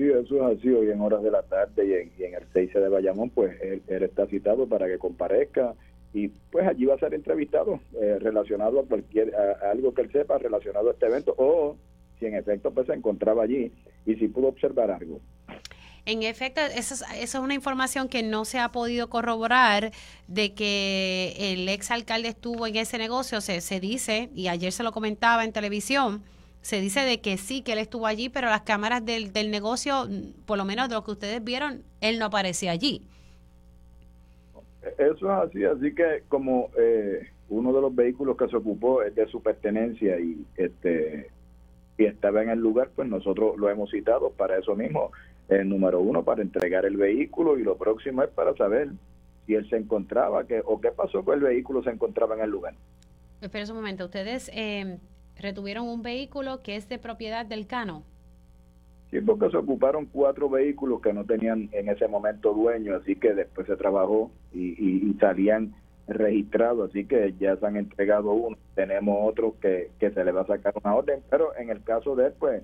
[0.00, 0.70] Sí, eso es así.
[0.70, 4.26] Hoy en horas de la tarde y en, el 6 de Bayamón, pues él, está
[4.26, 5.74] citado para que comparezca
[6.12, 9.32] y pues allí va a ser entrevistado eh, relacionado a cualquier
[9.70, 11.76] algo que él sepa relacionado a este evento o
[12.18, 13.72] si en efecto pues se encontraba allí
[14.06, 15.20] y si pudo observar algo.
[16.06, 19.92] En efecto, esa es, una información que no se ha podido corroborar
[20.28, 23.40] de que el ex alcalde estuvo en ese negocio.
[23.40, 26.22] Se, se dice, y ayer se lo comentaba en televisión,
[26.62, 30.08] se dice de que sí, que él estuvo allí, pero las cámaras del, del negocio,
[30.46, 33.06] por lo menos de lo que ustedes vieron, él no aparecía allí.
[34.98, 39.14] Eso es así, así que como eh, uno de los vehículos que se ocupó es
[39.14, 41.30] de su pertenencia y este
[41.98, 45.12] y estaba en el lugar, pues nosotros lo hemos citado para eso mismo.
[45.48, 48.88] El número uno, para entregar el vehículo y lo próximo es para saber
[49.46, 52.50] si él se encontraba que, o qué pasó con el vehículo se encontraba en el
[52.50, 52.74] lugar.
[53.42, 54.98] Espera un momento, ustedes eh,
[55.36, 58.04] retuvieron un vehículo que es de propiedad del Cano.
[59.10, 63.34] Sí, porque se ocuparon cuatro vehículos que no tenían en ese momento dueño, así que
[63.34, 65.74] después se trabajó y, salían
[66.06, 68.56] registrados, así que ya se han entregado uno.
[68.74, 72.14] Tenemos otro que, que se le va a sacar una orden, pero en el caso
[72.14, 72.62] de él, pues,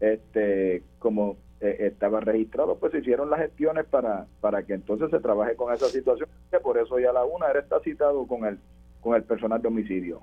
[0.00, 5.18] este, como eh, estaba registrado, pues se hicieron las gestiones para, para que entonces se
[5.18, 8.58] trabaje con esa situación, que por eso ya la una era está citado con el,
[9.00, 10.22] con el personal de homicidio.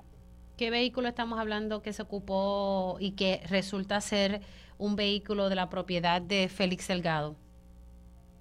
[0.56, 4.40] ¿Qué vehículo estamos hablando que se ocupó y que resulta ser
[4.78, 7.36] un vehículo de la propiedad de Félix Delgado?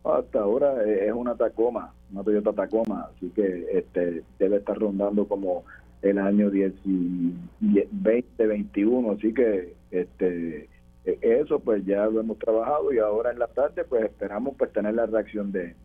[0.03, 5.63] Hasta ahora es una Tacoma, una Toyota Tacoma, así que este debe estar rondando como
[6.01, 10.67] el año 2021, así que este
[11.03, 14.95] eso pues ya lo hemos trabajado y ahora en la tarde pues esperamos pues tener
[14.95, 15.75] la reacción de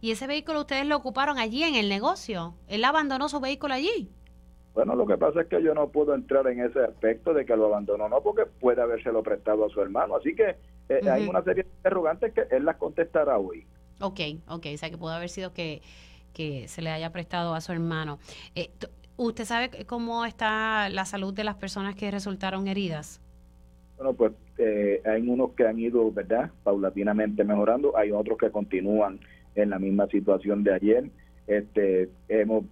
[0.00, 2.54] ¿Y ese vehículo ustedes lo ocuparon allí en el negocio?
[2.68, 4.08] ¿Él abandonó su vehículo allí?
[4.78, 7.56] Bueno, lo que pasa es que yo no puedo entrar en ese aspecto de que
[7.56, 10.14] lo abandonó, no, porque puede habérselo prestado a su hermano.
[10.14, 10.54] Así que
[10.88, 13.66] eh, hay una serie de interrogantes que él las contestará hoy.
[14.00, 15.82] Ok, ok, o sea que pudo haber sido que,
[16.32, 18.20] que se le haya prestado a su hermano.
[18.54, 18.70] Eh,
[19.16, 23.20] ¿Usted sabe cómo está la salud de las personas que resultaron heridas?
[23.96, 29.18] Bueno, pues eh, hay unos que han ido, ¿verdad?, paulatinamente mejorando, hay otros que continúan
[29.56, 31.10] en la misma situación de ayer.
[31.48, 32.64] Este, hemos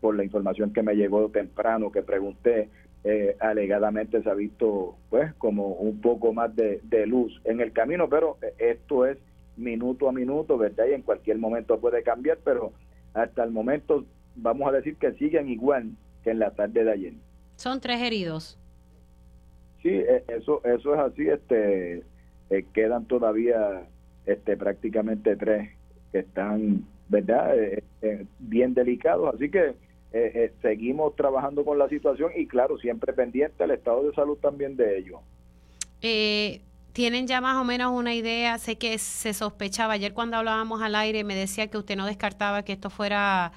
[0.00, 2.68] por la información que me llegó temprano, que pregunté,
[3.02, 8.08] eh, alegadamente se ha visto pues como un poco más de, luz en el camino,
[8.08, 9.18] pero esto es
[9.56, 10.86] minuto a minuto, ¿verdad?
[10.90, 12.72] Y en cualquier momento puede cambiar, pero
[13.14, 14.04] hasta el momento
[14.36, 15.90] vamos a decir que siguen igual
[16.22, 17.12] que en la tarde de ayer.
[17.56, 18.58] Son tres heridos.
[19.82, 22.02] Sí, e, eso eso es así, este
[22.50, 23.86] eh, quedan todavía
[24.26, 25.70] este prácticamente tres
[26.12, 27.58] que están, ¿verdad?
[27.58, 29.74] Eh, bien delicados, así que
[30.12, 34.36] eh, eh, seguimos trabajando con la situación y claro, siempre pendiente el estado de salud
[34.38, 35.20] también de ellos.
[36.02, 38.58] Eh, ¿Tienen ya más o menos una idea?
[38.58, 42.64] Sé que se sospechaba, ayer cuando hablábamos al aire me decía que usted no descartaba
[42.64, 43.52] que esto fuera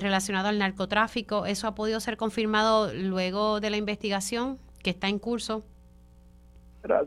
[0.00, 1.44] relacionado al narcotráfico.
[1.44, 5.64] ¿Eso ha podido ser confirmado luego de la investigación que está en curso?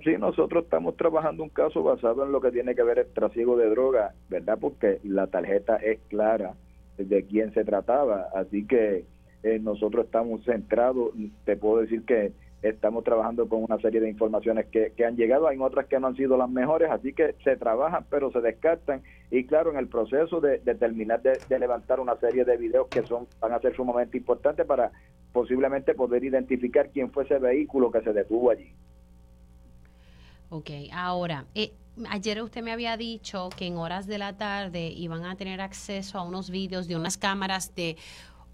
[0.03, 3.57] Sí, nosotros estamos trabajando un caso basado en lo que tiene que ver el trasiego
[3.57, 4.59] de droga, ¿verdad?
[4.61, 6.53] Porque la tarjeta es clara
[7.07, 8.27] de quién se trataba.
[8.33, 9.05] Así que
[9.43, 11.11] eh, nosotros estamos centrados,
[11.45, 15.57] te puedo decir que estamos trabajando con una serie de informaciones que, han llegado, hay
[15.59, 19.45] otras que no han sido las mejores, así que se trabajan pero se descartan y
[19.45, 23.53] claro, en el proceso de, terminar de, levantar una serie de videos que son van
[23.53, 24.91] a ser sumamente importantes para
[25.31, 28.73] posiblemente poder identificar quién fue ese vehículo que se detuvo allí.
[30.49, 31.71] Ok, ahora, eh,
[32.09, 36.17] ayer usted me había dicho que en horas de la tarde iban a tener acceso
[36.17, 37.97] a unos vídeos de unas cámaras de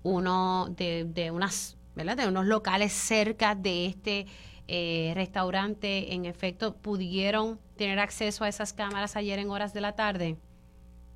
[0.03, 2.17] uno de, de unas ¿verdad?
[2.17, 4.25] de unos locales cerca de este
[4.67, 6.13] eh, restaurante.
[6.13, 10.35] En efecto, pudieron tener acceso a esas cámaras ayer en horas de la tarde.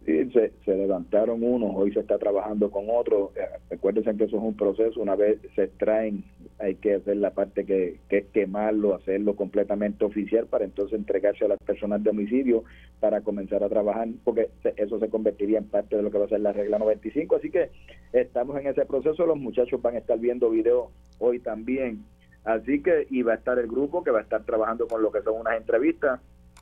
[0.05, 3.32] Sí, se, levantaron unos, hoy se está trabajando con otros.
[3.36, 6.23] Eh, recuérdense que eso es un proceso, una vez se extraen,
[6.60, 11.45] hay que hacer la parte que, que es quemarlo, hacerlo completamente oficial para entonces entregarse
[11.45, 12.64] a las personas de homicidio
[12.99, 16.30] para comenzar a trabajar, porque eso se convertiría en parte de lo que va a
[16.30, 17.36] ser la regla 95.
[17.36, 17.70] Así que
[18.14, 22.03] estamos en ese proceso, los muchachos van a estar viendo videos hoy también.
[22.43, 25.12] Así que, y va a estar el grupo que va a estar trabajando con lo
[25.12, 26.20] que son unas entrevistas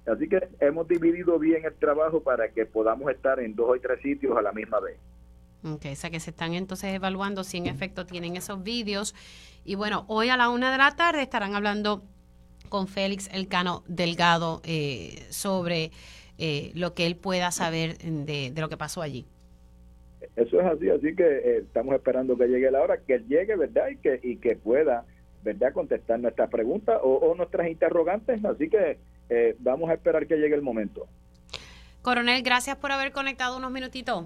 [0.08, 4.02] Así que hemos dividido bien el trabajo para que podamos estar en dos o tres
[4.02, 4.98] sitios a la misma vez.
[5.74, 9.16] Ok, o sea que se están entonces evaluando si en efecto tienen esos vídeos.
[9.66, 12.04] Y bueno, hoy a la una de la tarde estarán hablando
[12.70, 15.92] con Félix Elcano Delgado eh, sobre
[16.38, 19.26] eh, lo que él pueda saber de, lo que pasó allí.
[20.36, 23.88] Eso es así, así que eh, estamos esperando que llegue la hora, que llegue, ¿verdad?
[23.90, 25.06] Y que, y que pueda,
[25.44, 28.44] ¿verdad?, contestar nuestras preguntas o, nuestras interrogantes.
[28.46, 29.00] Así que
[29.30, 31.08] eh, vamos a esperar que llegue el momento.
[32.04, 34.26] Coronel, gracias por haber conectado unos minutitos.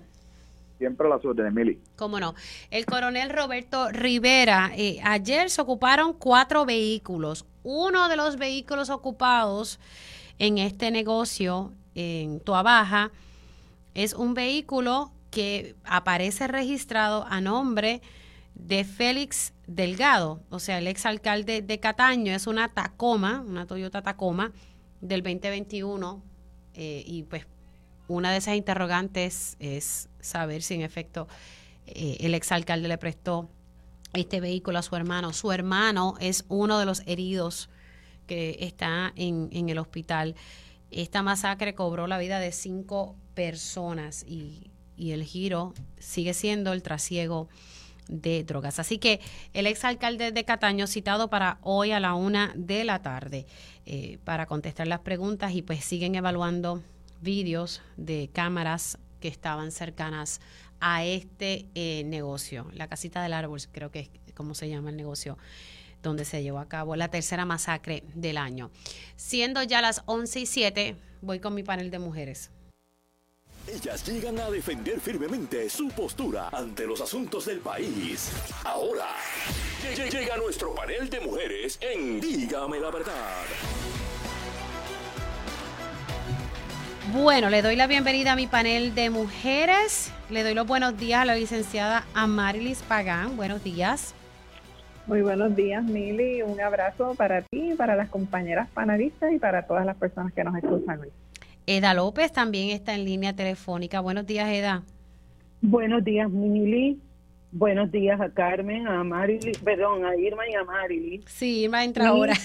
[0.81, 1.79] Siempre las órdenes, Mili.
[1.95, 2.33] Cómo no.
[2.71, 4.71] El coronel Roberto Rivera,
[5.03, 7.45] ayer se ocuparon cuatro vehículos.
[7.61, 9.79] Uno de los vehículos ocupados
[10.39, 13.11] en este negocio en Tuabaja
[13.93, 18.01] es un vehículo que aparece registrado a nombre
[18.55, 24.51] de Félix Delgado, o sea, el exalcalde de Cataño, es una Tacoma, una Toyota Tacoma
[24.99, 26.23] del 2021,
[26.73, 27.45] eh, y pues
[28.11, 31.27] una de esas interrogantes es saber si en efecto
[31.87, 33.49] eh, el exalcalde le prestó
[34.13, 35.33] este vehículo a su hermano.
[35.33, 37.69] Su hermano es uno de los heridos
[38.27, 40.35] que está en, el hospital.
[40.89, 47.49] Esta masacre cobró la vida de cinco personas y, el giro sigue siendo el trasiego
[48.07, 48.77] de drogas.
[48.77, 49.19] Así que
[49.53, 53.47] el exalcalde de Cataño citado para hoy a la una de la tarde
[53.87, 56.83] eh, para contestar las preguntas y pues siguen evaluando
[57.21, 60.41] vídeos de cámaras que estaban cercanas
[60.79, 64.97] a este eh, negocio, la casita del árbol, creo que es como se llama el
[64.97, 65.37] negocio
[66.01, 68.71] donde se llevó a cabo la tercera masacre del año.
[69.15, 72.49] Siendo ya las 11 y 7, voy con mi panel de mujeres.
[73.67, 78.31] Ellas llegan a defender firmemente su postura ante los asuntos del país.
[78.63, 79.15] Ahora,
[79.95, 83.45] llega nuestro panel de mujeres en Dígame la verdad.
[87.09, 90.13] Bueno, le doy la bienvenida a mi panel de mujeres.
[90.29, 93.35] Le doy los buenos días a la licenciada Amarilis Pagán.
[93.35, 94.13] Buenos días.
[95.07, 96.43] Muy buenos días, Mili.
[96.43, 100.55] Un abrazo para ti, para las compañeras panelistas y para todas las personas que nos
[100.55, 101.09] escuchan hoy.
[101.65, 103.99] Eda López también está en línea telefónica.
[103.99, 104.83] Buenos días, Eda.
[105.61, 106.99] Buenos días, Mili.
[107.51, 111.21] Buenos días a Carmen, a Marily, perdón, a Irma y a Marily.
[111.25, 112.35] Sí, Irma entra ahora.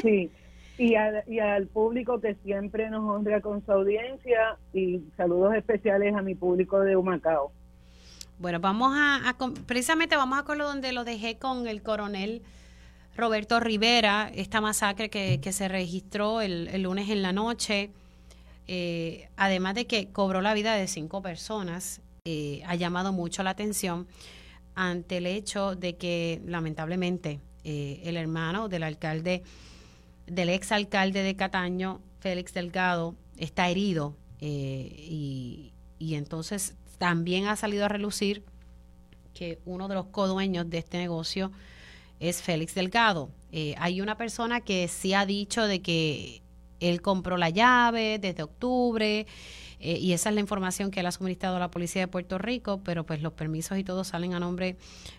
[0.00, 0.30] sí,
[0.78, 0.94] y,
[1.26, 6.34] y al público que siempre nos honra con su audiencia y saludos especiales a mi
[6.34, 7.52] público de Humacao.
[8.38, 12.42] Bueno, vamos a, precisamente vamos a lo donde lo dejé con el coronel
[13.16, 17.90] Roberto Rivera, esta masacre que, se registró el, lunes en la noche,
[18.66, 23.50] eh, además de que cobró la vida de cinco personas, eh, ha llamado mucho la
[23.50, 24.08] atención
[24.74, 29.44] ante el hecho de que lamentablemente eh, el hermano del alcalde,
[30.26, 37.84] del ex alcalde de Cataño, Félix Delgado, está herido y, y entonces también ha salido
[37.84, 38.44] a relucir
[39.32, 41.50] que uno de los codueños de este negocio
[42.20, 43.30] es Félix Delgado.
[43.52, 46.42] Eh, hay una persona que sí ha dicho de que
[46.80, 49.26] él compró la llave desde octubre
[49.84, 52.38] eh, y esa es la información que él ha suministrado a la policía de Puerto
[52.38, 54.76] Rico, pero pues los permisos y todo salen a nombre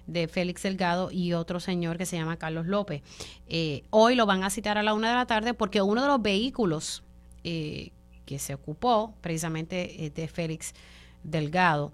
[0.08, 3.02] de Félix Delgado y otro señor que se llama Carlos López.
[3.48, 6.08] Eh, hoy lo van a citar a la una de la tarde porque uno de
[6.08, 7.04] los vehículos
[7.44, 10.74] que se ocupó precisamente de Félix
[11.24, 11.92] Delgado.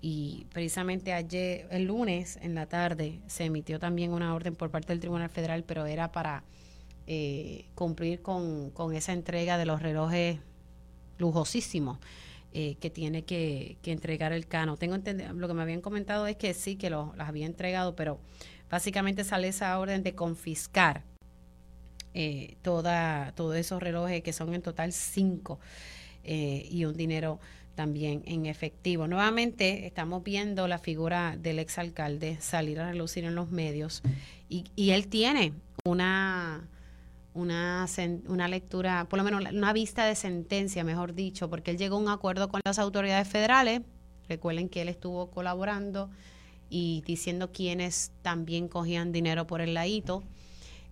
[0.00, 4.88] Y precisamente ayer, el lunes en la tarde, se emitió también una orden por parte
[4.88, 6.44] del Tribunal Federal, pero era para
[7.06, 10.38] eh, cumplir con, esa entrega de los relojes
[11.18, 11.98] lujosísimos
[12.52, 14.76] eh, que tiene que, entregar el Cano.
[14.76, 18.20] Tengo lo que me habían comentado es que sí, que los, las había entregado, pero
[18.70, 21.02] básicamente sale esa orden de confiscar
[22.14, 25.58] eh, toda, todos esos relojes, que son en total cinco,
[26.26, 27.38] y un dinero
[27.74, 29.06] también en efectivo.
[29.06, 34.02] Nuevamente estamos viendo la figura del exalcalde salir a relucir en los medios
[34.48, 35.52] y, y él tiene
[35.84, 36.66] una,
[37.34, 37.86] una,
[38.28, 41.98] una lectura, por lo menos una vista de sentencia, mejor dicho, porque él llegó a
[41.98, 43.82] un acuerdo con las autoridades federales.
[44.28, 46.10] Recuerden que él estuvo colaborando
[46.70, 50.22] y diciendo quienes también cogían dinero por el ladito,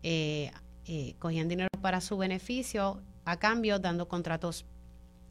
[0.02, 0.50] eh,
[0.86, 4.66] eh, cogían dinero para su beneficio, a cambio dando contratos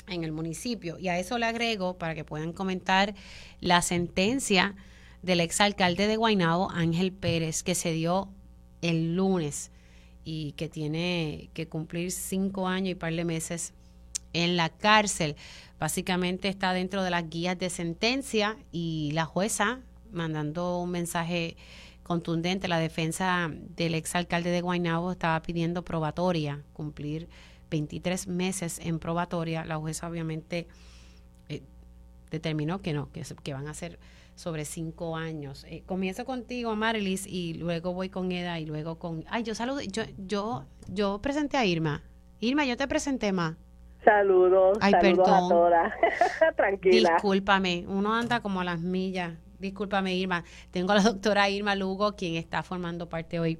[0.07, 0.97] en el municipio.
[0.97, 3.13] Y a eso le agrego, para que puedan comentar,
[3.59, 4.75] la sentencia
[5.21, 8.29] del exalcalde de Guaynabo, Ángel Pérez, que se dio
[8.81, 9.71] el lunes
[10.23, 13.73] y que tiene que cumplir cinco años y par de meses
[14.33, 15.35] en la cárcel.
[15.79, 19.79] Básicamente está dentro de las guías de sentencia y la jueza
[20.11, 21.57] mandando un mensaje
[22.03, 22.67] contundente.
[22.67, 27.29] La defensa del exalcalde de Guaynabo estaba pidiendo probatoria, cumplir
[27.69, 30.67] 23 meses en probatoria, la jueza obviamente
[31.49, 31.63] eh,
[32.29, 33.97] determinó que no, que, que, van a ser
[34.35, 35.65] sobre cinco años.
[35.69, 39.23] Eh, comienzo contigo, Marilis, y luego voy con Eda y luego con...
[39.29, 42.03] Ay, yo saludo, yo, yo, yo presenté a Irma.
[42.39, 43.55] Irma, yo te presenté más.
[44.03, 45.93] Saludos, saludos a todas.
[46.55, 47.13] Tranquila.
[47.13, 49.33] Discúlpame, uno anda como a las millas.
[49.59, 50.43] Discúlpame, Irma.
[50.71, 53.59] Tengo a la doctora Irma Lugo, quien está formando parte hoy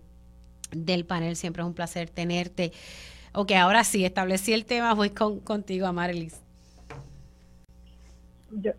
[0.72, 1.36] del panel.
[1.36, 2.72] Siempre es un placer tenerte.
[3.34, 4.96] Ok, ahora sí, establecí el tema.
[4.96, 6.41] Voy con, contigo, Amarilis.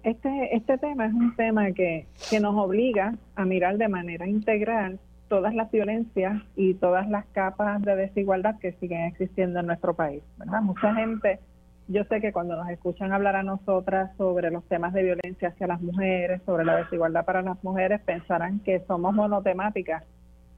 [0.03, 4.99] Este, este tema es un tema que, que nos obliga a mirar de manera integral
[5.29, 10.23] todas las violencias y todas las capas de desigualdad que siguen existiendo en nuestro país.
[10.39, 10.63] ¿verdad?
[10.63, 11.41] Mucha gente
[11.89, 15.67] yo sé que cuando nos escuchan hablar a nosotras sobre los temas de violencia hacia
[15.67, 20.05] las mujeres, sobre la desigualdad para las mujeres, pensarán que somos monotemáticas,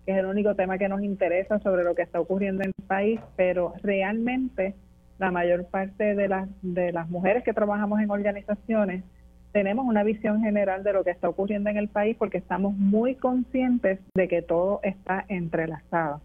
[0.05, 2.87] que es el único tema que nos interesa sobre lo que está ocurriendo en el
[2.87, 4.75] país, pero realmente
[5.19, 9.05] la mayor parte de las, de las mujeres que trabajamos en organizaciones
[9.53, 13.15] tenemos una visión general de lo que está ocurriendo en el país porque estamos muy
[13.15, 16.21] conscientes de que todo está entrelazado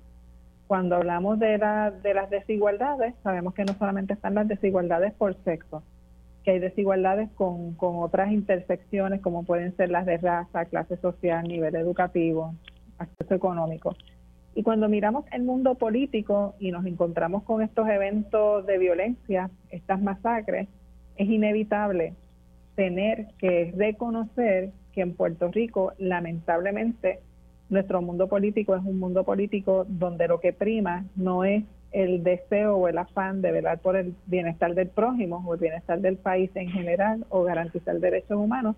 [0.69, 5.35] cuando hablamos de, la, de las desigualdades, sabemos que no solamente están las desigualdades por
[5.43, 5.81] sexo,
[6.43, 11.47] que hay desigualdades con, con otras intersecciones como pueden ser las de raza, clase social,
[11.47, 12.53] nivel educativo,
[12.99, 13.95] acceso económico.
[14.55, 20.01] Y cuando miramos el mundo político y nos encontramos con estos eventos de violencia, estas
[20.01, 20.67] masacres,
[21.15, 22.13] es inevitable
[22.75, 27.19] tener que reconocer que en Puerto Rico, lamentablemente,
[27.69, 32.75] nuestro mundo político es un mundo político donde lo que prima no es el deseo
[32.77, 36.51] o el afán de velar por el bienestar del prójimo o el bienestar del país
[36.55, 38.75] en general o garantizar derechos humanos,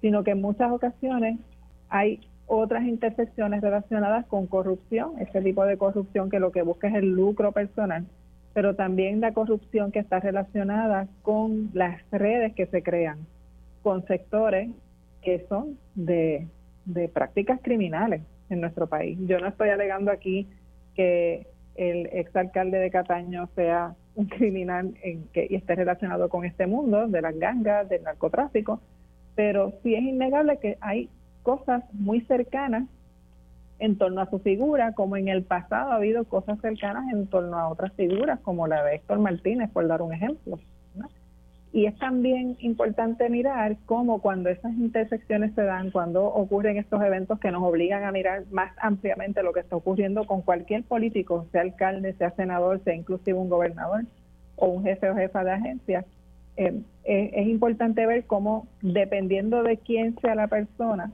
[0.00, 1.38] sino que en muchas ocasiones
[1.88, 6.94] hay otras intersecciones relacionadas con corrupción, ese tipo de corrupción que lo que busca es
[6.94, 8.06] el lucro personal,
[8.52, 13.18] pero también la corrupción que está relacionada con las redes que se crean,
[13.82, 14.70] con sectores
[15.22, 16.46] que son de
[16.84, 19.18] de prácticas criminales en nuestro país.
[19.26, 20.46] Yo no estoy alegando aquí
[20.94, 26.66] que el exalcalde de Cataño sea un criminal en que, y esté relacionado con este
[26.66, 28.80] mundo de las gangas, del narcotráfico,
[29.34, 31.08] pero sí es innegable que hay
[31.44, 32.88] cosas muy cercanas
[33.78, 37.56] en torno a su figura, como en el pasado ha habido cosas cercanas en torno
[37.56, 40.58] a otras figuras, como la de Héctor Martínez, por dar un ejemplo.
[41.72, 47.40] Y es también importante mirar cómo cuando esas intersecciones se dan, cuando ocurren estos eventos
[47.40, 51.62] que nos obligan a mirar más ampliamente lo que está ocurriendo con cualquier político, sea
[51.62, 54.04] alcalde, sea senador, sea inclusive un gobernador
[54.54, 56.04] o un jefe o jefa de agencia,
[56.56, 61.10] eh, es, importante ver cómo, dependiendo de quién sea la persona,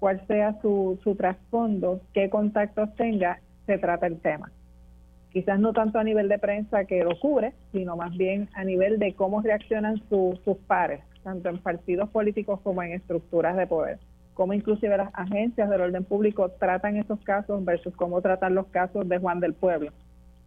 [0.00, 4.50] cuál sea su, su trasfondo, qué contactos tenga, se trata el tema
[5.30, 8.98] quizás no tanto a nivel de prensa que lo cubre, sino más bien a nivel
[8.98, 13.98] de cómo reaccionan sus pares, tanto en partidos políticos como en estructuras de poder.
[14.34, 19.08] Cómo inclusive las agencias del orden público tratan esos casos versus cómo tratan los casos
[19.08, 19.92] de Juan del Pueblo,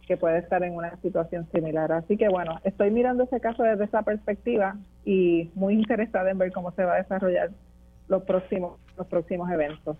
[0.06, 1.92] que puede estar en una situación similar.
[1.92, 6.52] Así que bueno, estoy mirando ese caso desde esa perspectiva y muy interesada en ver
[6.52, 7.50] cómo se va a desarrollar
[8.14, 9.96] los próximos, los próximos eventos.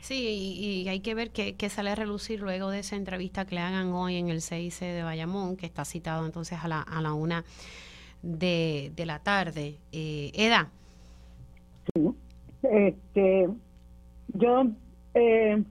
[0.00, 3.62] Sí, y, hay que ver qué, sale a relucir luego de esa entrevista que le
[3.62, 7.14] hagan hoy en el CIC de Bayamón, que está citado entonces a la, a la
[7.14, 7.44] una
[8.22, 9.76] de, la tarde.
[9.92, 10.70] Eh, Eda.
[11.94, 12.10] Sí,
[12.62, 13.48] este,
[14.34, 14.66] yo
[15.14, 15.62] eh,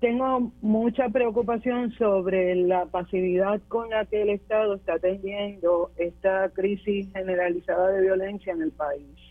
[0.00, 7.10] tengo mucha preocupación sobre la pasividad con la que el Estado está teniendo esta crisis
[7.12, 9.27] generalizada de violencia en el país.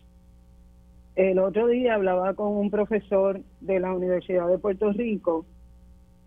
[1.17, 5.47] El otro día hablaba con un profesor de la Universidad de Puerto Rico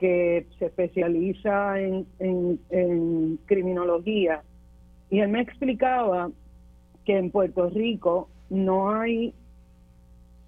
[0.00, 4.42] que se especializa en, criminología
[5.08, 6.32] y él me explicaba
[7.04, 9.32] que en Puerto Rico no hay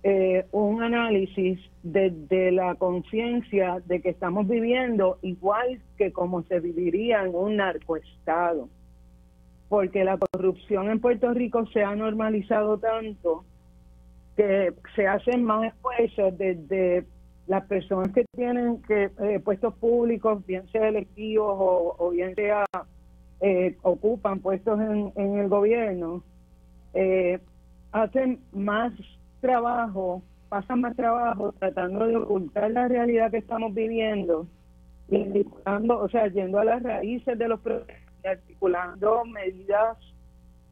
[0.02, 7.22] eh, un análisis de, la conciencia de que estamos viviendo igual que como se viviría
[7.22, 8.68] en un narcoestado,
[9.68, 13.44] porque la corrupción en Puerto Rico se ha normalizado tanto
[14.36, 17.04] que se hacen más esfuerzos desde
[17.46, 21.54] las personas que tienen que eh, puestos públicos, bien sea electivos
[21.98, 22.64] o, bien sea
[23.40, 26.22] eh, ocupan puestos en, en el gobierno,
[26.94, 27.40] eh,
[27.90, 28.92] hacen más
[29.40, 34.46] trabajo, pasan más trabajo tratando de ocultar la realidad que estamos viviendo
[35.10, 35.44] y
[35.90, 39.98] o sea, yendo a las raíces de los problemas articulando medidas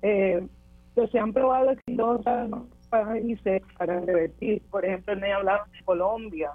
[0.00, 2.48] que se han probado exitosas
[2.90, 4.62] países para revertir.
[4.70, 6.50] Por ejemplo, me hablado de Colombia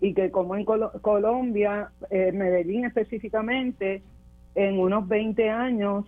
[0.00, 4.02] y que como en Colombia, eh, Medellín específicamente,
[4.54, 6.04] en unos 20 años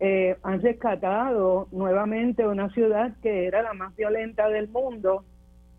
[0.00, 5.24] eh, han rescatado nuevamente una ciudad que era la más violenta del mundo,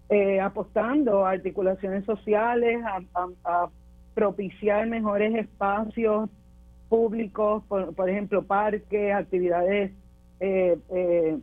[0.09, 2.81] eh, apostando a articulaciones sociales,
[3.43, 3.69] a
[4.13, 6.29] propiciar mejores espacios
[6.89, 9.91] públicos, por, ejemplo, parques, actividades,
[10.39, 11.39] eh, eh,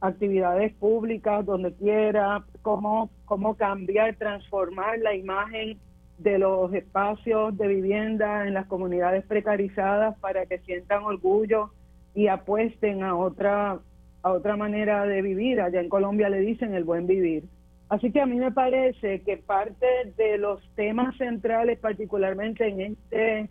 [0.00, 5.78] actividades públicas donde quiera, cómo, cómo cambiar, transformar la imagen
[6.18, 11.70] de los espacios de vivienda en las comunidades precarizadas para que sientan orgullo
[12.14, 13.78] y apuesten a otra
[14.26, 15.60] a otra manera de vivir.
[15.60, 17.44] Allá en Colombia le dicen el buen vivir.
[17.88, 19.86] Así que a mí me parece que parte
[20.16, 23.48] de los temas centrales, particularmente en este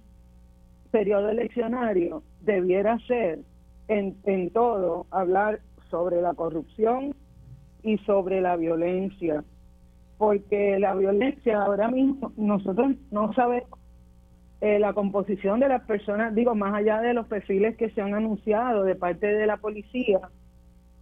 [0.91, 3.39] periodo eleccionario, debiera ser
[3.87, 7.13] en, en todo hablar sobre la corrupción
[7.83, 9.43] y sobre la violencia,
[10.17, 13.79] porque la violencia ahora mismo nosotros no sabemos
[14.61, 18.15] eh, la composición de las personas, digo, más allá de los perfiles que se han
[18.15, 20.19] anunciado de parte de la policía,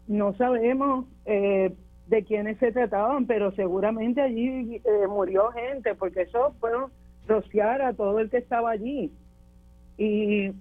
[0.08, 1.74] no sabemos eh,
[2.08, 6.72] de quiénes se trataban, pero seguramente allí eh, murió gente, porque eso fue
[7.28, 9.14] rociar a todo el que estaba allí.
[9.98, 10.52] Y,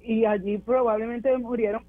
[0.00, 1.82] y allí probablemente murieron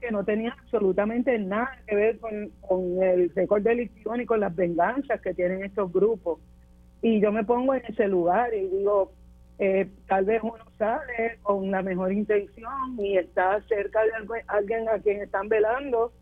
[0.00, 5.20] que no tenían absolutamente nada que ver con, el récord delictivo ni con las venganzas
[5.20, 6.40] que tienen estos grupos.
[7.02, 9.12] Y yo me pongo en ese lugar y digo,
[9.58, 14.98] eh, tal vez uno sale con la mejor intención y está cerca de alguien a
[14.98, 16.12] quien están velando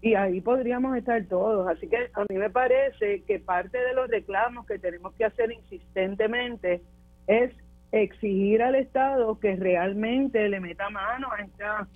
[0.00, 1.68] y ahí podríamos estar todos.
[1.68, 5.50] Así que a mí me parece que parte de los reclamos que tenemos que hacer
[5.52, 6.82] insistentemente
[7.26, 7.52] es
[7.92, 11.88] exigir al Estado que realmente le meta mano a esta,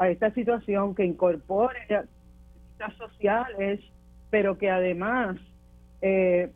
[0.00, 3.80] a esta situación, que incorpore estas sociales,
[4.30, 5.36] pero que además
[6.00, 6.50] eh,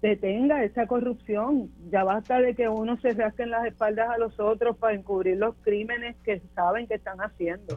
[0.00, 1.70] detenga esa corrupción.
[1.90, 5.36] Ya basta de que uno se rasque en las espaldas a los otros para encubrir
[5.36, 7.76] los crímenes que saben que están haciendo.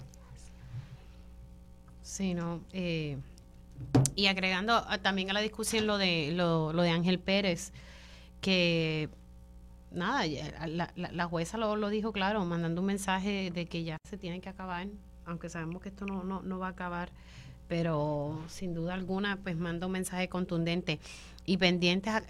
[2.02, 2.62] Sí, no.
[2.72, 3.18] Eh,
[4.16, 7.74] y agregando también a la discusión lo de lo, de Ángel Pérez,
[8.40, 9.10] que
[9.92, 10.26] nada,
[10.68, 14.42] la, la, jueza lo, lo, dijo claro, mandando un mensaje de que ya se tiene
[14.42, 14.88] que acabar,
[15.26, 17.12] aunque sabemos que esto no, no, no va a acabar,
[17.68, 21.00] pero sin duda alguna, pues manda un mensaje contundente
[21.46, 22.24] y pendientes a,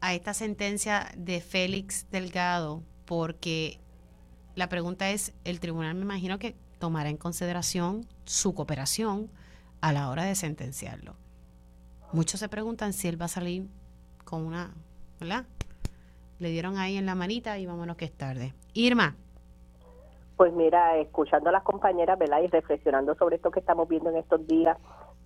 [0.00, 3.80] a esta sentencia de Félix Delgado, porque
[4.54, 9.30] la pregunta es, el tribunal me imagino que tomará en consideración su cooperación
[9.80, 11.16] a la hora de sentenciarlo.
[12.12, 13.68] Muchos se preguntan si él va a salir
[14.24, 14.74] con una,
[15.20, 15.46] ¿verdad?
[16.38, 18.54] Le dieron ahí en la manita y vámonos que es tarde.
[18.74, 19.16] Irma.
[20.36, 22.40] Pues mira, escuchando a las compañeras, ¿verdad?
[22.42, 24.78] Y reflexionando sobre esto que estamos viendo en estos días,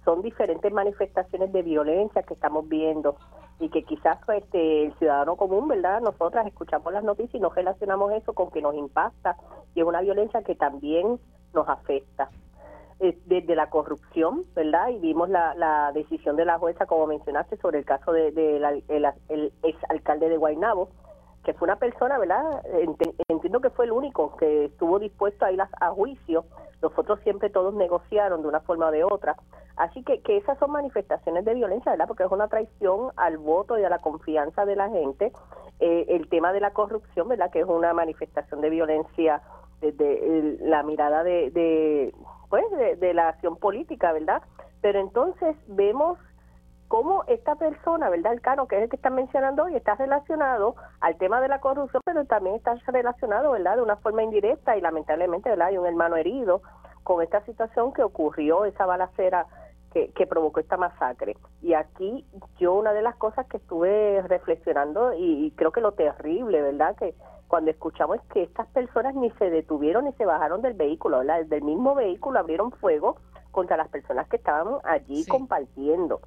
[0.04, 3.16] son diferentes manifestaciones de violencia que estamos viendo
[3.60, 6.00] y que quizás pues, este, el ciudadano común, ¿verdad?
[6.00, 9.36] Nosotras escuchamos las noticias y nos relacionamos eso con que nos impacta
[9.74, 11.20] y es una violencia que también
[11.54, 12.30] nos afecta.
[13.26, 14.88] Desde la corrupción, ¿verdad?
[14.90, 18.82] Y vimos la, la decisión de la jueza, como mencionaste, sobre el caso del de,
[18.88, 20.88] el, ex alcalde de Guaynabo,
[21.42, 22.62] que fue una persona, ¿verdad?
[23.26, 26.44] Entiendo que fue el único que estuvo dispuesto a ir a, juicio.
[26.80, 29.34] Los otros siempre todos negociaron de una forma o de otra.
[29.76, 32.06] Así que, que esas son manifestaciones de violencia, ¿verdad?
[32.06, 35.32] Porque es una traición al voto y a la confianza de la gente.
[35.80, 37.50] Eh, el tema de la corrupción, ¿verdad?
[37.50, 39.42] Que es una manifestación de violencia
[39.80, 42.14] de la mirada de, de
[42.52, 42.66] pues
[43.00, 44.42] de, la acción política, ¿verdad?
[44.82, 46.18] Pero entonces vemos
[46.86, 48.34] cómo esta persona, ¿verdad?
[48.34, 51.62] El Cano, que es el que están mencionando hoy, está relacionado al tema de la
[51.62, 53.76] corrupción, pero también está relacionado, ¿verdad?
[53.76, 55.68] De una forma indirecta y lamentablemente, ¿verdad?
[55.68, 56.60] Hay un hermano herido
[57.04, 59.46] con esta situación que ocurrió, esa balacera
[59.92, 61.36] que, que, provocó esta masacre.
[61.60, 62.24] Y aquí
[62.58, 66.96] yo una de las cosas que estuve reflexionando y, y creo que lo terrible, ¿verdad?
[66.96, 67.14] Que
[67.48, 71.44] cuando escuchamos que estas personas ni se detuvieron ni se bajaron del vehículo, ¿verdad?
[71.44, 73.16] del mismo vehículo abrieron fuego
[73.50, 76.20] contra las personas que estaban allí compartiendo.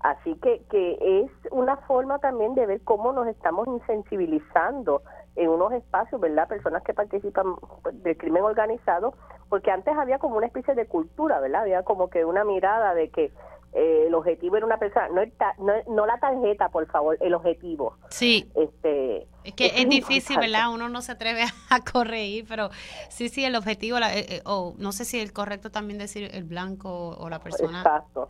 [0.00, 5.02] Así que, que es una forma también de ver cómo nos estamos insensibilizando
[5.36, 6.48] en unos espacios, ¿verdad?
[6.48, 9.14] Personas que participan pues, del crimen organizado,
[9.48, 11.62] porque antes había como una especie de cultura, ¿verdad?
[11.62, 13.32] Había como que una mirada de que
[13.74, 17.96] eh, el objetivo era una persona, no, no, la tarjeta, por favor, el objetivo.
[18.08, 18.48] Sí.
[18.54, 20.72] Este, es que es, difícil, ¿verdad?
[20.72, 22.70] Uno no se atreve a corregir, pero
[23.08, 26.44] sí, sí, el objetivo, eh, eh, o no sé si es correcto también decir el
[26.44, 27.78] blanco o la persona.
[27.78, 28.28] Exacto.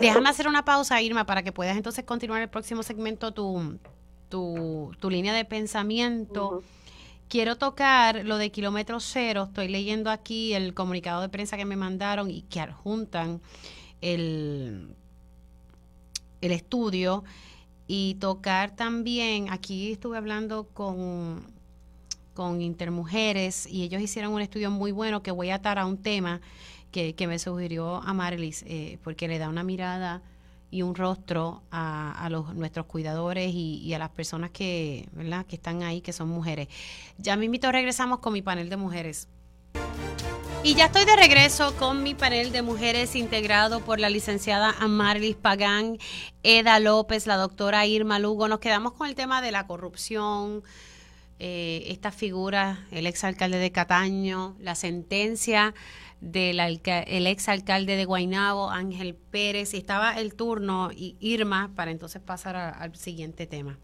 [0.00, 3.78] Déjame hacer una pausa, Irma, para que puedas entonces continuar el próximo segmento tu,
[4.30, 6.62] tu, tu línea de pensamiento.
[7.28, 9.44] Quiero tocar lo de kilómetro cero.
[9.48, 13.42] Estoy leyendo aquí el comunicado de prensa que me mandaron y que adjuntan
[14.00, 14.96] el,
[16.40, 17.24] el estudio
[17.86, 21.42] y tocar también, aquí estuve hablando con,
[22.34, 25.98] con Intermujeres y ellos hicieron un estudio muy bueno que voy a atar a un
[25.98, 26.40] tema
[26.92, 30.22] que, me sugirió a Marlis, eh, porque le da una mirada
[30.70, 35.44] y un rostro a, los, nuestros cuidadores y, a las personas que, ¿verdad?
[35.46, 36.68] que están ahí, que son mujeres.
[37.18, 39.28] Ya me invito, regresamos con mi panel de mujeres.
[40.62, 45.36] Y ya estoy de regreso con mi panel de mujeres integrado por la licenciada Amarlis
[45.36, 45.96] Pagán,
[46.42, 48.46] Eda López, la doctora Irma Lugo.
[48.46, 50.62] Nos quedamos con el tema de la corrupción,
[51.38, 55.74] eh, esta figura, el exalcalde de Cataño, la sentencia
[56.20, 62.56] del el exalcalde de Guaynabo, Ángel Pérez, estaba el turno, y Irma, para entonces pasar
[62.56, 63.78] al siguiente tema.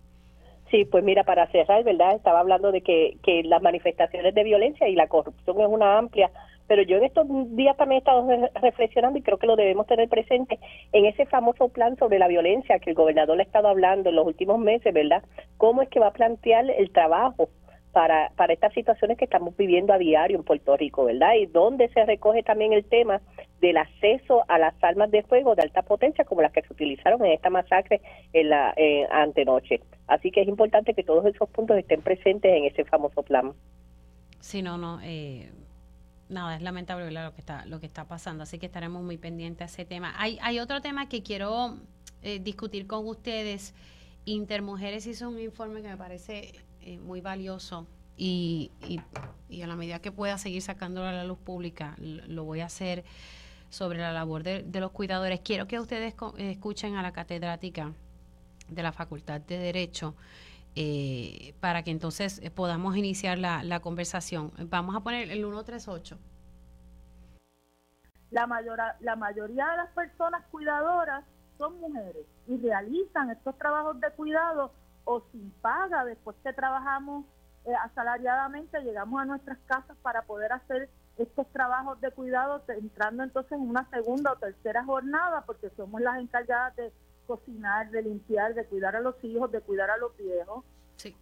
[0.70, 2.16] Sí, pues mira, para cerrar, ¿verdad?
[2.16, 6.30] Estaba hablando de que, que las manifestaciones de violencia y la corrupción es una amplia
[6.66, 7.26] pero yo en estos
[7.56, 8.26] días también he estado
[8.60, 10.58] reflexionando y creo que lo debemos tener presente
[10.92, 14.26] en ese famoso plan sobre la violencia que el gobernador ha estado hablando en los
[14.26, 15.22] últimos meses, ¿verdad?
[15.58, 17.48] ¿Cómo es que va a plantear el trabajo
[17.96, 21.32] para, para estas situaciones que estamos viviendo a diario en Puerto Rico, ¿verdad?
[21.40, 23.22] Y dónde se recoge también el tema
[23.62, 27.24] del acceso a las armas de fuego de alta potencia como las que se utilizaron
[27.24, 28.02] en esta masacre
[28.34, 29.80] en la eh, antenoche.
[30.08, 33.54] Así que es importante que todos esos puntos estén presentes en ese famoso plan.
[34.40, 35.00] Sí, no, no.
[35.02, 35.48] Eh
[36.28, 39.62] nada, es lamentable lo que está lo que está pasando, así que estaremos muy pendientes
[39.62, 40.12] a ese tema.
[40.18, 41.78] Hay, hay otro tema que quiero
[42.20, 43.72] eh, discutir con ustedes.
[44.26, 46.52] Intermujeres hizo un informe que me parece
[46.86, 47.84] eh, muy valioso
[48.16, 48.70] y,
[49.48, 52.66] y, a la medida que pueda seguir sacándolo a la luz pública, lo voy a
[52.66, 53.04] hacer
[53.70, 55.40] sobre la labor de, los cuidadores.
[55.40, 57.92] Quiero que ustedes escuchen a la catedrática
[58.68, 60.14] de la Facultad de Derecho
[60.76, 64.52] eh, para que entonces eh, podamos iniciar la, la, conversación.
[64.70, 66.16] Vamos a poner el 138.
[68.30, 71.24] La, mayor, la mayoría de las personas cuidadoras
[71.58, 74.70] son mujeres y realizan estos trabajos de cuidado
[75.06, 77.24] o sin paga después que trabajamos
[77.64, 83.52] eh, asalariadamente, llegamos a nuestras casas para poder hacer estos trabajos de cuidado, entrando entonces
[83.52, 86.92] en una segunda o tercera jornada, porque somos las encargadas de
[87.26, 90.64] cocinar, de limpiar, de cuidar a los hijos, de cuidar a los viejos.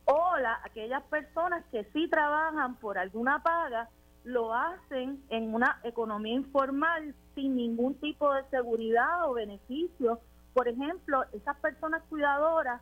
[0.07, 3.89] O la, aquellas personas que sí trabajan por alguna paga,
[4.25, 10.21] lo hacen en una economía informal sin ningún tipo de seguridad o beneficio.
[10.55, 12.81] Por ejemplo, esas personas cuidadoras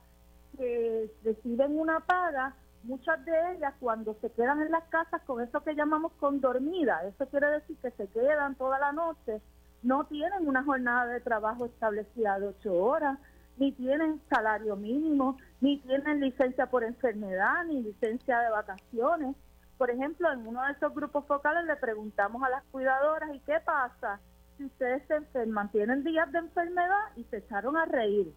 [0.57, 2.55] que reciben una paga,
[2.85, 7.03] muchas de ellas cuando se quedan en las casas con eso que llamamos con dormida,
[7.07, 9.41] eso quiere decir que se quedan toda la noche,
[9.83, 13.19] no tienen una jornada de trabajo establecida de ocho horas,
[13.57, 19.37] ni tienen salario mínimo, ni tienen licencia por enfermedad, ni licencia de vacaciones.
[19.77, 23.59] Por ejemplo, en uno de esos grupos focales le preguntamos a las cuidadoras, ¿y qué
[23.65, 24.21] pasa
[24.57, 25.71] si ustedes se enferman?
[25.71, 28.33] Tienen días de enfermedad y se echaron a reír.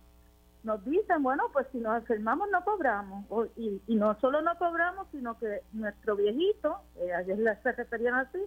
[0.65, 3.25] Nos dicen, bueno, pues si nos enfermamos no cobramos.
[3.55, 8.39] y, no solo no cobramos, sino que nuestro viejito, eh, ayer se referían así,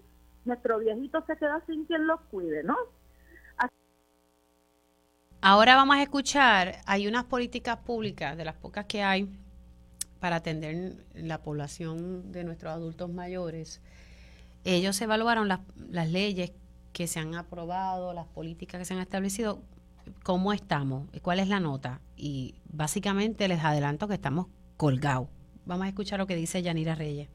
[0.45, 2.77] nuestro viejito se queda sin quien los cuide, ¿no?
[5.41, 9.29] Ahora vamos a escuchar, hay unas políticas públicas, de las pocas que hay,
[10.19, 13.81] para atender la población de nuestros adultos mayores.
[14.65, 16.51] Ellos evaluaron las leyes
[16.93, 19.63] que se han aprobado, las políticas que se han establecido,
[20.23, 22.01] cómo estamos, cuál es la nota.
[22.17, 25.29] Y básicamente les adelanto que estamos colgados.
[25.65, 27.29] Vamos a escuchar lo que dice Yanira Reyes.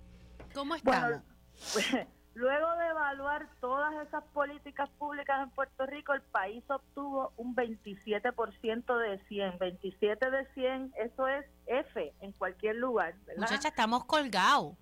[0.53, 1.21] ¿Cómo estamos?
[2.35, 8.97] Luego de evaluar todas esas políticas públicas en Puerto Rico, el país obtuvo un 27%
[8.97, 9.59] de 100.
[9.59, 13.13] 27 de 100, eso es F en cualquier lugar.
[13.37, 14.75] Muchacha, estamos colgados.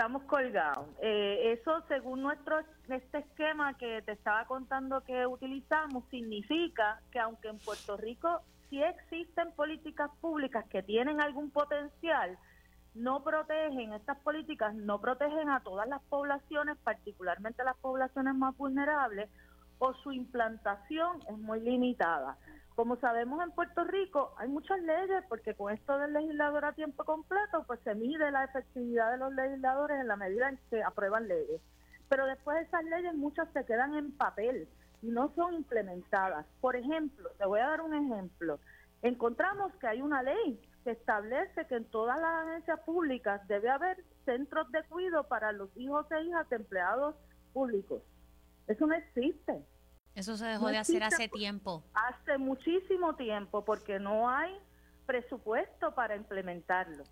[0.00, 0.86] Estamos colgados.
[1.02, 2.58] Eh, eso, según nuestro
[2.88, 8.40] este esquema que te estaba contando que utilizamos, significa que aunque en Puerto Rico
[8.70, 12.38] sí existen políticas públicas que tienen algún potencial,
[12.94, 19.28] no protegen, estas políticas no protegen a todas las poblaciones, particularmente las poblaciones más vulnerables,
[19.80, 22.38] o su implantación es muy limitada.
[22.74, 27.04] Como sabemos en Puerto Rico hay muchas leyes porque con esto del legislador a tiempo
[27.04, 31.28] completo pues se mide la efectividad de los legisladores en la medida en que aprueban
[31.28, 31.60] leyes.
[32.08, 34.68] Pero después esas leyes muchas se quedan en papel
[35.02, 36.46] y no son implementadas.
[36.60, 38.58] Por ejemplo, te voy a dar un ejemplo.
[39.02, 44.02] Encontramos que hay una ley que establece que en todas las agencias públicas debe haber
[44.24, 47.14] centros de cuidado para los hijos e hijas de empleados
[47.52, 48.02] públicos.
[48.66, 49.64] Eso no existe.
[50.14, 51.84] Eso se dejó de hacer hace tiempo.
[51.94, 54.52] Hace muchísimo tiempo porque no hay
[55.06, 57.04] presupuesto para implementarlo.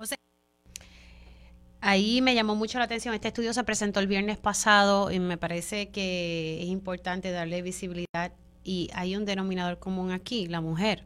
[1.81, 3.15] ahí me llamó mucho la atención.
[3.15, 8.33] Este estudio se presentó el viernes pasado y me parece que es importante darle visibilidad
[8.63, 11.05] y hay un denominador común aquí, la mujer.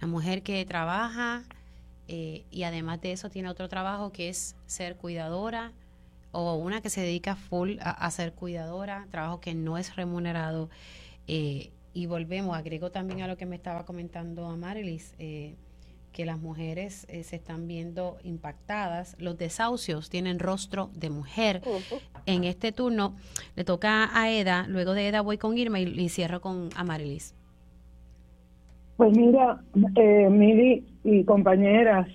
[0.00, 1.44] La mujer que trabaja,
[2.08, 5.72] eh, y además de eso tiene otro trabajo que es ser cuidadora
[6.32, 10.70] o una que se dedica full a, ser cuidadora, trabajo que no es remunerado.
[11.26, 15.56] Eh, y volvemos, agrego también a lo que me estaba comentando Amarilis, eh,
[16.12, 19.16] que las mujeres eh, se están viendo impactadas.
[19.20, 21.62] Los desahucios tienen rostro de mujer.
[22.26, 23.14] En este turno
[23.56, 27.34] le toca a Eda, luego de Eda voy con Irma y, cierro con Amarilis.
[28.96, 29.62] Pues mira,
[29.96, 32.06] eh, Mili y compañeras,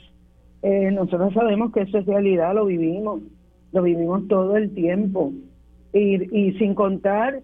[0.62, 3.22] eh, nosotros sabemos que eso es realidad, lo vivimos,
[3.76, 5.32] lo vivimos todo el tiempo.
[5.94, 7.42] Y, y sin contar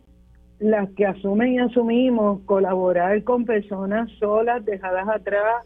[0.60, 5.66] las que asumen y asumimos colaborar con personas solas, dejadas atrás,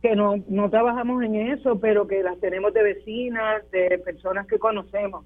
[0.00, 4.58] que no, no trabajamos en eso, pero que las tenemos de vecinas, de personas que
[4.58, 5.24] conocemos.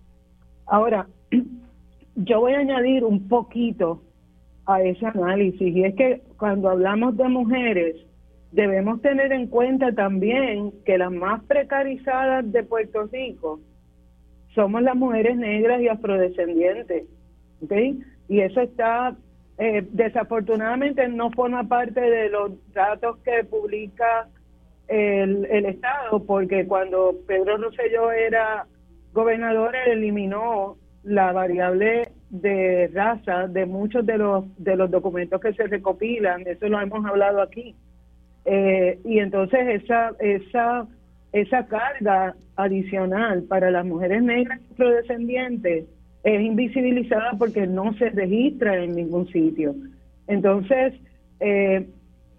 [0.66, 1.06] Ahora,
[2.14, 4.00] yo voy a añadir un poquito
[4.66, 7.96] a ese análisis y es que cuando hablamos de mujeres
[8.52, 13.60] debemos tener en cuenta también que las más precarizadas de Puerto Rico
[14.54, 17.04] somos las mujeres negras y afrodescendientes,
[18.28, 19.16] Y eso está
[19.58, 24.28] eh, desafortunadamente no forma parte de los datos que publica
[24.88, 28.66] el, el Estado, porque cuando Pedro Rosselló era
[29.12, 35.66] gobernador, eliminó la variable de raza de muchos de los de los documentos que se
[35.66, 37.74] recopilan, eso lo hemos hablado aquí.
[38.46, 40.86] Eh, y entonces esa esa
[41.32, 45.86] esa carga adicional para las mujeres negras afrodescendientes
[46.22, 49.74] es invisibilizada porque no se registra en ningún sitio.
[50.26, 50.94] Entonces,
[51.40, 51.86] eh,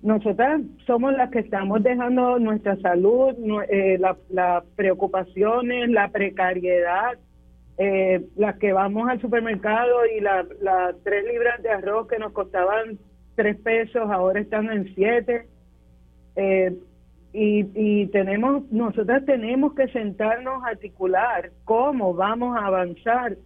[0.01, 3.35] nosotras somos las que estamos dejando nuestra salud,
[3.69, 3.99] eh,
[4.29, 7.17] las preocupaciones, la precariedad,
[7.77, 10.45] eh, las que vamos al supermercado y las
[11.03, 12.97] tres libras de arroz que nos costaban
[13.35, 15.47] tres pesos ahora están en siete.
[16.35, 16.75] Eh,
[17.33, 23.37] y, y tenemos, nosotras tenemos que sentarnos a articular cómo vamos a avanzar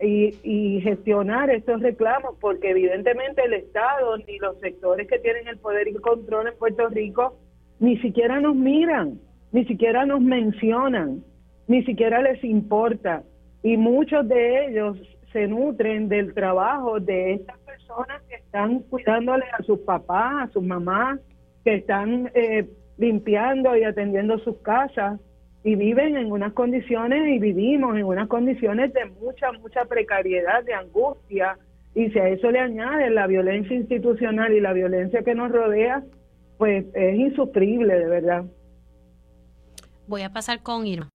[0.00, 5.88] y, gestionar estos reclamos, porque evidentemente el Estado ni los sectores que tienen el poder
[5.88, 7.36] y control en Puerto Rico
[7.80, 9.18] ni siquiera nos miran,
[9.52, 11.24] ni siquiera nos mencionan,
[11.66, 13.22] ni siquiera les importa.
[13.62, 14.98] Y muchos de ellos
[15.32, 20.62] se nutren del trabajo de estas personas que están cuidándole a sus papás, a sus
[20.62, 21.18] mamás,
[21.64, 25.20] que están eh, limpiando y atendiendo sus casas
[25.62, 30.74] y viven en unas condiciones y vivimos en unas condiciones de mucha, mucha precariedad, de
[30.74, 31.58] angustia,
[31.94, 36.02] y si a eso le añade la violencia institucional y la violencia que nos rodea,
[36.58, 38.44] pues es insufrible, de verdad.
[40.06, 41.10] Voy a pasar con Irma.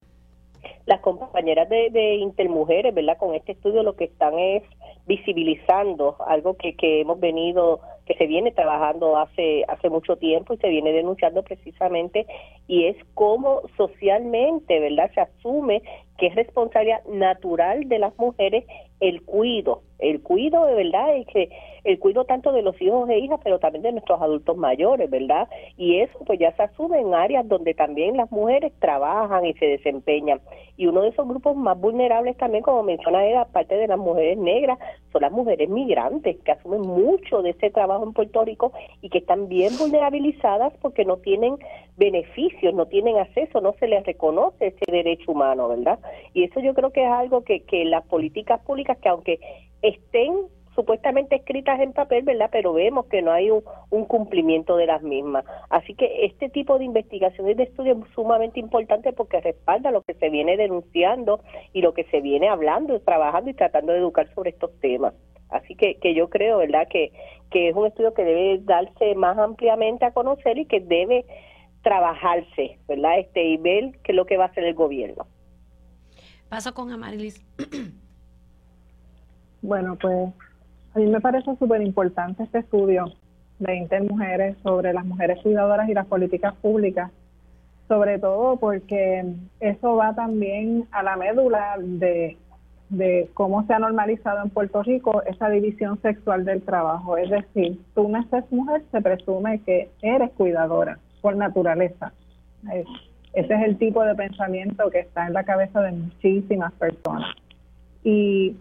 [0.85, 3.18] Las compañeras de, de Intermujeres, ¿verdad?
[3.18, 4.64] Con este estudio lo que están es
[5.06, 10.57] visibilizando algo que, que hemos venido que se viene trabajando hace hace mucho tiempo y
[10.57, 12.26] se viene denunciando precisamente
[12.68, 15.11] y es cómo socialmente, ¿verdad?
[15.14, 15.84] Se asume
[16.19, 18.65] que es responsabilidad natural de las mujeres
[18.99, 21.49] el cuido, el cuido de verdad es que
[21.83, 25.47] el cuido tanto de los hijos e hijas, pero también de nuestros adultos mayores, ¿verdad?
[25.77, 29.65] Y eso pues ya se asume en áreas donde también las mujeres trabajan y se
[29.65, 30.41] desempeñan.
[30.77, 34.37] Y uno de esos grupos más vulnerables también, como menciona era aparte de las mujeres
[34.37, 34.79] negras,
[35.11, 38.71] son las mujeres migrantes, que asumen mucho de ese trabajo en Puerto Rico
[39.01, 41.57] y que están bien vulnerabilizadas porque no tienen
[41.97, 45.99] beneficios, no tienen acceso, no se les reconoce ese derecho humano, ¿verdad?
[46.34, 49.40] Y eso yo creo que es algo que, que las políticas públicas, que aunque
[49.81, 50.34] estén
[50.80, 52.49] supuestamente escritas en papel, ¿verdad?
[52.52, 55.44] Pero vemos que no hay un, cumplimiento de las mismas.
[55.69, 60.03] Así que este tipo de investigación y de estudio es sumamente importante porque respalda lo
[60.03, 61.41] que se viene denunciando
[61.73, 65.14] y lo que se viene hablando, trabajando y tratando de educar sobre estos temas.
[65.49, 67.11] Así que, que yo creo, ¿verdad?, que,
[67.52, 71.26] que es un estudio que debe darse más ampliamente a conocer y que debe
[71.81, 75.26] trabajarse, ¿verdad?, este, y ver qué es lo que va a hacer el gobierno.
[76.49, 77.43] Paso con Amarilis.
[79.61, 80.34] bueno, pues
[80.95, 83.13] a mí me parece súper importante este estudio
[83.59, 87.11] de Intermujeres sobre las mujeres cuidadoras y las políticas públicas,
[87.88, 89.26] sobre todo porque
[89.59, 92.38] eso va también a la médula de
[92.89, 97.17] de cómo se ha normalizado en Puerto Rico esa división sexual del trabajo.
[97.17, 102.11] Es decir, tú naces mujer, se presume que eres cuidadora por naturaleza.
[103.39, 107.35] Ese es el tipo de pensamiento que está en la cabeza de muchísimas personas.
[108.03, 108.55] Y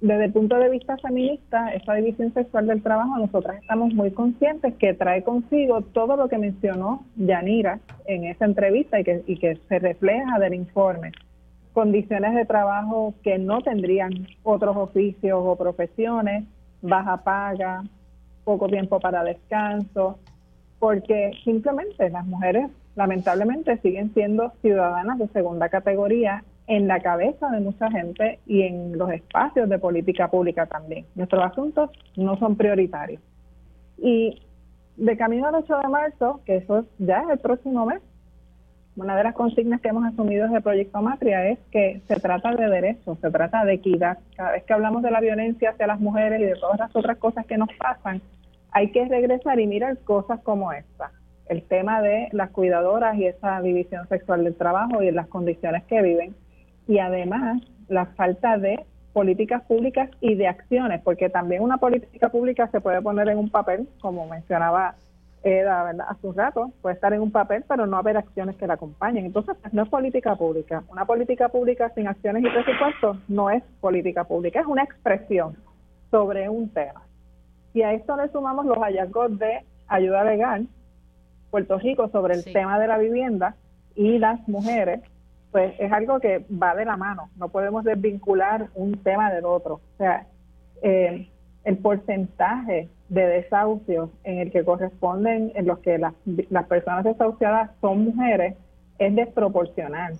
[0.00, 4.74] desde el punto de vista feminista, esa división sexual del trabajo, nosotras estamos muy conscientes
[4.74, 9.58] que trae consigo todo lo que mencionó Yanira en esa entrevista y que, y que
[9.68, 11.12] se refleja del informe
[11.78, 16.42] condiciones de trabajo que no tendrían otros oficios o profesiones,
[16.82, 17.84] baja paga,
[18.42, 20.18] poco tiempo para descanso,
[20.80, 22.68] porque simplemente las mujeres
[22.98, 28.98] lamentablemente siguen siendo ciudadanas de segunda categoría en la cabeza de mucha gente y en
[28.98, 31.06] los espacios de política pública también.
[31.14, 33.22] Nuestros asuntos no son prioritarios.
[33.98, 34.42] Y
[34.96, 38.02] de camino al 8 de marzo, que eso ya es el próximo mes,
[38.96, 42.52] una de las consignas que hemos asumido desde el Proyecto Matria es que se trata
[42.56, 44.18] de derechos, se trata de equidad.
[44.34, 47.16] Cada vez que hablamos de la violencia hacia las mujeres y de todas las otras
[47.18, 48.20] cosas que nos pasan,
[48.72, 51.12] hay que regresar y mirar cosas como esta.
[51.48, 56.02] El tema de las cuidadoras y esa división sexual del trabajo y las condiciones que
[56.02, 56.34] viven.
[56.86, 62.68] Y además, la falta de políticas públicas y de acciones, porque también una política pública
[62.68, 64.94] se puede poner en un papel, como mencionaba
[65.42, 66.06] era, ¿verdad?
[66.08, 69.24] hace un rato, puede estar en un papel, pero no haber acciones que la acompañen.
[69.24, 70.82] Entonces, no es política pública.
[70.88, 75.56] Una política pública sin acciones y presupuestos no es política pública, es una expresión
[76.10, 77.02] sobre un tema.
[77.74, 80.66] Y a esto le sumamos los hallazgos de ayuda legal,
[81.50, 83.56] Puerto Rico, sobre el tema de la vivienda
[83.94, 85.00] y las mujeres,
[85.50, 87.30] pues es algo que va de la mano.
[87.36, 89.74] No podemos desvincular un tema del otro.
[89.74, 90.26] O sea,
[90.82, 91.28] eh,
[91.64, 96.14] el porcentaje de desahucios en el que corresponden, en los que las,
[96.50, 98.54] las personas desahuciadas son mujeres,
[98.98, 100.14] es desproporcional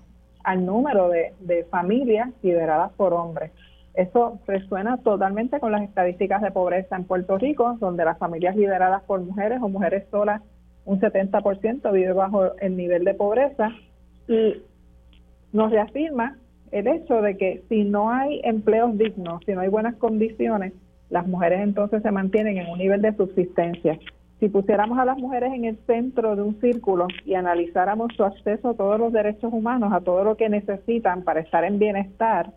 [0.45, 3.53] al número de, de familias lideradas por hombres.
[3.95, 9.03] Eso resuena totalmente con las estadísticas de pobreza en Puerto Rico, donde las familias lideradas
[9.03, 10.41] por mujeres o mujeres solas,
[10.89, 13.71] un 70% vive bajo el nivel de pobreza.
[14.27, 14.55] Y
[15.53, 16.39] nos reafirma
[16.73, 20.73] el hecho de que si no hay empleos dignos, si no hay buenas condiciones,
[21.11, 23.99] las mujeres entonces se mantienen en un nivel de subsistencia.
[24.41, 28.71] Si pusiéramos a las mujeres en el centro de un círculo y analizáramos su acceso
[28.71, 32.53] a todos los derechos humanos, a todo lo que necesitan para estar en bienestar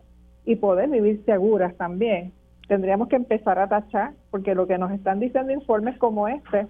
[0.46, 2.32] y poder vivir seguras también,
[2.66, 6.66] tendríamos que empezar a tachar, porque lo que nos están diciendo informes como este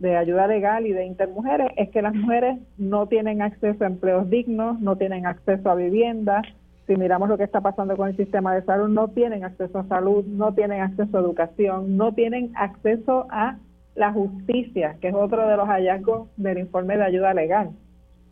[0.00, 4.30] de ayuda legal y de intermujeres es que las mujeres no tienen acceso a empleos
[4.30, 6.40] dignos, no tienen acceso a vivienda,
[6.86, 9.86] si miramos lo que está pasando con el sistema de salud, no tienen acceso a
[9.88, 13.58] salud, no tienen acceso a educación, no tienen acceso a
[13.94, 17.70] la justicia, que es otro de los hallazgos del informe de ayuda legal.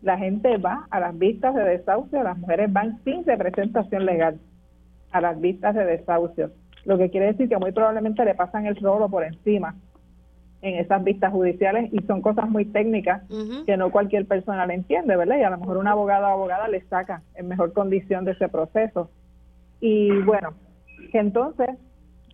[0.01, 4.39] La gente va a las vistas de desahucio, las mujeres van sin representación legal
[5.13, 6.51] a las vistas de desahucio,
[6.87, 9.75] lo que quiere decir que muy probablemente le pasan el rolo por encima
[10.61, 13.23] en esas vistas judiciales y son cosas muy técnicas
[13.65, 15.39] que no cualquier persona le entiende, ¿verdad?
[15.39, 18.49] Y a lo mejor un abogado o abogada le saca en mejor condición de ese
[18.49, 19.11] proceso.
[19.81, 20.55] Y bueno,
[21.13, 21.71] que entonces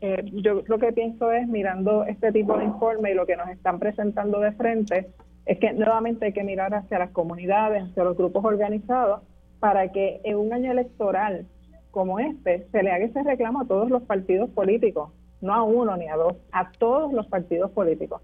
[0.00, 3.48] eh, yo lo que pienso es, mirando este tipo de informe y lo que nos
[3.48, 5.08] están presentando de frente,
[5.44, 9.20] es que nuevamente hay que mirar hacia las comunidades, hacia los grupos organizados,
[9.60, 11.46] para que en un año electoral
[11.90, 15.10] como este se le haga ese reclamo a todos los partidos políticos
[15.44, 18.22] no a uno ni a dos, a todos los partidos políticos,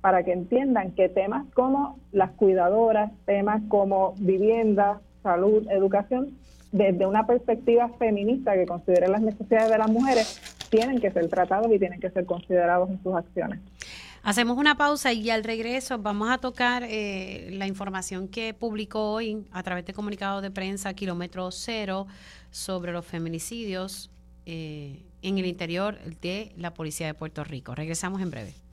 [0.00, 6.38] para que entiendan que temas como las cuidadoras, temas como vivienda, salud, educación,
[6.72, 10.40] desde una perspectiva feminista que considere las necesidades de las mujeres,
[10.70, 13.58] tienen que ser tratados y tienen que ser considerados en sus acciones.
[14.22, 19.46] Hacemos una pausa y al regreso vamos a tocar eh, la información que publicó hoy
[19.50, 22.06] a través de comunicado de prensa Kilómetro Cero
[22.50, 24.10] sobre los feminicidios.
[24.44, 27.74] Eh, en el interior de la Policía de Puerto Rico.
[27.74, 28.54] Regresamos en breve.